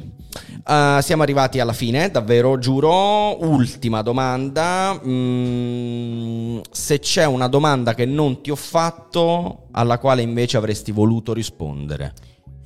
Eh, 0.69 0.99
siamo 1.01 1.23
arrivati 1.23 1.59
alla 1.59 1.73
fine, 1.73 2.11
davvero, 2.11 2.59
giuro. 2.59 3.43
Ultima 3.43 4.03
domanda. 4.03 5.01
Mm, 5.03 6.59
se 6.71 6.99
c'è 6.99 7.25
una 7.25 7.49
domanda 7.49 7.95
che 7.95 8.05
non 8.05 8.43
ti 8.43 8.51
ho 8.51 8.57
fatto, 8.57 9.69
alla 9.71 9.99
quale 9.99 10.21
invece 10.21 10.59
avresti 10.59 10.93
voluto 10.93 11.33
rispondere. 11.33 12.13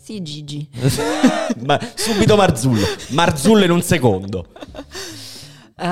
Sì, 0.04 0.20
Gigi. 0.20 0.68
Ma- 1.64 1.80
subito 1.94 2.36
Marzullo. 2.36 2.84
Marzullo 3.12 3.64
in 3.64 3.70
un 3.70 3.80
secondo. 3.80 4.48
Eh, 5.78 5.86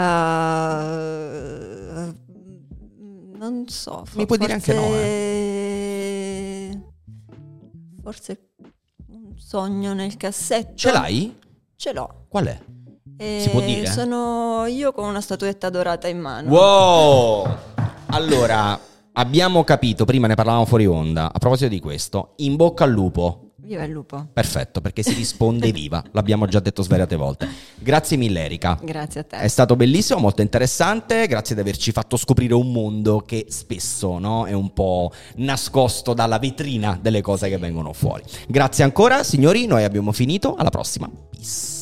non 3.39 3.65
so. 3.69 4.05
Mi 4.13 4.27
puoi 4.27 4.37
dire 4.37 4.53
anche 4.53 4.75
no, 4.75 4.83
eh. 4.95 6.79
Forse 8.03 8.51
un 9.13 9.33
sogno 9.39 9.95
nel 9.95 10.19
cassetto. 10.19 10.75
Ce 10.75 10.93
l'hai? 10.93 11.35
Ce 11.75 11.95
l'ho. 11.95 12.27
Qual 12.29 12.45
è? 12.45 12.61
Eh, 13.17 13.41
Si 13.45 13.49
può 13.49 13.61
dire? 13.63 13.87
Sono 13.87 14.67
io 14.67 14.93
con 14.93 15.09
una 15.09 15.23
statuetta 15.23 15.71
dorata 15.71 16.07
in 16.09 16.19
mano. 16.19 16.51
Wow! 16.51 17.47
Allora, 18.09 18.79
abbiamo 19.13 19.65
capito, 19.65 20.05
prima 20.05 20.27
ne 20.27 20.35
parlavamo 20.35 20.67
fuori 20.67 20.85
onda, 20.85 21.33
a 21.33 21.39
proposito 21.39 21.71
di 21.71 21.81
questo, 21.81 22.35
in 22.37 22.57
bocca 22.57 22.85
al 22.85 22.91
lupo. 22.91 23.47
Viva 23.73 23.85
il 23.85 23.91
lupo. 23.91 24.27
Perfetto, 24.31 24.83
perché 24.83 25.03
si 25.03 25.15
risponde 25.15 25.73
viva, 25.73 26.05
l'abbiamo 26.11 26.47
già 26.47 26.61
detto 26.61 26.83
svariate 26.83 27.17
volte. 27.17 27.49
Grazie 27.77 28.19
mille 28.19 28.45
Erika. 28.45 28.79
Grazie 28.83 29.21
a 29.21 29.25
te. 29.25 29.37
È 29.39 29.49
stato 29.49 29.77
bellissimo, 29.77 30.19
molto 30.19 30.43
interessante, 30.43 31.27
grazie 31.27 31.55
di 31.55 31.63
averci 31.63 31.91
fatto 31.91 32.19
scoprire 32.19 32.53
un 32.53 32.71
mondo 32.71 33.21
che 33.21 33.47
spesso 33.49 34.19
no, 34.19 34.45
è 34.45 34.53
un 34.53 34.75
po' 34.75 35.11
nascosto 35.37 36.13
dalla 36.13 36.39
vetrina 36.39 36.99
delle 37.01 37.23
cose 37.23 37.49
che 37.49 37.57
vengono 37.57 37.95
fuori. 37.95 38.23
Grazie 38.47 38.85
ancora, 38.85 39.23
signori, 39.23 39.65
noi 39.65 39.85
abbiamo 39.85 40.13
finito, 40.13 40.55
alla 40.55 40.69
prossima. 40.69 41.09
Peace. 41.31 41.82